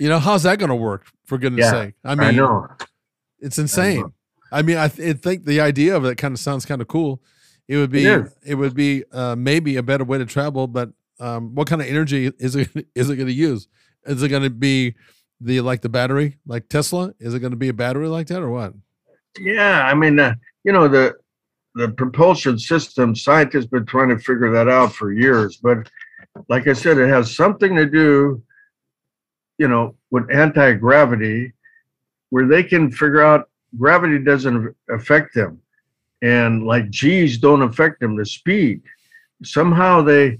You 0.00 0.08
know, 0.08 0.18
how's 0.18 0.42
that 0.44 0.58
going 0.58 0.70
to 0.70 0.74
work? 0.74 1.06
For 1.26 1.36
goodness 1.38 1.66
Yeah, 1.66 1.70
sake, 1.70 1.94
I 2.04 2.14
mean, 2.14 2.26
I 2.26 2.30
know. 2.30 2.68
it's 3.38 3.58
insane. 3.58 4.12
I 4.50 4.62
mean, 4.62 4.78
I, 4.78 4.88
th- 4.88 5.14
I 5.14 5.18
think 5.18 5.44
the 5.44 5.60
idea 5.60 5.94
of 5.94 6.06
it 6.06 6.16
kind 6.16 6.32
of 6.32 6.40
sounds 6.40 6.64
kind 6.64 6.80
of 6.80 6.88
cool. 6.88 7.20
It 7.68 7.76
would 7.76 7.90
be, 7.90 8.06
is. 8.06 8.34
it 8.44 8.54
would 8.54 8.74
be 8.74 9.04
uh, 9.12 9.36
maybe 9.36 9.76
a 9.76 9.82
better 9.82 10.04
way 10.04 10.18
to 10.18 10.24
travel, 10.24 10.66
but 10.66 10.90
um, 11.20 11.54
what 11.54 11.68
kind 11.68 11.82
of 11.82 11.88
energy 11.88 12.32
is 12.38 12.56
it 12.56 12.70
is 12.94 13.10
it 13.10 13.16
going 13.16 13.28
to 13.28 13.32
use? 13.32 13.68
Is 14.06 14.22
it 14.22 14.28
going 14.28 14.42
to 14.42 14.50
be 14.50 14.94
the 15.40 15.60
like 15.60 15.82
the 15.82 15.88
battery, 15.88 16.38
like 16.46 16.68
Tesla? 16.68 17.12
Is 17.18 17.34
it 17.34 17.40
going 17.40 17.50
to 17.50 17.56
be 17.56 17.68
a 17.68 17.74
battery 17.74 18.08
like 18.08 18.28
that 18.28 18.42
or 18.42 18.50
what? 18.50 18.72
Yeah, 19.38 19.86
I 19.86 19.94
mean, 19.94 20.18
uh, 20.18 20.34
you 20.64 20.72
know, 20.72 20.88
the 20.88 21.14
the 21.74 21.90
propulsion 21.90 22.58
system, 22.58 23.14
scientists 23.14 23.66
been 23.66 23.86
trying 23.86 24.08
to 24.08 24.18
figure 24.18 24.50
that 24.50 24.68
out 24.68 24.92
for 24.92 25.12
years. 25.12 25.58
But 25.58 25.88
like 26.48 26.66
I 26.66 26.72
said, 26.72 26.98
it 26.98 27.08
has 27.08 27.36
something 27.36 27.76
to 27.76 27.86
do, 27.86 28.42
you 29.58 29.68
know, 29.68 29.94
with 30.10 30.30
anti 30.30 30.72
gravity, 30.74 31.52
where 32.30 32.46
they 32.46 32.62
can 32.62 32.90
figure 32.90 33.22
out 33.22 33.48
gravity 33.76 34.18
doesn't 34.18 34.74
affect 34.90 35.34
them, 35.34 35.60
and 36.22 36.64
like 36.66 36.90
G's 36.90 37.38
don't 37.38 37.62
affect 37.62 38.00
them. 38.00 38.16
The 38.16 38.26
speed 38.26 38.82
somehow 39.44 40.02
they 40.02 40.38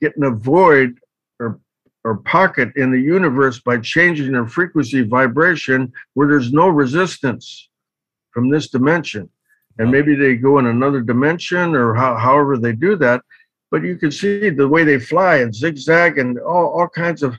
get 0.00 0.16
in 0.16 0.22
a 0.24 0.30
void 0.30 0.98
or 1.38 1.58
or 2.04 2.16
pocket 2.18 2.70
in 2.76 2.90
the 2.90 3.00
universe 3.00 3.60
by 3.60 3.76
changing 3.78 4.32
their 4.32 4.46
frequency 4.46 5.02
vibration 5.02 5.92
where 6.14 6.28
there's 6.28 6.52
no 6.52 6.68
resistance 6.68 7.68
from 8.30 8.48
this 8.48 8.68
dimension. 8.68 9.28
And 9.78 9.90
maybe 9.90 10.14
they 10.14 10.36
go 10.36 10.58
in 10.58 10.66
another 10.66 11.00
dimension 11.00 11.74
or 11.74 11.94
how, 11.94 12.14
however 12.16 12.58
they 12.58 12.72
do 12.72 12.96
that. 12.96 13.22
But 13.70 13.82
you 13.82 13.96
can 13.96 14.10
see 14.10 14.50
the 14.50 14.68
way 14.68 14.84
they 14.84 14.98
fly 14.98 15.36
and 15.36 15.54
zigzag 15.54 16.18
and 16.18 16.38
all, 16.38 16.68
all 16.68 16.88
kinds 16.88 17.22
of, 17.22 17.38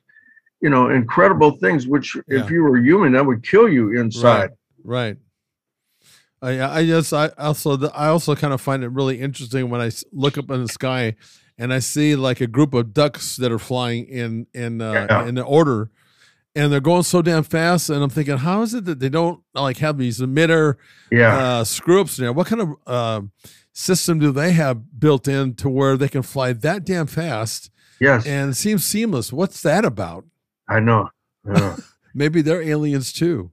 you 0.62 0.70
know, 0.70 0.90
incredible 0.90 1.52
things, 1.58 1.88
which 1.88 2.16
Yeah. 2.28 2.44
if 2.44 2.50
you 2.50 2.64
were 2.64 2.78
human, 2.78 3.14
that 3.14 3.26
would 3.26 3.44
kill 3.44 3.68
you 3.70 4.00
inside. 4.00 4.52
Right. 4.84 5.18
I 6.42 6.80
I 6.80 6.86
just 6.86 7.14
I 7.14 7.28
also 7.38 7.78
I 7.90 8.08
also 8.08 8.36
kind 8.36 8.54
of 8.54 8.62
find 8.62 8.84
it 8.84 8.90
really 8.90 9.20
interesting 9.20 9.70
when 9.70 9.82
I 9.82 9.92
look 10.12 10.38
up 10.38 10.50
in 10.50 10.62
the 10.64 10.68
sky 10.70 11.16
and 11.58 11.72
I 11.74 11.80
see 11.80 12.16
like 12.16 12.42
a 12.42 12.48
group 12.48 12.74
of 12.74 12.94
ducks 12.94 13.36
that 13.38 13.52
are 13.52 13.60
flying 13.60 14.06
in 14.08 14.48
in 14.54 14.82
uh, 14.82 15.06
Yeah. 15.10 15.26
in 15.28 15.38
order, 15.38 15.92
and 16.56 16.72
they're 16.74 16.80
going 16.80 17.04
so 17.04 17.22
damn 17.22 17.44
fast, 17.44 17.90
and 17.92 18.02
I'm 18.04 18.10
thinking, 18.10 18.38
how 18.38 18.64
is 18.64 18.74
it 18.74 18.86
that 18.86 19.00
they 19.00 19.10
don't 19.10 19.42
like 19.54 19.78
have 19.78 19.98
these 20.00 20.20
emitter 20.20 20.76
Yeah. 21.12 21.38
uh, 21.38 21.64
screw 21.64 22.02
ups 22.02 22.18
there? 22.18 22.34
What 22.34 22.48
kind 22.48 22.62
of 22.62 22.70
uh, 22.88 23.22
system 23.74 24.18
do 24.18 24.32
they 24.32 24.54
have 24.54 25.00
built 25.00 25.28
in 25.28 25.54
to 25.56 25.70
where 25.70 25.96
they 25.98 26.10
can 26.10 26.24
fly 26.24 26.54
that 26.54 26.84
damn 26.86 27.06
fast 27.08 27.70
yes. 28.00 28.26
and 28.26 28.52
it 28.52 28.56
seems 28.56 28.84
seamless? 28.84 29.32
What's 29.32 29.62
that 29.62 29.86
about? 29.86 30.26
I 30.68 30.80
know. 30.80 31.10
Yeah, 31.46 31.76
Maybe 32.16 32.42
they're 32.42 32.62
aliens 32.64 33.14
too. 33.14 33.52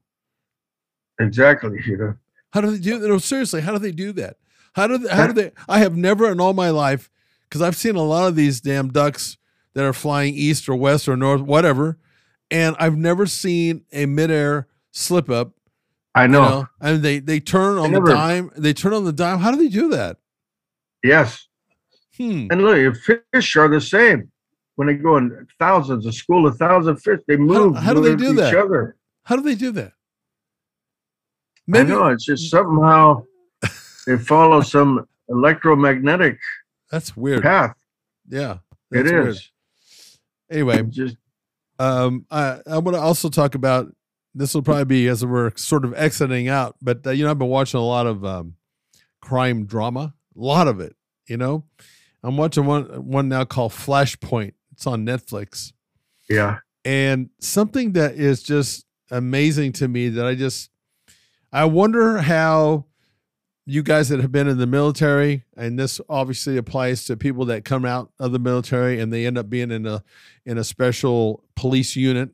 exactly. 1.21 1.79
You 1.87 1.97
know. 1.97 2.15
How 2.53 2.61
do 2.61 2.71
they 2.71 2.79
do 2.79 2.99
that? 2.99 3.09
No, 3.09 3.19
seriously, 3.19 3.61
how 3.61 3.73
do 3.73 3.79
they 3.79 3.93
do 3.93 4.13
that? 4.13 4.37
How 4.75 4.87
do 4.87 4.99
they, 4.99 5.09
how 5.09 5.27
do 5.27 5.33
they? 5.33 5.53
I 5.69 5.79
have 5.81 5.97
never 5.97 6.31
in 6.31 6.41
all 6.41 6.53
my 6.55 6.71
life, 6.71 7.11
because 7.45 7.63
I've 7.63 7.77
seen 7.77 7.97
a 7.97 8.03
lot 8.03 8.29
of 8.29 8.37
these 8.37 8.61
damn 8.61 8.89
ducks 8.89 9.37
that 9.75 9.85
are 9.85 9.93
flying 9.93 10.35
east 10.35 10.69
or 10.69 10.75
west 10.77 11.09
or 11.09 11.17
north, 11.17 11.41
whatever, 11.43 11.99
and 12.51 12.75
I've 12.79 12.97
never 12.97 13.27
seen 13.27 13.85
a 13.93 14.07
midair 14.07 14.67
slip 14.93 15.29
up. 15.29 15.53
I 16.15 16.23
You 16.23 16.29
know. 16.29 16.49
know, 16.49 16.69
and 16.81 17.03
they 17.03 17.19
they 17.19 17.39
turn 17.41 17.77
on 17.79 17.93
the 17.93 18.01
never- 18.01 18.13
dime. 18.13 18.51
They 18.57 18.73
turn 18.73 18.93
on 18.93 19.05
the 19.05 19.13
dime. 19.13 19.39
How 19.41 19.51
do 19.51 19.57
they 19.59 19.69
do 19.69 19.89
that? 19.91 20.17
Yes. 21.05 21.47
Hmm. 22.17 22.47
And 22.51 22.63
look, 22.63 22.97
fish 23.33 23.57
are 23.57 23.69
the 23.69 23.81
same. 23.81 24.31
When 24.77 24.89
they 24.89 24.95
go 24.95 25.17
in 25.17 25.47
thousands, 25.59 26.07
a 26.07 26.13
school 26.13 26.47
of 26.47 26.57
thousand 26.57 26.97
fish, 26.99 27.21
they 27.29 27.37
move. 27.37 27.77
how 27.77 27.93
do 27.95 28.01
they 28.01 28.17
do 28.17 28.31
each 28.31 28.37
that? 28.37 28.55
Other. 28.57 28.97
How 29.25 29.37
do 29.37 29.43
they 29.43 29.55
do 29.55 29.71
that? 29.73 29.93
I 31.73 31.83
know 31.83 32.07
it's 32.09 32.25
just 32.25 32.51
somehow 32.51 33.25
they 34.07 34.17
follow 34.17 34.61
some 34.61 35.07
electromagnetic 35.29 36.39
that's 36.91 37.17
weird. 37.17 37.43
path. 37.43 37.75
Yeah, 38.29 38.59
it 38.91 39.07
is. 39.07 39.13
weird. 39.13 39.39
Anyway, 40.51 40.83
just 40.91 41.17
Um, 41.79 42.27
I, 42.31 42.61
I 42.67 42.79
want 42.79 42.97
to 42.97 43.01
also 43.01 43.29
talk 43.29 43.55
about 43.55 43.95
this 44.35 44.55
will 44.55 44.63
probably 44.63 44.85
be 44.85 45.09
as 45.09 45.25
we're 45.25 45.55
sort 45.57 45.85
of 45.85 45.95
exiting 45.95 46.49
out, 46.49 46.77
but 46.81 47.07
uh, 47.07 47.11
you 47.11 47.25
know, 47.25 47.31
I've 47.31 47.39
been 47.39 47.49
watching 47.49 47.81
a 47.81 47.85
lot 47.85 48.07
of 48.07 48.25
um, 48.25 48.55
crime 49.21 49.67
drama, 49.67 50.15
a 50.37 50.41
lot 50.41 50.69
of 50.69 50.81
it. 50.81 50.97
You 51.27 51.37
know, 51.37 51.65
I'm 52.23 52.37
watching 52.37 52.65
one 52.65 52.85
one 53.07 53.29
now 53.29 53.45
called 53.45 53.73
Flashpoint. 53.73 54.55
It's 54.73 54.87
on 54.87 55.05
Netflix, 55.05 55.73
yeah, 56.29 56.61
and 56.85 57.31
something 57.41 57.93
that 57.93 58.15
is 58.15 58.43
just 58.43 58.87
amazing 59.11 59.73
to 59.73 59.89
me 59.89 60.09
that 60.11 60.25
I 60.25 60.35
just 60.35 60.71
I 61.53 61.65
wonder 61.65 62.19
how 62.19 62.85
you 63.65 63.83
guys 63.83 64.09
that 64.09 64.21
have 64.21 64.33
been 64.33 64.49
in 64.49 64.59
the 64.59 64.67
military, 64.67 65.45
and 65.57 65.79
this 65.79 66.01
obviously 66.09 66.57
applies 66.57 67.05
to 67.05 67.17
people 67.17 67.47
that 67.47 67.65
come 67.65 67.85
out 67.85 68.11
of 68.19 68.33
the 68.33 68.39
military 68.39 69.01
and 69.01 69.13
they 69.13 69.27
end 69.27 69.39
up 69.39 69.49
being 69.49 69.71
in 69.71 69.87
a 69.87 70.03
in 70.45 70.59
a 70.59 70.65
special 70.65 71.45
police 71.55 71.97
unit, 71.97 72.31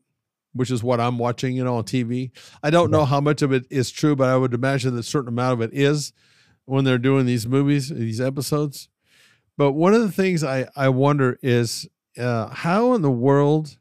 which 0.52 0.70
is 0.70 0.82
what 0.82 1.00
I'm 1.00 1.18
watching, 1.18 1.56
you 1.56 1.64
know, 1.64 1.76
on 1.76 1.84
TV. 1.84 2.30
I 2.62 2.70
don't 2.70 2.90
know 2.90 3.04
how 3.04 3.20
much 3.20 3.42
of 3.42 3.52
it 3.52 3.66
is 3.70 3.90
true, 3.90 4.16
but 4.16 4.28
I 4.28 4.36
would 4.36 4.54
imagine 4.54 4.94
that 4.94 5.00
a 5.00 5.04
certain 5.04 5.28
amount 5.28 5.54
of 5.54 5.60
it 5.60 5.70
is 5.72 6.12
when 6.64 6.84
they're 6.84 6.98
doing 6.98 7.26
these 7.26 7.46
movies, 7.46 7.88
these 7.88 8.20
episodes. 8.20 8.88
But 9.56 9.72
one 9.72 9.94
of 9.94 10.02
the 10.02 10.12
things 10.12 10.42
I 10.42 10.68
I 10.74 10.88
wonder 10.88 11.38
is 11.42 11.88
uh, 12.18 12.48
how 12.48 12.94
in 12.94 13.02
the 13.02 13.10
world 13.10 13.76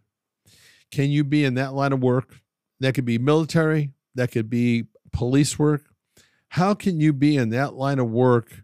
can 0.92 1.10
you 1.10 1.24
be 1.24 1.44
in 1.44 1.56
that 1.56 1.74
line 1.74 1.94
of 1.94 2.02
work? 2.02 2.40
That 2.80 2.94
could 2.94 3.06
be 3.06 3.18
military, 3.18 3.92
that 4.16 4.32
could 4.32 4.50
be 4.50 4.86
police 5.14 5.58
work. 5.58 5.84
How 6.50 6.74
can 6.74 7.00
you 7.00 7.14
be 7.14 7.38
in 7.38 7.50
that 7.50 7.74
line 7.76 8.00
of 8.00 8.10
work 8.12 8.64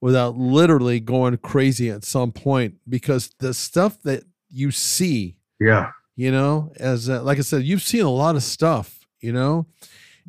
without 0.00 0.36
literally 0.36 1.00
going 1.00 1.36
crazy 1.38 1.90
at 1.90 2.04
some 2.04 2.32
point? 2.32 2.76
Because 2.88 3.30
the 3.40 3.52
stuff 3.52 4.00
that 4.02 4.22
you 4.50 4.70
see, 4.70 5.36
yeah, 5.60 5.90
you 6.14 6.30
know, 6.30 6.72
as 6.76 7.10
uh, 7.10 7.22
like 7.22 7.38
I 7.38 7.42
said, 7.42 7.64
you've 7.64 7.82
seen 7.82 8.02
a 8.02 8.10
lot 8.10 8.36
of 8.36 8.42
stuff, 8.42 9.06
you 9.20 9.32
know, 9.32 9.66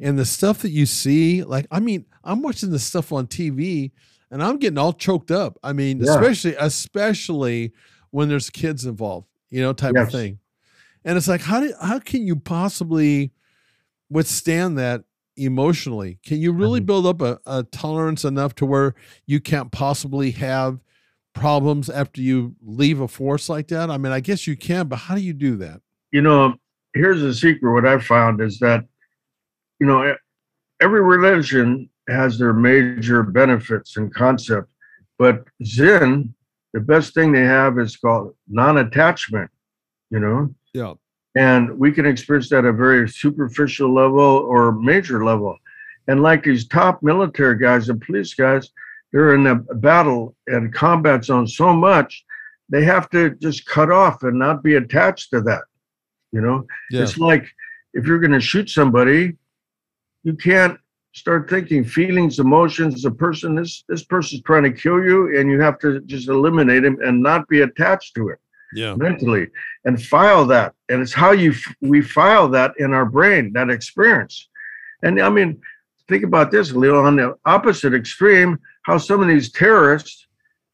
and 0.01 0.17
the 0.17 0.25
stuff 0.25 0.59
that 0.63 0.71
you 0.71 0.85
see, 0.85 1.43
like 1.43 1.67
I 1.71 1.79
mean, 1.79 2.05
I'm 2.23 2.41
watching 2.41 2.71
this 2.71 2.83
stuff 2.83 3.13
on 3.13 3.27
TV 3.27 3.91
and 4.29 4.43
I'm 4.43 4.57
getting 4.57 4.77
all 4.77 4.91
choked 4.93 5.31
up. 5.31 5.57
I 5.63 5.71
mean, 5.73 6.01
Yeah. 6.03 6.11
especially 6.11 6.55
especially 6.59 7.71
when 8.11 8.27
there's 8.27 8.49
kids 8.49 8.85
involved, 8.85 9.27
you 9.49 9.61
know, 9.61 9.71
type 9.73 9.93
of 9.95 10.11
thing. 10.11 10.39
And 11.05 11.17
it's 11.17 11.27
like, 11.29 11.39
how 11.41 11.61
do 11.61 11.73
how 11.81 11.99
can 11.99 12.27
you 12.27 12.35
possibly 12.35 13.31
withstand 14.09 14.77
that 14.77 15.03
emotionally? 15.37 16.19
Can 16.25 16.41
you 16.41 16.51
really 16.51 16.81
Mhm. 16.81 16.85
build 16.85 17.05
up 17.05 17.21
a, 17.21 17.39
a 17.45 17.63
tolerance 17.63 18.25
enough 18.25 18.55
to 18.55 18.65
where 18.65 18.95
you 19.25 19.39
can't 19.39 19.71
possibly 19.71 20.31
have 20.31 20.79
problems 21.33 21.89
after 21.89 22.21
you 22.21 22.55
leave 22.63 22.99
a 22.99 23.07
force 23.07 23.47
like 23.49 23.67
that? 23.69 23.89
I 23.89 23.97
mean, 23.97 24.11
I 24.11 24.19
guess 24.19 24.47
you 24.47 24.55
can, 24.57 24.87
but 24.87 24.97
how 24.97 25.15
do 25.15 25.21
you 25.21 25.33
do 25.33 25.55
that? 25.57 25.81
you 26.13 26.21
know, 26.21 26.55
here's 26.93 27.21
the 27.21 27.33
secret. 27.33 27.71
What 27.73 27.85
I 27.85 27.99
found 27.99 28.39
is 28.41 28.59
that, 28.59 28.85
you 29.79 29.85
know, 29.85 30.15
every 30.81 31.01
religion 31.03 31.89
has 32.07 32.39
their 32.39 32.53
major 32.53 33.23
benefits 33.23 33.97
and 33.97 34.11
concept, 34.13 34.69
But 35.19 35.43
Zen, 35.65 36.33
the 36.73 36.79
best 36.79 37.13
thing 37.13 37.31
they 37.33 37.43
have 37.43 37.77
is 37.77 37.97
called 37.97 38.35
non-attachment. 38.47 39.51
You 40.09 40.19
know. 40.21 40.55
Yeah. 40.73 40.93
And 41.37 41.77
we 41.77 41.91
can 41.91 42.05
experience 42.05 42.49
that 42.49 42.59
at 42.59 42.65
a 42.65 42.73
very 42.73 43.07
superficial 43.07 43.93
level 43.93 44.19
or 44.19 44.71
major 44.71 45.23
level. 45.23 45.55
And 46.07 46.23
like 46.23 46.43
these 46.43 46.67
top 46.67 47.03
military 47.03 47.57
guys 47.59 47.89
and 47.89 48.01
police 48.01 48.33
guys, 48.33 48.69
they're 49.11 49.35
in 49.35 49.45
a 49.47 49.55
battle 49.55 50.35
and 50.47 50.73
combat 50.73 51.25
zone 51.25 51.47
so 51.47 51.73
much, 51.73 52.25
they 52.69 52.83
have 52.83 53.09
to 53.11 53.31
just 53.35 53.65
cut 53.65 53.91
off 53.91 54.23
and 54.23 54.39
not 54.39 54.63
be 54.63 54.75
attached 54.75 55.29
to 55.31 55.41
that. 55.41 55.63
You 56.31 56.41
know, 56.41 56.65
Yeah. 56.91 57.03
it's 57.03 57.17
like 57.17 57.45
if 57.93 58.05
you're 58.05 58.19
going 58.19 58.31
to 58.31 58.39
shoot 58.39 58.69
somebody, 58.69 59.37
you 60.23 60.33
can't 60.33 60.77
start 61.13 61.49
thinking 61.49 61.83
feelings, 61.83 62.39
emotions. 62.39 63.05
A 63.05 63.11
person, 63.11 63.55
this 63.55 63.83
this 63.87 64.03
person's 64.03 64.41
trying 64.43 64.63
to 64.63 64.71
kill 64.71 65.01
you, 65.03 65.37
and 65.39 65.49
you 65.49 65.59
have 65.61 65.79
to 65.79 66.01
just 66.01 66.27
eliminate 66.29 66.83
him 66.83 66.97
and 67.01 67.21
not 67.23 67.47
be 67.47 67.61
attached 67.61 68.15
to 68.15 68.29
it 68.29 68.39
Yeah. 68.73 68.95
mentally 68.95 69.47
and 69.85 70.01
file 70.01 70.45
that. 70.47 70.73
And 70.89 71.01
it's 71.01 71.13
how 71.13 71.31
you 71.31 71.51
f- 71.51 71.75
we 71.81 72.01
file 72.01 72.47
that 72.49 72.73
in 72.79 72.93
our 72.93 73.05
brain, 73.05 73.53
that 73.53 73.69
experience. 73.69 74.49
And 75.03 75.21
I 75.21 75.29
mean, 75.29 75.61
think 76.09 76.23
about 76.23 76.51
this, 76.51 76.71
Leo. 76.73 77.03
On 77.05 77.15
the 77.15 77.35
opposite 77.45 77.93
extreme, 77.93 78.59
how 78.83 78.97
some 78.97 79.21
of 79.21 79.27
these 79.27 79.51
terrorists 79.51 80.27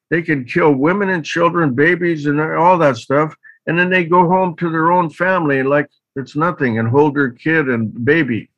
they 0.09 0.21
can 0.21 0.45
kill 0.45 0.71
women 0.73 1.09
and 1.09 1.25
children, 1.25 1.73
babies, 1.73 2.25
and 2.27 2.39
all 2.39 2.77
that 2.77 2.97
stuff, 2.97 3.35
and 3.67 3.77
then 3.79 3.89
they 3.89 4.03
go 4.05 4.27
home 4.27 4.55
to 4.57 4.69
their 4.69 4.91
own 4.91 5.09
family 5.09 5.63
like 5.63 5.87
it's 6.15 6.35
nothing 6.35 6.77
and 6.79 6.87
hold 6.87 7.15
their 7.15 7.31
kid 7.31 7.67
and 7.69 8.05
baby. 8.05 8.49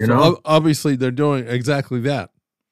You 0.00 0.06
So 0.06 0.14
know, 0.14 0.40
obviously 0.44 0.96
they're 0.96 1.10
doing 1.10 1.46
exactly 1.46 2.00
that. 2.00 2.30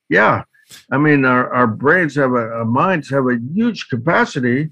yeah. 0.09 0.45
I 0.93 0.99
mean, 0.99 1.25
our, 1.25 1.53
our 1.53 1.67
brains 1.67 2.15
have 2.15 2.31
a, 2.33 2.37
our 2.61 2.65
minds 2.65 3.11
have 3.11 3.27
a 3.27 3.37
huge 3.53 3.89
capacity, 3.89 4.71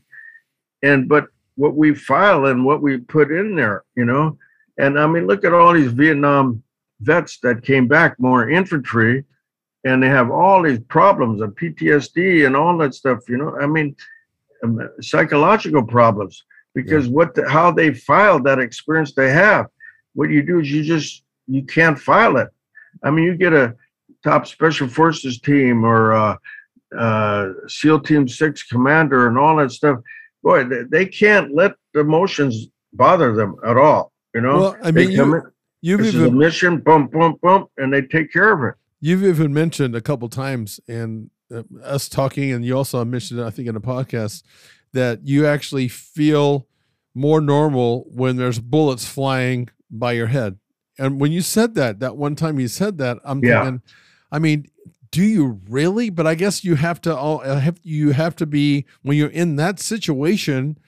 and 0.83 1.09
but 1.09 1.27
what 1.59 1.75
we 1.75 1.93
file 1.93 2.47
and 2.47 2.65
what 2.65 2.81
we 2.81 2.99
put 2.99 3.33
in 3.33 3.57
there, 3.57 3.83
you 3.97 4.05
know, 4.05 4.39
and 4.79 4.99
I 4.99 5.09
mean, 5.09 5.27
look 5.27 5.45
at 5.45 5.53
all 5.53 5.73
these 5.73 5.91
Vietnam 5.91 6.63
vets 7.01 7.41
that 7.41 7.65
came 7.65 7.89
back, 7.89 8.19
more 8.21 8.49
infantry, 8.49 9.25
and 9.85 10.01
they 10.01 10.09
have 10.09 10.31
all 10.31 10.63
these 10.63 10.79
problems 10.79 11.41
of 11.41 11.57
PTSD 11.57 12.47
and 12.47 12.55
all 12.55 12.79
that 12.79 12.95
stuff. 12.95 13.29
You 13.29 13.39
know, 13.39 13.59
I 13.61 13.67
mean, 13.67 13.97
um, 14.63 14.89
psychological 15.01 15.83
problems 15.83 16.45
because 16.77 17.09
what 17.09 17.35
the, 17.35 17.49
how 17.49 17.73
they 17.73 17.93
filed 17.93 18.45
that 18.45 18.61
experience 18.61 19.13
they 19.13 19.33
have. 19.33 19.67
What 20.15 20.31
you 20.31 20.43
do 20.43 20.61
is 20.61 20.71
you 20.71 20.85
just 20.85 21.25
you 21.49 21.65
can't 21.65 21.99
file 21.99 22.37
it. 22.37 22.49
I 23.03 23.11
mean, 23.11 23.25
you 23.25 23.37
get 23.37 23.53
a 23.53 23.75
top 24.23 24.47
special 24.47 24.87
forces 24.87 25.41
team 25.41 25.85
or 25.85 26.13
uh, 26.13 26.37
uh, 26.97 27.49
SEAL 27.67 28.01
Team 28.01 28.29
Six 28.29 28.63
commander 28.63 29.27
and 29.27 29.37
all 29.37 29.57
that 29.57 29.73
stuff. 29.73 29.99
Boy, 30.43 30.65
they, 30.65 30.83
they 30.91 31.07
can't 31.07 31.55
let 31.55 31.73
the 31.95 32.01
emotions 32.01 32.69
bother 32.93 33.35
them 33.35 33.57
at 33.67 33.77
all. 33.77 34.13
You 34.35 34.41
know, 34.43 34.61
Well, 34.61 34.77
I 34.83 34.91
they 34.91 35.07
mean, 35.07 35.17
come 35.17 35.31
you, 35.31 35.37
in, 35.37 35.43
you've 35.81 36.01
this 36.01 36.15
is 36.15 36.21
a 36.21 36.25
even 36.25 36.39
mission, 36.39 36.79
boom, 36.79 37.09
boom, 37.09 37.37
boom, 37.43 37.67
and 37.77 37.93
they 37.93 38.03
take 38.03 38.33
care 38.33 38.53
of 38.53 38.63
it. 38.65 38.75
you've 39.01 39.25
even 39.25 39.53
mentioned 39.53 39.95
a 39.97 40.01
couple 40.01 40.29
times, 40.29 40.81
and 40.89 41.31
uh, 41.53 41.63
us 41.83 42.09
talking, 42.09 42.53
and 42.53 42.65
you 42.65 42.77
also 42.77 43.05
mentioned, 43.05 43.43
I 43.43 43.51
think, 43.51 43.69
in 43.69 43.77
a 43.77 43.81
podcast 43.81 44.43
that 44.93 45.27
you 45.27 45.47
actually 45.47 45.89
feel 45.89 46.67
more 47.15 47.41
normal 47.41 48.05
when 48.15 48.37
there's 48.37 48.59
bullets 48.61 49.07
flying 49.07 49.69
by 49.91 50.13
your 50.13 50.27
head. 50.29 50.59
And 50.99 51.21
when 51.21 51.33
you 51.33 51.41
said 51.43 51.75
that, 51.75 52.01
that 52.01 52.17
one 52.17 52.37
time 52.37 52.61
you 52.61 52.69
said 52.69 52.99
that, 52.99 53.19
I'm 53.25 53.41
Yeah. 53.43 53.63
thinking, 53.63 53.83
I 54.31 54.39
mean, 54.39 54.67
do 55.11 55.23
you 55.23 55.61
really? 55.69 56.11
But 56.11 56.27
I 56.27 56.35
guess 56.35 56.65
you 56.65 56.75
have 56.77 57.01
to 57.03 57.17
all 57.17 57.41
uh, 57.45 57.61
have 57.61 57.79
you 57.83 58.11
have 58.11 58.37
to 58.37 58.47
be 58.47 58.85
when 59.03 59.17
you're 59.17 59.29
in 59.29 59.57
that 59.57 59.81
situation. 59.81 60.79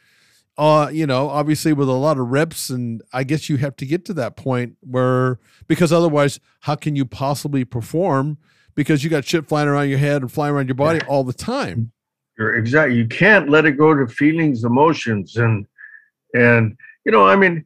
Uh, 0.59 0.91
you 0.93 1.07
know, 1.07 1.29
obviously 1.29 1.73
with 1.73 1.89
a 1.89 1.93
lot 1.93 2.19
of 2.19 2.29
reps, 2.29 2.69
and 2.69 3.03
I 3.15 3.25
guess 3.25 3.49
you 3.49 3.57
have 3.59 3.77
to 3.77 3.87
get 3.87 4.05
to 4.07 4.15
that 4.15 4.37
point 4.37 4.77
where 4.81 5.39
because 5.69 5.93
otherwise, 5.93 6.39
how 6.61 6.75
can 6.75 6.97
you 6.97 7.07
possibly 7.07 7.65
perform? 7.65 8.37
Because 8.75 9.03
you 9.03 9.09
got 9.09 9.25
shit 9.25 9.49
flying 9.49 9.69
around 9.69 9.89
your 9.89 9.99
head 9.99 10.21
and 10.23 10.31
flying 10.31 10.55
around 10.55 10.69
your 10.69 10.75
body 10.75 11.01
all 11.09 11.25
the 11.25 11.33
time. 11.33 11.93
You're 12.39 12.57
exactly. 12.57 12.97
You 12.97 13.07
can't 13.07 13.49
let 13.49 13.65
it 13.65 13.73
go 13.73 13.95
to 13.95 14.07
feelings, 14.07 14.65
emotions, 14.65 15.37
and 15.37 15.67
and 16.35 16.77
you 17.05 17.13
know, 17.13 17.27
I 17.27 17.37
mean, 17.37 17.65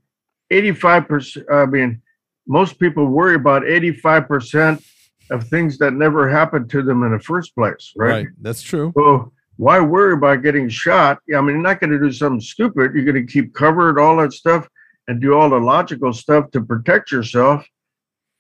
eighty-five 0.50 1.08
percent. 1.08 1.46
I 1.50 1.66
mean, 1.66 2.00
most 2.46 2.78
people 2.78 3.06
worry 3.06 3.34
about 3.34 3.66
eighty-five 3.66 4.28
percent 4.28 4.84
of 5.30 5.48
things 5.48 5.78
that 5.78 5.94
never 5.94 6.28
happened 6.28 6.68
to 6.70 6.82
them 6.82 7.02
in 7.02 7.12
the 7.12 7.18
first 7.18 7.54
place, 7.54 7.92
right? 7.96 8.26
That's 8.40 8.62
true. 8.62 8.92
So 8.96 9.32
why 9.56 9.80
worry 9.80 10.14
about 10.14 10.42
getting 10.42 10.68
shot? 10.68 11.18
I 11.34 11.40
mean, 11.40 11.56
you're 11.56 11.62
not 11.62 11.80
going 11.80 11.90
to 11.90 11.98
do 11.98 12.12
something 12.12 12.40
stupid. 12.40 12.92
You're 12.94 13.04
going 13.04 13.26
to 13.26 13.32
keep 13.32 13.54
covered, 13.54 13.98
all 13.98 14.16
that 14.18 14.32
stuff, 14.32 14.68
and 15.08 15.20
do 15.20 15.34
all 15.34 15.48
the 15.50 15.58
logical 15.58 16.12
stuff 16.12 16.50
to 16.52 16.60
protect 16.60 17.10
yourself, 17.12 17.64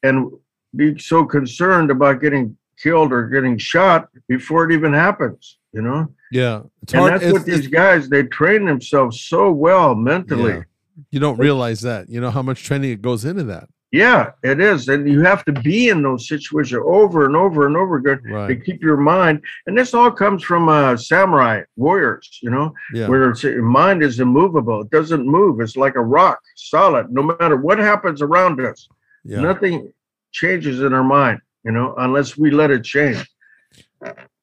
and 0.02 0.30
be 0.76 0.98
so 0.98 1.24
concerned 1.24 1.90
about 1.90 2.20
getting 2.20 2.56
killed 2.76 3.12
or 3.12 3.28
getting 3.28 3.56
shot 3.56 4.08
before 4.28 4.68
it 4.68 4.74
even 4.74 4.92
happens. 4.92 5.58
You 5.72 5.82
know, 5.82 6.12
Yeah, 6.30 6.62
it's 6.82 6.92
and 6.94 7.00
hard. 7.00 7.12
that's 7.14 7.22
it's- 7.24 7.32
what 7.32 7.44
these 7.46 7.66
guys 7.68 8.08
they 8.08 8.22
train 8.24 8.64
themselves 8.64 9.20
so 9.20 9.50
well 9.50 9.94
mentally. 9.94 10.52
Yeah. 10.54 10.62
you 11.10 11.18
don't 11.20 11.38
realize 11.38 11.80
that. 11.80 12.08
You 12.08 12.20
know 12.20 12.30
how 12.30 12.42
much 12.42 12.62
training 12.62 12.90
it 12.92 13.02
goes 13.02 13.24
into 13.24 13.42
that. 13.44 13.68
Yeah, 13.94 14.32
it 14.42 14.58
is, 14.60 14.88
and 14.88 15.08
you 15.08 15.20
have 15.20 15.44
to 15.44 15.52
be 15.52 15.88
in 15.88 16.02
those 16.02 16.26
situations 16.26 16.82
over 16.84 17.26
and 17.26 17.36
over 17.36 17.68
and 17.68 17.76
over 17.76 17.94
again 17.98 18.20
to 18.48 18.56
keep 18.56 18.82
your 18.82 18.96
mind. 18.96 19.40
And 19.68 19.78
this 19.78 19.94
all 19.94 20.10
comes 20.10 20.42
from 20.42 20.68
uh, 20.68 20.96
samurai 20.96 21.62
warriors, 21.76 22.40
you 22.42 22.50
know. 22.50 22.74
Yeah. 22.92 23.06
where 23.06 23.30
it's, 23.30 23.44
your 23.44 23.62
mind 23.62 24.02
is 24.02 24.18
immovable. 24.18 24.80
It 24.80 24.90
doesn't 24.90 25.24
move. 25.24 25.60
It's 25.60 25.76
like 25.76 25.94
a 25.94 26.02
rock, 26.02 26.40
solid. 26.56 27.12
No 27.12 27.22
matter 27.22 27.56
what 27.56 27.78
happens 27.78 28.20
around 28.20 28.60
us, 28.60 28.88
Yeah. 29.22 29.42
nothing 29.42 29.92
changes 30.32 30.80
in 30.80 30.92
our 30.92 31.04
mind, 31.04 31.38
you 31.64 31.70
know, 31.70 31.94
unless 31.98 32.36
we 32.36 32.50
let 32.50 32.72
it 32.72 32.82
change. 32.82 33.24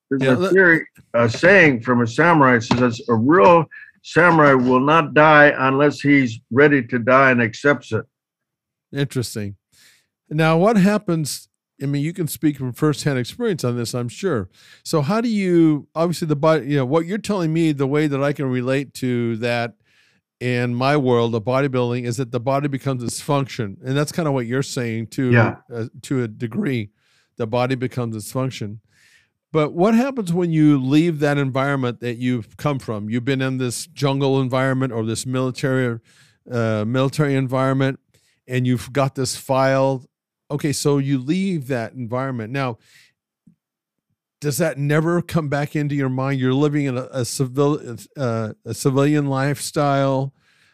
There's 0.09 0.23
Yeah, 0.23 0.45
a 0.45 0.49
theory, 0.49 0.87
a 1.13 1.27
saying 1.27 1.81
from 1.81 1.99
a 2.01 2.07
samurai 2.07 2.59
says 2.59 3.01
a 3.09 3.15
real 3.15 3.65
samurai 4.01 4.53
will 4.53 4.79
not 4.79 5.13
die 5.13 5.47
unless 5.57 5.99
he's 5.99 6.39
ready 6.51 6.81
to 6.87 6.97
die 6.99 7.31
and 7.31 7.41
accepts 7.41 7.91
it. 7.91 8.05
Interesting. 8.93 9.55
Now, 10.29 10.57
what 10.57 10.77
happens? 10.77 11.47
I 11.81 11.87
mean, 11.87 12.03
you 12.03 12.13
can 12.13 12.27
speak 12.27 12.57
from 12.57 12.73
firsthand 12.73 13.17
experience 13.17 13.63
on 13.63 13.75
this, 13.75 13.93
I'm 13.95 14.07
sure. 14.09 14.49
So, 14.83 15.01
how 15.01 15.19
do 15.21 15.29
you 15.29 15.87
obviously 15.95 16.27
the 16.27 16.35
body? 16.35 16.67
You 16.67 16.77
know, 16.77 16.85
what 16.85 17.05
you're 17.05 17.17
telling 17.17 17.51
me, 17.53 17.71
the 17.71 17.87
way 17.87 18.07
that 18.07 18.23
I 18.23 18.33
can 18.33 18.45
relate 18.45 18.93
to 18.95 19.35
that 19.37 19.75
in 20.39 20.73
my 20.75 20.95
world 20.97 21.33
of 21.35 21.43
bodybuilding 21.43 22.03
is 22.05 22.17
that 22.17 22.31
the 22.31 22.39
body 22.39 22.67
becomes 22.67 23.03
dysfunction, 23.03 23.77
and 23.83 23.97
that's 23.97 24.11
kind 24.11 24.27
of 24.27 24.33
what 24.33 24.45
you're 24.45 24.63
saying 24.63 25.07
to 25.07 25.31
Yeah. 25.31 25.55
uh, 25.73 25.85
to 26.03 26.23
a 26.23 26.27
degree. 26.27 26.89
The 27.37 27.47
body 27.47 27.75
becomes 27.75 28.15
dysfunction. 28.15 28.79
But 29.51 29.73
what 29.73 29.95
happens 29.95 30.31
when 30.31 30.51
you 30.51 30.79
leave 30.81 31.19
that 31.19 31.37
environment 31.37 31.99
that 31.99 32.17
you've 32.17 32.55
come 32.57 32.79
from? 32.79 33.09
You've 33.09 33.25
been 33.25 33.41
in 33.41 33.57
this 33.57 33.85
jungle 33.87 34.39
environment 34.39 34.93
or 34.93 35.03
this 35.05 35.25
military 35.25 35.99
uh, 36.49 36.85
military 36.87 37.35
environment, 37.35 37.99
and 38.47 38.65
you've 38.67 38.91
got 38.91 39.15
this 39.15 39.35
file. 39.35 40.05
Okay, 40.49 40.73
so 40.73 40.97
you 40.97 41.17
leave 41.17 41.67
that 41.67 41.93
environment 41.93 42.51
now. 42.51 42.77
Does 44.41 44.57
that 44.57 44.77
never 44.77 45.21
come 45.21 45.49
back 45.49 45.75
into 45.75 45.95
your 45.95 46.09
mind? 46.09 46.39
You're 46.39 46.53
living 46.53 46.85
in 46.85 46.97
a, 46.97 47.07
a 47.11 47.25
civil 47.25 47.97
uh, 48.17 48.53
a 48.65 48.73
civilian 48.73 49.27
lifestyle. 49.27 50.33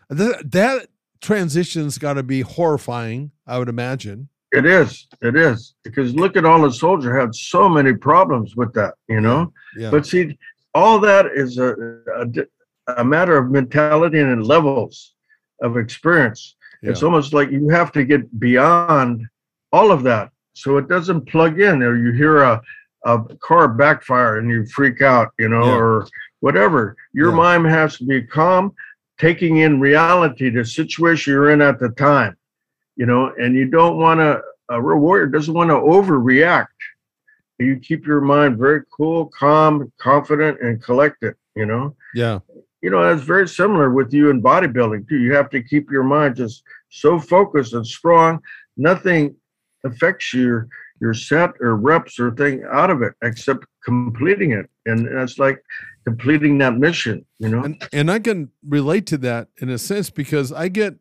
That, 0.10 0.52
that 0.52 0.88
transition's 1.22 1.98
got 1.98 2.14
to 2.14 2.24
be 2.24 2.42
horrifying, 2.42 3.32
I 3.46 3.60
would 3.60 3.70
imagine. 3.70 4.30
It 4.54 4.66
is. 4.66 5.08
It 5.22 5.36
is. 5.36 5.76
Because 5.84 6.16
look 6.16 6.38
at 6.38 6.46
all 6.46 6.62
the 6.62 6.72
soldier 6.72 7.20
had 7.20 7.36
so 7.36 7.68
many 7.68 7.94
problems 7.94 8.56
with 8.56 8.74
that, 8.74 8.94
you 9.10 9.20
know? 9.20 9.52
Yeah. 9.76 9.92
But 9.92 10.06
see, 10.06 10.38
all 10.74 11.00
that 11.00 11.26
is 11.36 11.58
a, 11.58 11.74
a, 12.16 12.96
a 13.02 13.04
matter 13.04 13.38
of 13.38 13.52
mentality 13.52 14.20
and 14.20 14.48
levels 14.48 15.16
of 15.62 15.76
experience. 15.76 16.56
It's 16.84 17.04
almost 17.04 17.34
like 17.34 17.52
you 17.52 17.70
have 17.70 17.92
to 17.94 18.04
get 18.04 18.40
beyond 18.40 19.26
all 19.72 19.92
of 19.92 20.04
that. 20.04 20.30
So 20.54 20.78
it 20.78 20.88
doesn't 20.88 21.28
plug 21.28 21.60
in, 21.60 21.84
or 21.84 21.98
you 21.98 22.12
hear 22.12 22.42
a, 22.44 22.62
a 23.06 23.20
car 23.42 23.68
backfire 23.68 24.38
and 24.40 24.50
you 24.50 24.66
freak 24.68 25.02
out, 25.02 25.30
you 25.38 25.50
know, 25.50 25.66
Yeah. 25.66 25.78
or 25.78 26.08
whatever. 26.40 26.96
Your 27.14 27.30
Yeah. 27.32 27.36
mind 27.38 27.66
has 27.68 27.98
to 27.98 28.06
be 28.06 28.22
calm, 28.24 28.74
taking 29.20 29.58
in 29.58 29.80
reality, 29.80 30.50
the 30.50 30.66
situation 30.66 31.34
you're 31.34 31.52
in 31.52 31.62
at 31.62 31.80
the 31.80 31.90
time, 31.90 32.36
you 32.96 33.06
know, 33.06 33.34
and 33.40 33.56
you 33.56 33.66
don't 33.66 33.98
want 33.98 34.20
to, 34.20 34.42
a 34.70 34.82
real 34.82 35.00
warrior 35.00 35.28
doesn't 35.28 35.54
want 35.54 35.70
to 35.70 35.76
overreact. 35.76 36.68
You 37.60 37.78
keep 37.80 38.06
your 38.06 38.22
mind 38.22 38.58
very 38.58 38.84
cool, 38.96 39.26
calm, 39.28 39.92
confident, 40.00 40.62
and 40.62 40.82
collected, 40.84 41.36
you 41.56 41.66
know 41.66 41.96
yeah. 42.14 42.40
You 42.82 42.90
know 42.90 43.04
that's 43.04 43.26
very 43.26 43.48
similar 43.48 43.92
with 43.92 44.14
you 44.14 44.30
in 44.30 44.42
bodybuilding 44.42 45.08
too 45.08 45.18
you 45.18 45.34
have 45.34 45.50
to 45.50 45.62
keep 45.62 45.90
your 45.90 46.04
mind 46.04 46.36
just 46.36 46.64
so 46.90 47.20
focused 47.20 47.74
and 47.74 47.86
strong 47.86 48.40
nothing 48.78 49.36
affects 49.84 50.34
your 50.34 50.68
your 51.00 51.14
set 51.14 51.52
or 51.60 51.76
reps 51.76 52.20
or 52.20 52.32
thing 52.32 52.64
out 52.72 52.90
of 52.90 53.02
it 53.02 53.14
except 53.22 53.66
completing 53.88 54.52
it. 54.52 54.70
And 54.86 55.08
that's 55.08 55.40
like 55.40 55.64
completing 56.06 56.58
that 56.60 56.78
mission, 56.78 57.26
you 57.40 57.50
know? 57.50 57.64
And, 57.64 57.88
and 57.94 58.12
I 58.12 58.20
can 58.20 58.50
relate 58.68 59.06
to 59.08 59.18
that 59.20 59.50
in 59.62 59.70
a 59.70 59.78
sense 59.78 60.10
because 60.10 60.52
I 60.52 60.68
get, 60.68 60.96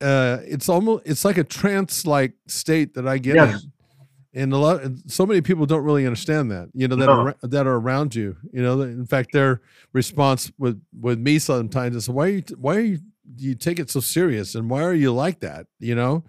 uh, 0.00 0.38
it's 0.42 0.68
almost, 0.68 1.06
it's 1.06 1.24
like 1.24 1.38
a 1.38 1.44
trance 1.44 2.06
like 2.06 2.34
state 2.46 2.94
that 2.94 3.06
I 3.06 3.18
get 3.18 3.36
yes. 3.36 3.64
in 3.64 3.72
and 4.36 4.52
a 4.52 4.58
lot 4.58 4.82
so 5.06 5.24
many 5.26 5.40
people 5.40 5.66
don't 5.66 5.82
really 5.82 6.06
understand 6.06 6.50
that 6.50 6.68
you 6.74 6.86
know 6.86 6.94
that 6.94 7.06
no. 7.06 7.12
are 7.12 7.36
that 7.42 7.66
are 7.66 7.76
around 7.76 8.14
you 8.14 8.36
you 8.52 8.62
know 8.62 8.80
in 8.82 9.06
fact 9.06 9.32
their 9.32 9.62
response 9.92 10.52
with 10.58 10.80
with 11.00 11.18
me 11.18 11.38
sometimes 11.38 11.96
is 11.96 12.08
why 12.08 12.26
are 12.26 12.28
you 12.28 12.42
why 12.56 12.76
are 12.76 12.80
you 12.80 12.98
you 13.38 13.54
take 13.56 13.80
it 13.80 13.90
so 13.90 13.98
serious 13.98 14.54
and 14.54 14.70
why 14.70 14.82
are 14.82 14.94
you 14.94 15.12
like 15.12 15.40
that 15.40 15.66
you 15.80 15.94
know 15.94 16.22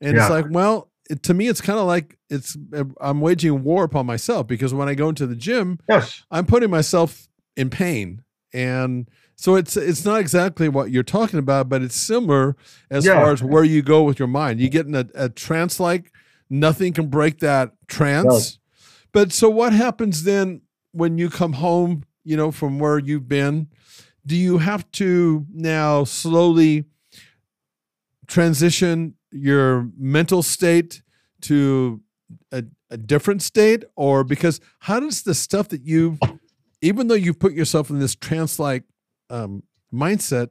and 0.00 0.16
yeah. 0.16 0.22
it's 0.22 0.30
like 0.30 0.46
well 0.50 0.90
it, 1.08 1.22
to 1.22 1.34
me 1.34 1.46
it's 1.46 1.60
kind 1.60 1.78
of 1.78 1.86
like 1.86 2.18
it's 2.28 2.56
eh, 2.74 2.82
i'm 3.00 3.20
waging 3.20 3.62
war 3.62 3.84
upon 3.84 4.06
myself 4.06 4.46
because 4.46 4.74
when 4.74 4.88
i 4.88 4.94
go 4.94 5.08
into 5.08 5.26
the 5.26 5.36
gym 5.36 5.78
yes 5.88 6.24
i'm 6.30 6.46
putting 6.46 6.70
myself 6.70 7.28
in 7.56 7.70
pain 7.70 8.22
and 8.52 9.08
so 9.36 9.54
it's 9.54 9.76
it's 9.76 10.04
not 10.04 10.18
exactly 10.18 10.68
what 10.68 10.90
you're 10.90 11.02
talking 11.02 11.38
about 11.38 11.68
but 11.68 11.82
it's 11.82 11.94
similar 11.94 12.56
as 12.90 13.06
yeah. 13.06 13.14
far 13.14 13.32
as 13.32 13.42
where 13.42 13.64
you 13.64 13.80
go 13.80 14.02
with 14.02 14.18
your 14.18 14.28
mind 14.28 14.60
you 14.60 14.68
get 14.68 14.86
in 14.86 14.94
a, 14.94 15.06
a 15.14 15.28
trance 15.28 15.78
like 15.78 16.12
Nothing 16.50 16.92
can 16.92 17.06
break 17.06 17.38
that 17.38 17.72
trance. 17.86 18.26
No. 18.26 18.40
But 19.12 19.32
so 19.32 19.48
what 19.48 19.72
happens 19.72 20.24
then 20.24 20.62
when 20.92 21.16
you 21.16 21.30
come 21.30 21.54
home, 21.54 22.04
you 22.24 22.36
know, 22.36 22.50
from 22.50 22.78
where 22.78 22.98
you've 22.98 23.28
been? 23.28 23.68
Do 24.26 24.36
you 24.36 24.58
have 24.58 24.90
to 24.92 25.46
now 25.52 26.04
slowly 26.04 26.84
transition 28.26 29.14
your 29.30 29.88
mental 29.96 30.42
state 30.42 31.02
to 31.42 32.00
a, 32.52 32.64
a 32.90 32.96
different 32.96 33.42
state? 33.42 33.84
Or 33.96 34.24
because 34.24 34.60
how 34.80 35.00
does 35.00 35.22
the 35.22 35.34
stuff 35.34 35.68
that 35.68 35.84
you've, 35.84 36.18
even 36.82 37.08
though 37.08 37.14
you 37.14 37.32
put 37.32 37.52
yourself 37.52 37.90
in 37.90 37.98
this 37.98 38.14
trance 38.14 38.58
like 38.58 38.84
um, 39.30 39.62
mindset, 39.92 40.50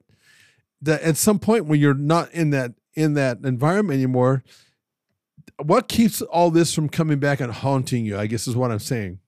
that 0.81 1.01
at 1.01 1.17
some 1.17 1.39
point 1.39 1.65
when 1.65 1.79
you're 1.79 1.93
not 1.93 2.31
in 2.31 2.51
that 2.51 2.71
in 2.95 3.13
that 3.13 3.39
environment 3.43 3.97
anymore, 3.97 4.43
what 5.61 5.87
keeps 5.87 6.21
all 6.21 6.51
this 6.51 6.73
from 6.73 6.89
coming 6.89 7.19
back 7.19 7.39
and 7.39 7.51
haunting 7.51 8.05
you? 8.05 8.17
I 8.17 8.27
guess 8.27 8.47
is 8.47 8.55
what 8.55 8.71
I'm 8.71 8.79
saying. 8.79 9.19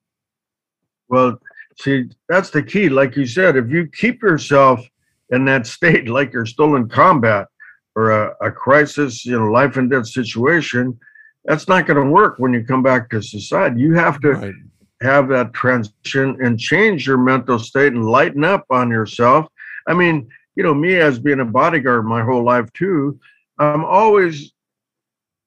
Well, 1.10 1.40
see, 1.80 2.10
that's 2.30 2.50
the 2.50 2.64
key. 2.64 2.90
Like 2.90 3.16
you 3.16 3.26
said, 3.26 3.58
if 3.58 3.70
you 3.70 3.88
keep 3.88 4.22
yourself 4.22 4.86
in 5.30 5.46
that 5.46 5.68
state, 5.68 6.08
like 6.08 6.34
you're 6.34 6.46
still 6.46 6.76
in 6.76 6.88
combat 6.88 7.48
or 7.96 8.12
a, 8.12 8.34
a 8.42 8.52
crisis, 8.52 9.26
you 9.26 9.38
know, 9.38 9.52
life 9.52 9.78
and 9.78 9.92
death 9.92 10.08
situation, 10.08 10.98
that's 11.46 11.68
not 11.68 11.86
going 11.86 12.04
to 12.04 12.12
work 12.12 12.36
when 12.38 12.54
you 12.54 12.64
come 12.64 12.84
back 12.84 13.10
to 13.10 13.22
society. 13.22 13.82
You 13.82 13.94
have 13.96 14.22
to 14.22 14.34
right. 14.34 14.54
have 15.02 15.28
that 15.30 15.54
transition 15.54 16.38
and 16.42 16.60
change 16.60 17.06
your 17.06 17.18
mental 17.18 17.60
state 17.60 17.94
and 17.94 18.06
lighten 18.06 18.44
up 18.44 18.66
on 18.70 18.90
yourself. 18.90 19.48
I 19.88 19.94
mean, 19.94 20.30
you 20.56 20.64
know, 20.64 20.74
me 20.74 20.98
as 20.98 21.20
being 21.20 21.40
a 21.40 21.46
bodyguard 21.46 22.06
my 22.06 22.24
whole 22.24 22.44
life 22.44 22.72
too, 22.74 23.20
I'm 23.58 23.84
always 23.84 24.54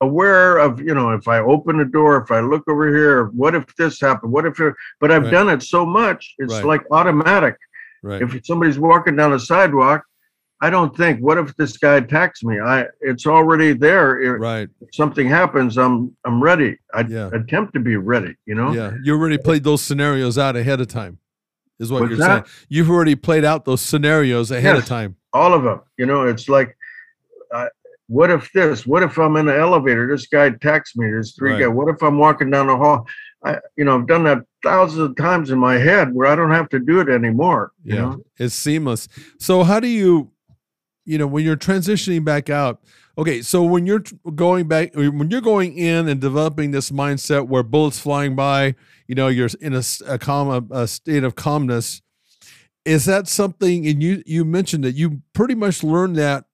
aware 0.04 0.58
of 0.58 0.80
you 0.80 0.94
know 0.94 1.10
if 1.10 1.26
i 1.26 1.38
open 1.38 1.78
the 1.78 1.84
door 1.84 2.22
if 2.22 2.30
i 2.30 2.40
look 2.40 2.62
over 2.68 2.94
here 2.94 3.26
what 3.28 3.54
if 3.54 3.64
this 3.76 4.00
happened 4.00 4.32
what 4.32 4.44
if 4.46 4.58
but 5.00 5.10
i've 5.10 5.24
right. 5.24 5.30
done 5.30 5.48
it 5.48 5.62
so 5.62 5.84
much 5.84 6.34
it's 6.38 6.54
right. 6.54 6.64
like 6.64 6.82
automatic 6.90 7.56
right. 8.02 8.22
if 8.22 8.38
somebody's 8.44 8.78
walking 8.78 9.16
down 9.16 9.32
a 9.32 9.38
sidewalk 9.38 10.04
i 10.60 10.70
don't 10.70 10.96
think 10.96 11.20
what 11.20 11.38
if 11.38 11.56
this 11.56 11.76
guy 11.76 11.96
attacks 11.96 12.42
me 12.42 12.60
i 12.60 12.84
it's 13.00 13.26
already 13.26 13.72
there 13.72 14.20
if 14.20 14.40
right 14.40 14.68
something 14.92 15.28
happens 15.28 15.76
i'm 15.78 16.14
i'm 16.24 16.42
ready 16.42 16.78
i 16.92 17.00
yeah. 17.00 17.30
attempt 17.32 17.72
to 17.72 17.80
be 17.80 17.96
ready 17.96 18.34
you 18.46 18.54
know 18.54 18.72
yeah 18.72 18.92
you 19.02 19.14
already 19.14 19.38
played 19.38 19.64
those 19.64 19.82
scenarios 19.82 20.38
out 20.38 20.56
ahead 20.56 20.80
of 20.80 20.88
time 20.88 21.18
is 21.80 21.90
what 21.90 22.02
What's 22.02 22.10
you're 22.10 22.18
that? 22.18 22.46
saying 22.46 22.66
you've 22.68 22.90
already 22.90 23.16
played 23.16 23.44
out 23.44 23.64
those 23.64 23.80
scenarios 23.80 24.50
ahead 24.50 24.76
yes, 24.76 24.82
of 24.84 24.88
time 24.88 25.16
all 25.32 25.54
of 25.54 25.62
them 25.62 25.80
you 25.96 26.06
know 26.06 26.26
it's 26.26 26.48
like 26.48 26.76
what 28.06 28.30
if 28.30 28.50
this? 28.52 28.86
What 28.86 29.02
if 29.02 29.18
I'm 29.18 29.36
in 29.36 29.48
an 29.48 29.58
elevator? 29.58 30.08
This 30.08 30.26
guy 30.26 30.50
texts 30.50 30.96
me. 30.96 31.06
There's 31.06 31.34
three 31.34 31.52
right. 31.52 31.60
guys. 31.60 31.70
What 31.70 31.88
if 31.88 32.02
I'm 32.02 32.18
walking 32.18 32.50
down 32.50 32.66
the 32.66 32.76
hall? 32.76 33.06
I, 33.44 33.58
you 33.76 33.84
know, 33.84 33.98
I've 33.98 34.06
done 34.06 34.24
that 34.24 34.38
thousands 34.62 35.10
of 35.10 35.16
times 35.16 35.50
in 35.50 35.58
my 35.58 35.78
head 35.78 36.14
where 36.14 36.26
I 36.26 36.36
don't 36.36 36.50
have 36.50 36.68
to 36.70 36.78
do 36.78 37.00
it 37.00 37.08
anymore. 37.08 37.72
Yeah, 37.84 37.94
know? 37.96 38.24
it's 38.38 38.54
seamless. 38.54 39.08
So 39.38 39.62
how 39.62 39.80
do 39.80 39.88
you, 39.88 40.32
you 41.04 41.18
know, 41.18 41.26
when 41.26 41.44
you're 41.44 41.56
transitioning 41.56 42.24
back 42.24 42.50
out? 42.50 42.82
Okay, 43.16 43.42
so 43.42 43.62
when 43.62 43.86
you're 43.86 44.02
going 44.34 44.66
back, 44.66 44.94
when 44.94 45.30
you're 45.30 45.40
going 45.40 45.78
in 45.78 46.08
and 46.08 46.20
developing 46.20 46.72
this 46.72 46.90
mindset 46.90 47.46
where 47.46 47.62
bullets 47.62 47.98
flying 47.98 48.34
by, 48.34 48.74
you 49.06 49.14
know, 49.14 49.28
you're 49.28 49.50
in 49.60 49.74
a, 49.74 49.82
a 50.06 50.18
calm, 50.18 50.68
a 50.72 50.88
state 50.88 51.22
of 51.22 51.36
calmness. 51.36 52.02
Is 52.84 53.04
that 53.06 53.28
something? 53.28 53.86
And 53.86 54.02
you 54.02 54.22
you 54.26 54.44
mentioned 54.44 54.84
that 54.84 54.94
you 54.94 55.22
pretty 55.32 55.54
much 55.54 55.82
learned 55.82 56.16
that 56.16 56.44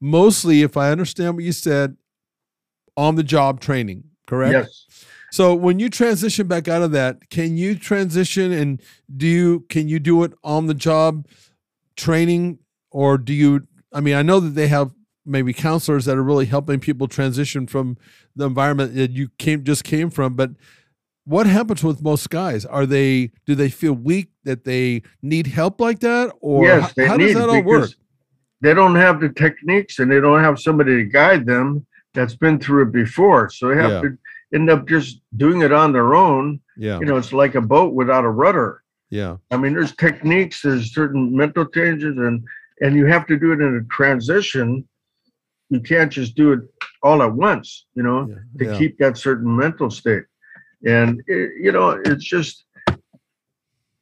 mostly, 0.00 0.62
if 0.62 0.76
I 0.76 0.90
understand 0.90 1.34
what 1.34 1.44
you 1.44 1.52
said, 1.52 1.96
on 2.96 3.16
the 3.16 3.22
job 3.22 3.60
training, 3.60 4.04
correct? 4.26 4.52
Yes. 4.52 4.86
So 5.32 5.52
when 5.52 5.80
you 5.80 5.90
transition 5.90 6.46
back 6.46 6.68
out 6.68 6.82
of 6.82 6.92
that, 6.92 7.28
can 7.28 7.56
you 7.56 7.74
transition 7.74 8.52
and 8.52 8.80
do 9.16 9.26
you 9.26 9.60
can 9.68 9.88
you 9.88 9.98
do 9.98 10.22
it 10.22 10.32
on 10.44 10.66
the 10.66 10.74
job 10.74 11.26
training 11.96 12.60
or 12.92 13.18
do 13.18 13.32
you 13.32 13.66
I 13.92 14.00
mean, 14.00 14.14
I 14.14 14.22
know 14.22 14.38
that 14.38 14.50
they 14.50 14.68
have 14.68 14.92
maybe 15.26 15.52
counselors 15.52 16.04
that 16.04 16.16
are 16.16 16.22
really 16.22 16.46
helping 16.46 16.78
people 16.78 17.08
transition 17.08 17.66
from 17.66 17.96
the 18.36 18.46
environment 18.46 18.94
that 18.94 19.10
you 19.10 19.28
came 19.38 19.64
just 19.64 19.82
came 19.82 20.08
from, 20.10 20.34
but 20.34 20.50
what 21.24 21.46
happens 21.46 21.82
with 21.82 22.02
most 22.02 22.30
guys? 22.30 22.64
Are 22.64 22.86
they 22.86 23.32
do 23.44 23.56
they 23.56 23.70
feel 23.70 23.94
weak 23.94 24.28
that 24.44 24.64
they 24.64 25.02
need 25.20 25.48
help 25.48 25.80
like 25.80 25.98
that 26.00 26.32
or 26.40 26.64
yes, 26.64 26.92
how, 26.96 27.06
how 27.06 27.16
does 27.16 27.34
that 27.34 27.48
all 27.48 27.62
work? 27.62 27.90
They 28.64 28.72
don't 28.72 28.94
have 28.94 29.20
the 29.20 29.28
techniques 29.28 29.98
and 29.98 30.10
they 30.10 30.20
don't 30.20 30.42
have 30.42 30.58
somebody 30.58 30.96
to 30.96 31.04
guide 31.04 31.44
them 31.44 31.86
that's 32.14 32.34
been 32.34 32.58
through 32.58 32.84
it 32.84 32.92
before. 32.92 33.50
So 33.50 33.68
they 33.68 33.76
have 33.76 33.90
yeah. 33.90 34.00
to 34.00 34.18
end 34.54 34.70
up 34.70 34.88
just 34.88 35.20
doing 35.36 35.60
it 35.60 35.70
on 35.70 35.92
their 35.92 36.14
own. 36.14 36.60
Yeah. 36.78 36.98
You 36.98 37.04
know, 37.04 37.18
it's 37.18 37.34
like 37.34 37.56
a 37.56 37.60
boat 37.60 37.92
without 37.92 38.24
a 38.24 38.30
rudder. 38.30 38.82
Yeah. 39.10 39.36
I 39.50 39.58
mean, 39.58 39.74
there's 39.74 39.94
techniques, 39.94 40.62
there's 40.62 40.94
certain 40.94 41.36
mental 41.36 41.66
changes, 41.66 42.16
and 42.16 42.42
and 42.80 42.96
you 42.96 43.04
have 43.04 43.26
to 43.26 43.38
do 43.38 43.52
it 43.52 43.60
in 43.60 43.76
a 43.76 43.94
transition. 43.94 44.88
You 45.68 45.80
can't 45.80 46.10
just 46.10 46.34
do 46.34 46.52
it 46.52 46.60
all 47.02 47.22
at 47.22 47.32
once, 47.32 47.84
you 47.94 48.02
know, 48.02 48.26
yeah. 48.28 48.36
to 48.58 48.72
yeah. 48.72 48.78
keep 48.78 48.96
that 48.98 49.18
certain 49.18 49.54
mental 49.54 49.90
state. 49.90 50.24
And 50.86 51.22
it, 51.26 51.50
you 51.60 51.72
know, 51.72 52.00
it's 52.04 52.24
just 52.24 52.64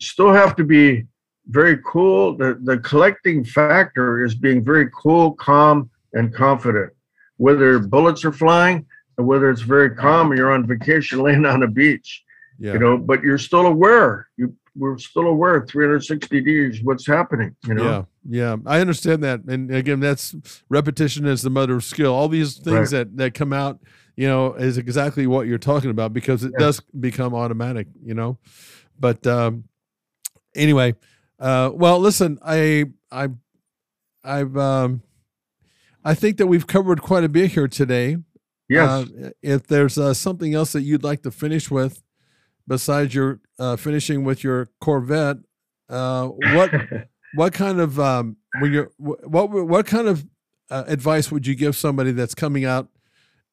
still 0.00 0.32
have 0.32 0.54
to 0.56 0.64
be 0.64 1.06
very 1.48 1.78
cool. 1.84 2.36
The, 2.36 2.58
the 2.62 2.78
collecting 2.78 3.44
factor 3.44 4.24
is 4.24 4.34
being 4.34 4.64
very 4.64 4.88
cool, 4.94 5.32
calm, 5.32 5.90
and 6.12 6.34
confident. 6.34 6.92
Whether 7.36 7.78
bullets 7.78 8.24
are 8.24 8.32
flying 8.32 8.86
or 9.18 9.24
whether 9.24 9.50
it's 9.50 9.62
very 9.62 9.94
calm 9.94 10.34
you're 10.36 10.52
on 10.52 10.66
vacation 10.66 11.18
laying 11.22 11.46
on 11.46 11.62
a 11.62 11.68
beach. 11.68 12.22
Yeah. 12.58 12.74
You 12.74 12.78
know, 12.78 12.98
but 12.98 13.22
you're 13.22 13.38
still 13.38 13.66
aware. 13.66 14.28
You 14.36 14.54
we're 14.74 14.98
still 14.98 15.26
aware 15.26 15.64
360 15.66 16.28
degrees 16.28 16.80
what's 16.82 17.06
happening 17.06 17.54
you 17.66 17.74
know 17.74 17.84
yeah 17.84 18.04
yeah 18.54 18.56
i 18.66 18.80
understand 18.80 19.22
that 19.22 19.40
and 19.44 19.70
again 19.70 20.00
that's 20.00 20.34
repetition 20.68 21.26
is 21.26 21.42
the 21.42 21.50
mother 21.50 21.74
of 21.74 21.84
skill 21.84 22.14
all 22.14 22.28
these 22.28 22.56
things 22.58 22.92
right. 22.92 22.98
that 23.06 23.16
that 23.16 23.34
come 23.34 23.52
out 23.52 23.80
you 24.16 24.26
know 24.26 24.54
is 24.54 24.78
exactly 24.78 25.26
what 25.26 25.46
you're 25.46 25.58
talking 25.58 25.90
about 25.90 26.12
because 26.12 26.44
it 26.44 26.52
does 26.58 26.80
become 26.98 27.34
automatic 27.34 27.86
you 28.02 28.14
know 28.14 28.38
but 28.98 29.26
um 29.26 29.64
anyway 30.54 30.94
uh, 31.42 31.70
well, 31.74 31.98
listen, 31.98 32.38
I 32.44 32.84
I 33.10 33.28
I've 34.22 34.56
um, 34.56 35.02
I 36.04 36.14
think 36.14 36.36
that 36.36 36.46
we've 36.46 36.66
covered 36.66 37.02
quite 37.02 37.24
a 37.24 37.28
bit 37.28 37.50
here 37.50 37.66
today. 37.66 38.16
Yes. 38.68 38.88
Uh, 38.88 39.30
if 39.42 39.66
there's 39.66 39.98
uh, 39.98 40.14
something 40.14 40.54
else 40.54 40.72
that 40.72 40.82
you'd 40.82 41.02
like 41.02 41.22
to 41.24 41.32
finish 41.32 41.68
with, 41.68 42.00
besides 42.68 43.12
your 43.12 43.40
uh, 43.58 43.74
finishing 43.74 44.22
with 44.22 44.44
your 44.44 44.70
Corvette, 44.80 45.38
uh, 45.88 46.28
what 46.28 46.70
what 47.34 47.52
kind 47.52 47.80
of 47.80 47.98
um, 47.98 48.36
when 48.60 48.72
you're 48.72 48.92
what 48.98 49.50
what 49.50 49.84
kind 49.84 50.06
of 50.06 50.24
uh, 50.70 50.84
advice 50.86 51.32
would 51.32 51.44
you 51.44 51.56
give 51.56 51.74
somebody 51.74 52.12
that's 52.12 52.36
coming 52.36 52.64
out 52.64 52.88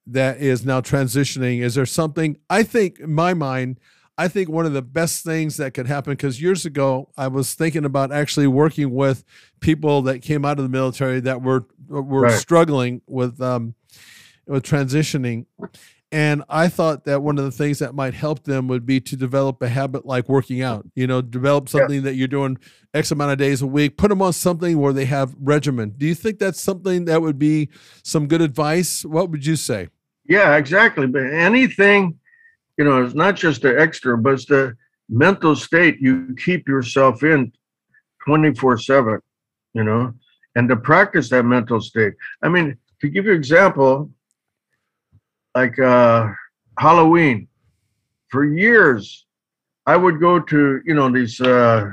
that 0.06 0.38
is 0.38 0.64
now 0.64 0.80
transitioning? 0.80 1.62
Is 1.62 1.74
there 1.74 1.88
something 1.88 2.38
I 2.52 2.62
think 2.62 3.00
in 3.00 3.14
my 3.14 3.34
mind? 3.34 3.80
I 4.20 4.28
think 4.28 4.49
one 4.49 4.65
of 4.65 4.74
the 4.74 4.82
best 4.82 5.24
things 5.24 5.55
that 5.57 5.74
could 5.74 5.88
happen 5.88 6.11
because 6.11 6.41
years 6.41 6.65
ago 6.65 7.07
I 7.17 7.30
was 7.30 7.53
thinking 7.53 7.86
about 7.86 8.11
actually 8.11 8.47
working 8.47 8.93
with 8.93 9.24
people 9.61 10.01
that 10.01 10.20
came 10.20 10.43
out 10.43 10.59
of 10.59 10.63
the 10.63 10.70
military 10.70 11.22
that 11.22 11.41
were 11.41 11.65
were 11.88 12.24
right. 12.24 12.34
struggling 12.34 13.01
with 13.07 13.41
um, 13.41 13.76
with 14.45 14.63
transitioning, 14.63 15.45
and 16.11 16.43
I 16.49 16.67
thought 16.67 17.05
that 17.05 17.22
one 17.22 17.38
of 17.38 17.45
the 17.45 17.51
things 17.51 17.80
that 17.80 17.95
might 17.95 18.13
help 18.13 18.43
them 18.43 18.67
would 18.67 18.86
be 18.86 18.99
to 18.99 19.15
develop 19.15 19.61
a 19.61 19.70
habit 19.70 20.05
like 20.05 20.28
working 20.28 20.61
out. 20.61 20.86
You 20.95 21.07
know, 21.07 21.22
develop 21.22 21.70
something 21.70 21.95
yeah. 21.95 22.01
that 22.01 22.15
you're 22.15 22.28
doing 22.28 22.57
X 22.93 23.11
amount 23.11 23.32
of 23.32 23.38
days 23.38 23.61
a 23.61 23.67
week. 23.67 23.95
Put 23.95 24.09
them 24.09 24.22
on 24.22 24.34
something 24.34 24.78
where 24.80 24.91
they 24.91 25.05
have 25.05 25.34
regimen. 25.39 25.93
Do 25.97 26.05
you 26.05 26.13
think 26.13 26.39
that's 26.39 26.59
something 26.59 27.05
that 27.05 27.22
would 27.22 27.39
be 27.39 27.70
some 28.03 28.28
good 28.28 28.41
advice? 28.41 29.05
What 29.05 29.30
would 29.30 29.45
you 29.45 29.55
say? 29.55 29.88
Yeah, 30.28 30.57
exactly. 30.57 31.07
But 31.07 31.24
anything 31.24 32.20
you 32.80 32.86
know, 32.86 33.04
it's 33.04 33.14
not 33.14 33.36
just 33.36 33.62
the 33.62 33.78
extra, 33.78 34.18
but 34.18 34.36
it's 34.36 34.46
the 34.46 34.74
mental 35.10 35.54
state 35.54 35.98
you 36.00 36.34
keep 36.46 36.66
yourself 36.66 37.24
in 37.24 37.52
24 38.26 38.78
7, 38.78 39.20
you 39.74 39.84
know, 39.84 40.14
and 40.56 40.70
to 40.70 40.78
practice 40.78 41.30
that 41.30 41.44
mental 41.44 41.82
state. 41.82 42.14
I 42.42 42.48
mean, 42.48 42.78
to 43.02 43.10
give 43.10 43.26
you 43.26 43.32
an 43.32 43.38
example, 43.38 44.10
like 45.54 45.78
uh, 45.78 46.30
Halloween, 46.80 47.50
for 48.30 48.46
years, 48.46 49.26
I 49.86 49.98
would 49.98 50.22
go 50.22 50.40
to, 50.40 50.82
you 50.86 50.94
know, 50.94 51.12
these 51.12 51.42
uh, 51.42 51.92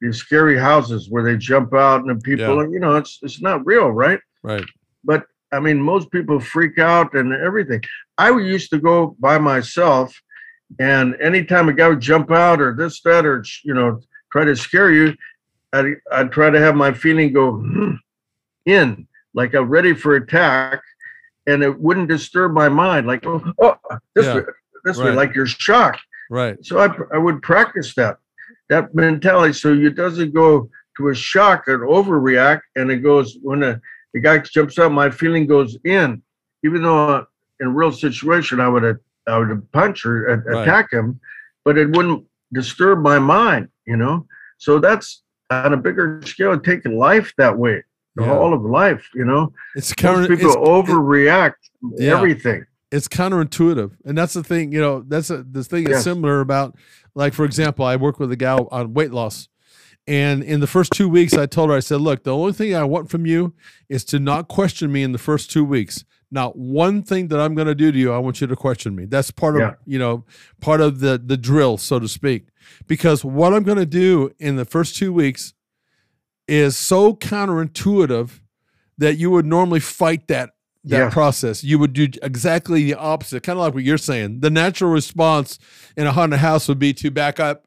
these 0.00 0.16
scary 0.16 0.58
houses 0.58 1.10
where 1.10 1.22
they 1.22 1.36
jump 1.36 1.74
out 1.74 2.00
and 2.00 2.08
the 2.08 2.22
people, 2.22 2.62
Yeah. 2.64 2.70
you 2.70 2.80
know, 2.80 2.96
it's 2.96 3.18
it's 3.20 3.42
not 3.42 3.66
real, 3.66 3.90
right? 3.90 4.20
Right. 4.42 4.64
but 5.04 5.26
I 5.52 5.60
mean, 5.60 5.80
most 5.82 6.10
people 6.10 6.40
freak 6.40 6.78
out 6.78 7.14
and 7.14 7.32
everything. 7.34 7.82
I 8.18 8.30
used 8.38 8.70
to 8.70 8.78
go 8.78 9.16
by 9.18 9.38
myself, 9.38 10.14
and 10.78 11.16
anytime 11.20 11.68
a 11.68 11.72
guy 11.72 11.88
would 11.88 12.00
jump 12.00 12.30
out 12.30 12.60
or 12.60 12.74
this, 12.74 13.00
that, 13.02 13.26
or 13.26 13.44
you 13.64 13.74
know, 13.74 14.00
try 14.32 14.44
to 14.44 14.56
scare 14.56 14.90
you, 14.92 15.14
I'd, 15.72 15.94
I'd 16.12 16.32
try 16.32 16.50
to 16.50 16.60
have 16.60 16.76
my 16.76 16.92
feeling 16.92 17.32
go 17.32 17.52
"Hmm," 17.52 17.94
in, 18.66 19.08
like 19.34 19.54
I'm 19.54 19.68
ready 19.68 19.94
for 19.94 20.16
attack, 20.16 20.80
and 21.46 21.62
it 21.62 21.80
wouldn't 21.80 22.08
disturb 22.08 22.52
my 22.52 22.68
mind, 22.68 23.06
like 23.06 23.26
oh, 23.26 23.42
oh 23.60 23.76
this 24.14 24.26
Yeah. 24.26 24.36
way, 24.36 24.42
this 24.84 24.98
way, 24.98 25.10
like 25.12 25.34
you're 25.34 25.46
shocked. 25.46 26.00
Right. 26.30 26.56
So 26.64 26.78
I, 26.78 26.88
I 27.14 27.18
would 27.18 27.42
practice 27.42 27.94
that 27.94 28.18
that 28.70 28.94
mentality 28.94 29.52
so 29.52 29.74
it 29.74 29.94
doesn't 29.94 30.32
go 30.32 30.70
to 30.96 31.08
a 31.08 31.14
shock 31.14 31.64
and 31.68 31.80
overreact 31.82 32.62
and 32.76 32.90
it 32.90 32.98
goes 32.98 33.36
when 33.42 33.62
a, 33.62 33.80
the 34.14 34.20
guy 34.20 34.38
jumps 34.38 34.78
out 34.78 34.92
my 34.92 35.10
feeling 35.10 35.46
goes 35.46 35.76
in 35.84 36.22
even 36.64 36.82
though 36.82 37.26
in 37.60 37.66
a 37.68 37.70
real 37.70 37.92
situation 37.92 38.60
I 38.60 38.68
would 38.68 38.98
I 39.26 39.38
would 39.38 39.72
punch 39.72 40.04
or 40.04 40.26
a- 40.28 40.36
Right. 40.38 40.62
attack 40.62 40.92
him 40.92 41.20
but 41.64 41.78
it 41.78 41.88
wouldn't 41.96 42.24
disturb 42.52 43.00
my 43.00 43.18
mind 43.18 43.68
you 43.86 43.96
know 43.96 44.26
so 44.58 44.78
that's 44.78 45.22
on 45.50 45.72
a 45.72 45.76
bigger 45.76 46.20
scale 46.24 46.58
taking 46.58 46.98
life 46.98 47.32
that 47.38 47.56
way 47.58 47.82
the 48.16 48.22
Yeah. 48.24 48.28
whole 48.36 48.52
of 48.54 48.62
life 48.62 49.08
you 49.14 49.24
know 49.24 49.52
It's 49.74 49.92
counter. 49.92 50.28
people 50.28 50.46
it's, 50.48 50.56
overreact 50.56 51.54
Yeah. 51.96 52.16
everything 52.16 52.64
it's 52.92 53.08
counterintuitive 53.08 53.92
and 54.04 54.16
that's 54.16 54.34
the 54.34 54.44
thing 54.44 54.72
you 54.72 54.80
know 54.80 55.04
that's 55.08 55.30
a, 55.30 55.42
the 55.42 55.64
thing 55.64 55.84
is 55.84 55.90
Yes. 55.90 56.04
similar 56.04 56.40
about 56.40 56.76
like 57.14 57.32
for 57.34 57.44
example 57.44 57.84
i 57.84 57.96
work 57.96 58.18
with 58.20 58.30
a 58.30 58.36
gal 58.36 58.68
on 58.70 58.94
weight 58.94 59.10
loss 59.12 59.48
and 60.06 60.42
in 60.44 60.60
the 60.60 60.66
first 60.66 60.92
two 60.92 61.08
weeks 61.08 61.32
i 61.34 61.46
told 61.46 61.70
her 61.70 61.76
i 61.76 61.80
said 61.80 62.00
look 62.00 62.22
the 62.24 62.34
only 62.34 62.52
thing 62.52 62.74
i 62.74 62.84
want 62.84 63.10
from 63.10 63.26
you 63.26 63.54
is 63.88 64.04
to 64.04 64.18
not 64.20 64.48
question 64.48 64.92
me 64.92 65.02
in 65.02 65.12
the 65.12 65.18
first 65.18 65.50
two 65.50 65.64
weeks 65.64 66.04
not 66.30 66.56
one 66.56 67.02
thing 67.02 67.28
that 67.28 67.40
i'm 67.40 67.54
going 67.54 67.66
to 67.68 67.74
do 67.74 67.92
to 67.92 67.98
you 67.98 68.12
i 68.12 68.18
want 68.18 68.40
you 68.40 68.46
to 68.46 68.56
question 68.56 68.94
me 68.96 69.04
that's 69.04 69.30
part 69.30 69.54
of 69.56 69.60
Yeah. 69.60 69.74
you 69.86 69.98
know 69.98 70.24
part 70.60 70.80
of 70.80 71.00
the 71.00 71.20
the 71.24 71.36
drill 71.36 71.76
so 71.78 71.98
to 71.98 72.08
speak 72.08 72.46
because 72.86 73.24
what 73.24 73.52
i'm 73.54 73.62
going 73.62 73.78
to 73.78 73.86
do 73.86 74.32
in 74.38 74.56
the 74.56 74.64
first 74.64 74.96
two 74.96 75.12
weeks 75.12 75.54
is 76.48 76.76
so 76.76 77.14
counterintuitive 77.14 78.40
that 78.98 79.16
you 79.16 79.30
would 79.30 79.46
normally 79.46 79.80
fight 79.80 80.28
that 80.28 80.50
that 80.86 80.98
Yes. 80.98 81.12
process. 81.14 81.64
You 81.64 81.78
would 81.78 81.94
do 81.94 82.08
exactly 82.22 82.84
the 82.84 82.94
opposite, 82.94 83.42
kind 83.42 83.58
of 83.58 83.64
like 83.64 83.72
what 83.72 83.84
you're 83.84 83.96
saying. 83.96 84.40
The 84.40 84.50
natural 84.50 84.90
response 84.90 85.58
in 85.96 86.06
a 86.06 86.12
haunted 86.12 86.40
house 86.40 86.68
would 86.68 86.78
be 86.78 86.92
to 86.92 87.10
back 87.10 87.40
up 87.40 87.66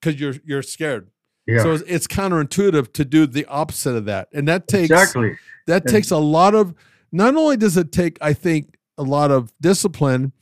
because 0.00 0.20
you're 0.20 0.34
you're 0.44 0.60
scared. 0.62 1.08
yeah 1.46 1.62
So 1.62 1.72
it's, 1.72 1.82
it's 1.86 2.06
counterintuitive 2.06 2.92
to 2.92 3.06
do 3.06 3.26
the 3.26 3.46
opposite 3.46 3.96
of 3.96 4.04
that, 4.04 4.28
and 4.34 4.46
that 4.48 4.68
takes 4.68 4.90
exactly 4.90 5.38
that 5.66 5.84
And- 5.84 5.90
takes 5.90 6.10
a 6.10 6.18
lot 6.18 6.54
of. 6.54 6.74
Not 7.12 7.34
only 7.36 7.56
does 7.56 7.76
it 7.76 7.92
take, 7.92 8.18
I 8.20 8.32
think, 8.32 8.76
a 8.96 9.02
lot 9.02 9.30
of 9.30 9.52
discipline, 9.60 10.32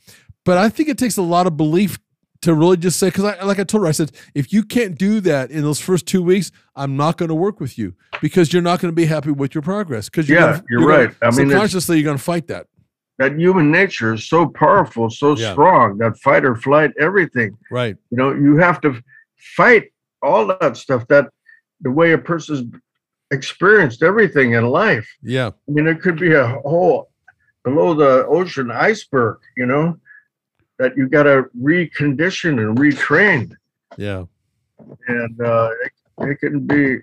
but 0.45 0.57
I 0.57 0.69
think 0.69 0.89
it 0.89 0.97
takes 0.97 1.17
a 1.17 1.21
lot 1.21 1.47
of 1.47 1.55
belief 1.57 1.99
to 2.41 2.53
really 2.53 2.77
just 2.77 2.99
say. 2.99 3.07
Because 3.07 3.25
I, 3.25 3.43
like 3.43 3.59
I 3.59 3.63
told 3.63 3.83
her, 3.83 3.87
I 3.87 3.91
said, 3.91 4.11
if 4.35 4.51
you 4.53 4.63
can't 4.63 4.97
do 4.97 5.19
that 5.21 5.51
in 5.51 5.61
those 5.63 5.79
first 5.79 6.05
two 6.07 6.21
weeks, 6.23 6.51
I'm 6.75 6.95
not 6.97 7.17
going 7.17 7.29
to 7.29 7.35
work 7.35 7.59
with 7.59 7.77
you 7.77 7.93
because 8.21 8.51
you're 8.53 8.61
not 8.61 8.79
going 8.79 8.91
to 8.91 8.95
be 8.95 9.05
happy 9.05 9.31
with 9.31 9.53
your 9.55 9.61
progress. 9.61 10.09
Because 10.09 10.27
you're 10.29 10.39
Yeah, 10.39 10.45
gonna, 10.51 10.63
you're 10.69 10.79
gonna- 10.81 10.91
right. 11.05 11.15
I 11.21 11.25
mean, 11.27 11.49
subconsciously, 11.49 11.97
you're 11.97 12.05
going 12.05 12.17
to 12.17 12.23
fight 12.23 12.47
that. 12.47 12.67
that 13.19 13.37
human 13.37 13.71
nature 13.71 14.13
is 14.13 14.23
so 14.27 14.47
powerful, 14.47 15.09
so 15.09 15.35
Yeah. 15.35 15.53
strong, 15.53 15.97
that 15.99 16.17
fight 16.19 16.45
or 16.45 16.55
flight, 16.55 16.91
everything. 16.99 17.57
Right. 17.71 17.95
You 18.11 18.17
know, 18.17 18.33
you 18.33 18.57
have 18.57 18.79
to 18.81 19.01
fight 19.55 19.91
all 20.21 20.45
that 20.47 20.77
stuff, 20.77 21.07
that 21.07 21.29
the 21.81 21.91
way 21.91 22.11
a 22.11 22.17
person's 22.17 22.63
experienced 23.31 24.03
everything 24.03 24.53
in 24.53 24.65
life. 24.67 25.07
Yeah. 25.21 25.47
I 25.47 25.71
mean, 25.71 25.87
it 25.87 26.01
could 26.01 26.19
be 26.19 26.33
a 26.33 26.47
whole 26.47 27.09
below 27.63 27.93
the 27.93 28.25
ocean 28.27 28.71
iceberg, 28.71 29.39
you 29.57 29.65
know, 29.65 29.97
that 30.79 30.95
you 30.95 31.09
got 31.09 31.23
to 31.23 31.45
recondition 31.59 32.59
and 32.61 32.77
retrain. 32.77 33.53
Yeah. 33.97 34.25
And 35.07 35.41
uh, 35.41 35.71
it, 35.83 35.91
it 36.19 36.39
can 36.39 36.65
be 36.65 36.99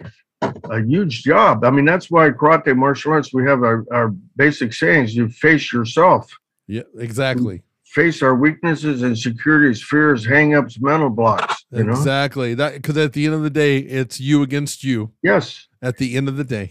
a 0.70 0.80
huge 0.80 1.22
job. 1.22 1.64
I 1.64 1.70
mean, 1.70 1.84
that's 1.84 2.10
why 2.10 2.30
karate 2.30 2.74
martial 2.76 3.12
arts, 3.12 3.34
we 3.34 3.44
have 3.44 3.62
our, 3.62 3.84
our 3.92 4.08
basic 4.36 4.72
sayings 4.72 5.14
you 5.14 5.28
face 5.28 5.72
yourself. 5.72 6.30
Yeah. 6.66 6.82
Exactly. 6.98 7.62
face 7.84 8.22
our 8.22 8.34
weaknesses, 8.34 9.02
insecurities, 9.02 9.82
fears, 9.82 10.26
hangups, 10.26 10.80
mental 10.80 11.10
blocks. 11.10 11.64
You 11.70 11.84
know? 11.84 11.92
Exactly. 11.92 12.54
That 12.54 12.74
because 12.74 12.96
at 12.96 13.12
the 13.12 13.26
end 13.26 13.34
of 13.34 13.42
the 13.42 13.50
day, 13.50 13.78
it's 13.78 14.20
you 14.20 14.42
against 14.42 14.82
you. 14.82 15.12
Yes, 15.22 15.68
At 15.88 15.98
the 15.98 16.16
end 16.16 16.26
of 16.28 16.36
the 16.36 16.44
day. 16.58 16.68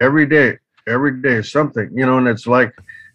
every 0.00 0.26
day, 0.26 0.58
every 0.94 1.14
day 1.22 1.42
something. 1.42 1.88
You 1.98 2.06
know, 2.06 2.18
and 2.18 2.26
it's 2.34 2.46
like 2.58 2.72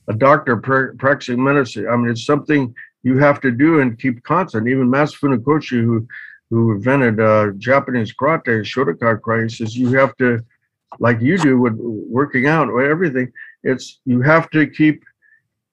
a 0.08 0.14
doctor 0.14 0.56
pra- 0.58 0.95
practicing 1.04 1.43
medicine. 1.43 1.88
I 1.91 1.95
mean, 1.97 2.12
it's 2.12 2.26
something 2.34 2.62
you 3.08 3.18
have 3.18 3.39
to 3.41 3.52
do 3.52 3.80
and 3.82 3.97
keep 4.04 4.16
constant. 4.24 4.68
Even 4.68 4.89
Master 4.89 5.18
Funakoshi, 5.20 5.82
who 5.88 6.08
who 6.52 6.62
invented 6.78 7.20
uh, 7.20 7.52
Japanese 7.58 8.12
karate, 8.14 8.56
Shotokan 8.72 9.20
karate, 9.22 9.52
says 9.56 9.76
you 9.78 9.89
have 10.02 10.16
to, 10.18 10.30
like 11.00 11.20
you 11.22 11.38
do 11.38 11.60
with 11.60 11.76
working 12.20 12.45
out 12.47 12.68
or 12.70 12.82
everything. 12.84 13.32
It's 13.64 13.86
you 14.06 14.22
have 14.22 14.50
to 14.52 14.62
keep 14.68 15.04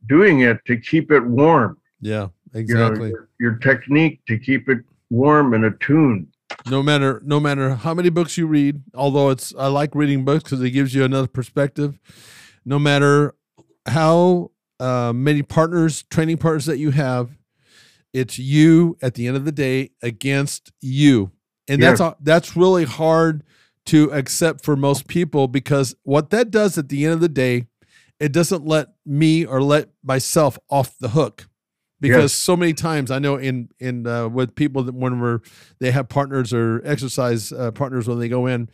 doing 0.09 0.41
it 0.41 0.59
to 0.67 0.75
keep 0.91 1.11
it 1.11 1.25
warm. 1.43 1.79
Yeah. 2.01 2.29
You 2.55 2.61
Exactly. 2.61 2.99
know, 2.99 3.07
your, 3.07 3.29
your 3.41 3.55
technique 3.57 4.21
to 4.29 4.39
keep 4.39 4.69
it 4.69 4.81
warm 5.11 5.55
and 5.55 5.65
attuned. 5.65 6.27
No 6.69 6.83
matter 6.83 7.21
no 7.25 7.39
matter 7.41 7.75
how 7.75 7.93
many 7.95 8.09
books 8.09 8.37
you 8.39 8.47
read 8.47 8.83
although 8.95 9.31
it's 9.31 9.55
i 9.59 9.67
like 9.67 9.95
reading 9.95 10.25
books 10.25 10.45
because 10.45 10.63
it 10.63 10.71
gives 10.71 10.95
you 10.95 11.05
another 11.05 11.27
perspective 11.27 11.99
no 12.65 12.79
matter 12.79 13.35
how 13.87 14.51
uh, 14.81 15.13
many 15.15 15.43
partners 15.43 16.03
training 16.11 16.37
partners 16.37 16.67
that 16.67 16.79
you 16.79 16.91
have 16.91 17.37
it's 18.13 18.39
you 18.39 18.97
at 19.03 19.15
the 19.15 19.27
end 19.27 19.37
of 19.37 19.45
the 19.45 19.53
day 19.53 19.91
against 20.03 20.73
you 20.81 21.31
and 21.69 21.83
that's 21.83 22.01
Yes. 22.01 22.13
a- 22.13 22.17
that's 22.21 22.57
really 22.57 22.85
hard 22.85 23.43
to 23.87 24.11
accept 24.13 24.65
for 24.65 24.77
most 24.77 25.07
people 25.09 25.47
because 25.49 25.95
what 26.03 26.31
that 26.31 26.51
does 26.51 26.77
at 26.79 26.89
the 26.89 27.05
end 27.05 27.15
of 27.15 27.21
the 27.21 27.29
day 27.29 27.67
it 28.19 28.33
doesn't 28.33 28.65
let 28.67 28.89
me 29.05 29.45
or 29.45 29.63
let 29.63 29.91
myself 30.03 30.59
off 30.71 30.97
the 30.99 31.11
hook 31.11 31.49
because 32.01 32.25
Yes. 32.25 32.33
so 32.35 32.57
many 32.57 32.73
times 32.75 33.11
I 33.11 33.19
know 33.19 33.37
in 33.37 33.69
in 33.79 34.07
uh, 34.07 34.29
with 34.29 34.55
people 34.55 34.83
that 34.85 34.95
when 34.95 35.21
we're 35.21 35.41
they 35.81 35.91
have 35.91 36.09
partners 36.09 36.53
or 36.53 36.83
exercise 36.85 37.53
uh, 37.53 37.71
partners 37.71 38.07
when 38.09 38.19
they 38.19 38.29
go 38.29 38.47
in, 38.47 38.69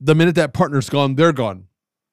the 0.00 0.14
minute 0.14 0.34
that 0.36 0.52
partner's 0.54 0.88
gone, 0.88 1.14
they're 1.14 1.32
gone. 1.32 1.66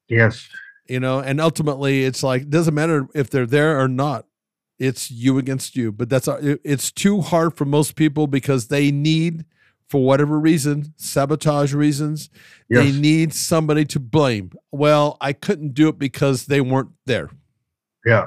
Yes. 0.10 0.48
You 0.88 1.00
know, 1.00 1.20
and 1.20 1.40
ultimately 1.40 2.04
it's 2.04 2.24
like 2.24 2.44
it 2.44 2.50
doesn't 2.50 2.74
matter 2.74 3.08
if 3.16 3.30
they're 3.30 3.46
there 3.46 3.80
or 3.80 3.88
not. 3.88 4.26
It's 4.80 5.12
you 5.12 5.38
against 5.38 5.76
you. 5.76 5.92
But 5.92 6.10
that's 6.10 6.28
it's 6.42 6.92
too 6.92 7.22
hard 7.22 7.56
for 7.56 7.66
most 7.66 7.96
people 7.96 8.28
because 8.28 8.68
they 8.68 8.92
need, 8.92 9.46
for 9.88 10.04
whatever 10.04 10.40
reason, 10.40 10.94
sabotage 10.98 11.74
reasons, 11.74 12.30
they 12.68 12.92
need 12.92 13.34
somebody 13.34 13.86
to 13.86 14.00
blame. 14.00 14.52
Well, 14.72 15.18
I 15.22 15.34
couldn't 15.34 15.76
do 15.76 15.88
it 15.88 16.00
because 16.00 16.48
they 16.48 16.62
weren't 16.62 16.90
there 17.06 17.30
Yeah. 18.06 18.26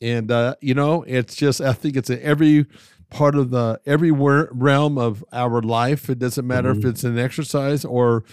And 0.00 0.30
uh, 0.30 0.54
you 0.60 0.74
know 0.74 1.02
it's 1.06 1.34
just 1.36 1.60
i 1.60 1.72
think 1.72 1.96
it's 1.96 2.10
in 2.10 2.20
every 2.22 2.66
part 3.10 3.34
of 3.34 3.50
the 3.50 3.80
every 3.86 4.10
realm 4.12 4.96
of 4.96 5.24
our 5.32 5.60
life 5.62 6.08
it 6.08 6.18
doesn't 6.20 6.46
matter 6.46 6.70
if 6.70 6.78
Mhm. 6.78 6.90
it's 6.90 7.02
an 7.04 7.18
exercise 7.18 7.84
or 7.84 8.24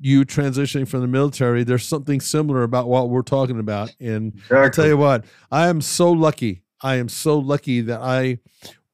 you 0.00 0.24
transitioning 0.24 0.86
from 0.88 1.00
the 1.00 1.06
military 1.06 1.62
there's 1.62 1.86
something 1.86 2.20
similar 2.20 2.62
about 2.64 2.88
what 2.88 3.08
we're 3.08 3.22
talking 3.22 3.60
about. 3.60 3.94
And 4.00 4.40
i'll 4.50 4.68
tell 4.70 4.86
you 4.88 4.96
what 4.96 5.24
i 5.52 5.68
am 5.68 5.80
so 5.80 6.10
lucky. 6.10 6.62
I 6.82 6.96
am 6.96 7.08
so 7.08 7.38
lucky 7.38 7.80
that 7.82 8.00
i 8.00 8.38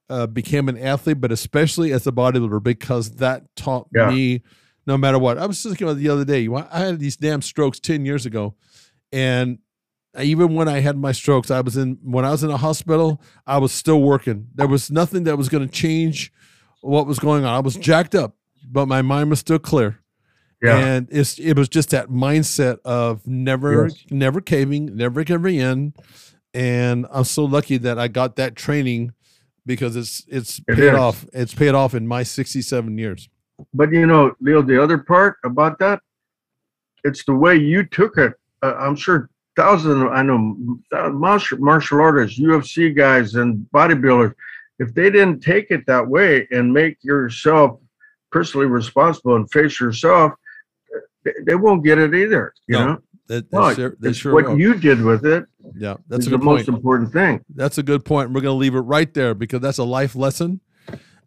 uh, 0.09 0.27
became 0.27 0.69
an 0.69 0.77
athlete 0.77 1.19
but 1.19 1.31
especially 1.31 1.91
as 1.91 2.05
a 2.05 2.11
bodybuilder 2.11 2.61
because 2.61 3.15
that 3.15 3.43
taught 3.55 3.87
Yeah. 3.95 4.11
me 4.11 4.43
no 4.85 4.97
matter 4.97 5.17
what. 5.17 5.37
I 5.39 5.45
was 5.47 5.63
thinking 5.63 5.87
about 5.87 5.97
the 5.97 6.09
other 6.09 6.25
day. 6.25 6.47
I 6.47 6.79
had 6.79 6.99
these 6.99 7.15
damn 7.15 7.41
strokes 7.41 7.79
10 7.79 8.05
years 8.05 8.25
ago 8.27 8.53
and 9.11 9.57
even 10.19 10.53
when 10.55 10.67
I 10.67 10.79
had 10.81 10.97
my 10.97 11.11
strokes, 11.11 11.49
I 11.51 11.61
was 11.61 11.77
in 11.77 11.97
when 12.03 12.25
I 12.25 12.31
was 12.31 12.43
in 12.43 12.49
a 12.51 12.57
hospital, 12.57 13.21
I 13.47 13.57
was 13.57 13.71
still 13.71 14.01
working. 14.01 14.47
There 14.55 14.67
was 14.67 14.91
nothing 14.91 15.23
that 15.23 15.37
was 15.37 15.49
going 15.49 15.67
to 15.67 15.73
change 15.73 16.31
what 16.81 17.07
was 17.07 17.19
going 17.19 17.45
on. 17.45 17.53
I 17.53 17.59
was 17.59 17.75
jacked 17.75 18.13
up, 18.15 18.35
but 18.69 18.87
my 18.87 19.01
mind 19.01 19.29
was 19.29 19.39
still 19.39 19.59
clear. 19.59 19.99
Yeah. 20.61 20.77
And 20.77 21.07
it's 21.11 21.39
it 21.39 21.57
was 21.57 21.67
just 21.67 21.89
that 21.89 22.09
mindset 22.09 22.79
of 22.85 23.25
never 23.27 23.87
Yes. 23.87 24.05
never 24.11 24.39
caving, 24.41 24.95
never 24.95 25.23
giving 25.23 25.55
in. 25.57 25.93
And 26.53 27.07
I'm 27.11 27.23
so 27.23 27.45
lucky 27.45 27.77
that 27.77 27.97
I 27.97 28.07
got 28.07 28.35
that 28.35 28.55
training 28.55 29.13
because 29.65 29.95
it's 29.95 30.23
it's 30.27 30.59
It 30.67 30.75
paid 30.75 30.93
is. 30.93 30.99
off. 30.99 31.25
It's 31.33 31.53
paid 31.53 31.73
off 31.73 31.93
in 31.95 32.07
my 32.07 32.23
67 32.23 32.97
years. 32.97 33.27
But 33.73 33.91
you 33.91 34.05
know, 34.05 34.35
Leo, 34.39 34.61
the 34.61 34.81
other 34.81 34.99
part 34.99 35.37
about 35.43 35.79
that, 35.79 35.99
it's 37.03 37.25
the 37.25 37.33
way 37.33 37.55
you 37.57 37.83
took 37.83 38.17
it. 38.17 38.33
Uh, 38.61 38.75
I'm 38.77 38.95
sure 38.95 39.29
thousands, 39.55 40.09
I 40.11 40.23
know 40.23 40.55
martial, 41.11 41.59
martial 41.59 42.01
artists, 42.01 42.39
UFC 42.39 42.95
guys, 42.95 43.35
and 43.35 43.65
bodybuilders, 43.73 44.33
if 44.79 44.93
they 44.93 45.09
didn't 45.09 45.41
take 45.41 45.67
it 45.69 45.85
that 45.87 46.07
way 46.07 46.47
and 46.51 46.73
make 46.73 46.97
yourself 47.03 47.79
personally 48.31 48.65
responsible 48.67 49.35
and 49.35 49.49
face 49.51 49.79
yourself, 49.79 50.33
they, 51.45 51.55
won't 51.55 51.83
get 51.83 51.99
it 51.99 52.13
either. 52.13 52.53
You 52.67 52.79
No, 52.79 52.85
know, 52.85 53.01
That, 53.27 53.53
no, 53.53 53.73
sure, 53.73 53.95
sure 54.13 54.33
what 54.33 54.45
will. 54.45 54.59
you 54.59 54.73
did 54.73 55.01
with 55.01 55.25
it 55.25 55.45
yeah, 55.75 55.95
that's 56.07 56.25
the 56.25 56.31
good 56.31 56.43
most 56.43 56.67
important 56.67 57.13
thing. 57.13 57.43
That's 57.55 57.77
a 57.77 57.83
good 57.83 58.05
point. 58.05 58.29
We're 58.31 58.41
going 58.41 58.55
to 58.55 58.59
leave 58.59 58.75
it 58.75 58.79
right 58.79 59.11
there 59.13 59.33
because 59.33 59.61
that's 59.61 59.77
a 59.77 59.83
life 59.83 60.15
lesson. 60.15 60.59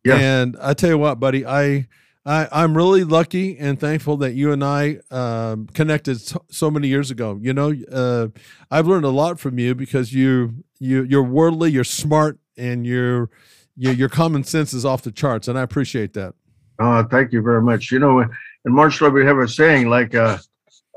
Yes. 0.04 0.20
And 0.20 0.56
I 0.60 0.74
tell 0.74 0.90
you 0.90 0.98
what, 0.98 1.18
buddy, 1.18 1.46
I, 1.46 1.88
I 2.26 2.48
I'm 2.50 2.76
really 2.76 3.04
lucky 3.04 3.56
and 3.56 3.78
thankful 3.78 4.16
that 4.18 4.34
you 4.34 4.52
and 4.52 4.62
I 4.62 4.98
um, 5.10 5.68
connected 5.68 6.20
so, 6.20 6.44
so 6.50 6.70
many 6.70 6.88
years 6.88 7.10
ago. 7.10 7.38
You 7.40 7.54
know, 7.54 7.72
uh, 7.90 8.28
I've 8.70 8.88
learned 8.88 9.04
a 9.04 9.10
lot 9.10 9.38
from 9.38 9.58
you 9.58 9.74
because 9.74 10.12
you 10.12 10.64
you 10.80 11.04
you're 11.04 11.22
worldly, 11.22 11.70
you're 11.70 11.84
smart, 11.84 12.38
and 12.56 12.84
your 12.84 13.30
your 13.76 13.92
your 13.92 14.08
common 14.08 14.42
sense 14.42 14.74
is 14.74 14.84
off 14.84 15.02
the 15.02 15.12
charts, 15.12 15.46
and 15.46 15.56
I 15.56 15.62
appreciate 15.62 16.12
that. 16.14 16.34
Uh, 16.78 17.04
thank 17.04 17.32
you 17.32 17.40
very 17.42 17.62
much. 17.62 17.92
You 17.92 18.00
know, 18.00 18.20
in 18.20 18.28
martial 18.64 19.06
art, 19.06 19.14
we 19.14 19.24
have 19.24 19.38
a 19.38 19.48
saying 19.48 19.88
like 19.88 20.14
uh, 20.14 20.38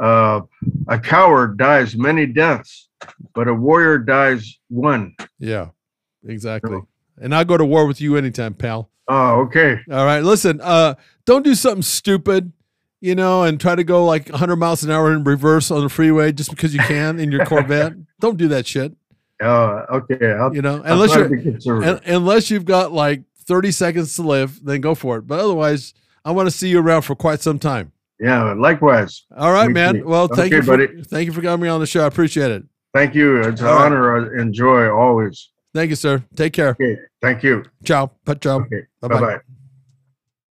uh, 0.01 0.41
a 0.87 0.99
coward 0.99 1.57
dies 1.57 1.95
many 1.95 2.25
deaths, 2.25 2.89
but 3.33 3.47
a 3.47 3.53
warrior 3.53 3.99
dies 3.99 4.57
one. 4.69 5.15
Yeah, 5.37 5.69
exactly. 6.25 6.79
And 7.21 7.33
I'll 7.35 7.45
go 7.45 7.57
to 7.57 7.65
war 7.65 7.85
with 7.85 7.99
you 8.01 8.15
anytime, 8.17 8.53
pal. 8.53 8.89
Oh, 9.07 9.41
okay. 9.41 9.79
All 9.91 10.05
right, 10.05 10.21
listen. 10.21 10.61
Uh, 10.61 10.95
don't 11.25 11.43
do 11.43 11.55
something 11.55 11.81
stupid, 11.81 12.51
you 13.01 13.15
know, 13.15 13.43
and 13.43 13.59
try 13.59 13.75
to 13.75 13.83
go 13.83 14.05
like 14.05 14.29
100 14.29 14.55
miles 14.57 14.83
an 14.83 14.91
hour 14.91 15.11
in 15.11 15.23
reverse 15.23 15.71
on 15.71 15.81
the 15.81 15.89
freeway 15.89 16.31
just 16.31 16.49
because 16.51 16.73
you 16.73 16.79
can 16.81 17.19
in 17.19 17.31
your 17.31 17.45
Corvette. 17.45 17.93
don't 18.19 18.37
do 18.37 18.47
that 18.49 18.67
shit, 18.67 18.93
Uh, 19.41 19.85
okay. 19.91 20.31
I'll, 20.33 20.53
you 20.53 20.61
know. 20.61 20.81
Unless 20.85 21.15
you're 21.15 21.27
to 21.27 21.35
be 21.35 21.41
conservative. 21.41 21.95
un- 21.97 22.01
unless 22.05 22.51
you've 22.51 22.65
got 22.65 22.91
like 22.91 23.23
30 23.45 23.71
seconds 23.71 24.15
to 24.17 24.21
live, 24.21 24.63
then 24.63 24.79
go 24.81 24.93
for 24.95 25.17
it. 25.17 25.21
But 25.27 25.39
otherwise, 25.39 25.93
I 26.23 26.31
want 26.31 26.47
to 26.47 26.51
see 26.51 26.69
you 26.69 26.79
around 26.79 27.01
for 27.01 27.15
quite 27.15 27.41
some 27.41 27.57
time. 27.57 27.91
yeah, 28.19 28.53
likewise. 28.53 29.25
All 29.35 29.51
right, 29.51 29.71
man. 29.71 30.05
Well, 30.05 30.27
thank 30.27 30.53
Okay, 30.53 30.57
you, 30.57 30.61
for, 30.61 30.77
buddy. 30.77 31.01
thank 31.03 31.25
you 31.25 31.33
for 31.33 31.41
coming 31.41 31.69
on 31.69 31.79
the 31.79 31.87
show. 31.87 32.03
I 32.03 32.07
appreciate 32.07 32.51
it. 32.51 32.63
Thank 32.93 33.15
you. 33.15 33.37
It's 33.41 33.61
an 33.61 33.67
All 33.67 33.75
right. 33.77 33.85
honor. 33.85 34.37
I 34.37 34.41
enjoy 34.41 34.89
always. 34.91 35.49
Thank 35.73 35.89
you, 35.89 35.95
sir. 35.95 36.23
Take 36.35 36.53
care. 36.53 36.71
Okay. 36.71 36.97
Thank 37.21 37.43
you. 37.43 37.63
Ciao. 37.83 38.11
Ciao. 38.41 38.61
Okay. 38.61 38.83
Bye-bye. 39.01 39.19
Bye 39.19 39.21
bye. 39.21 39.58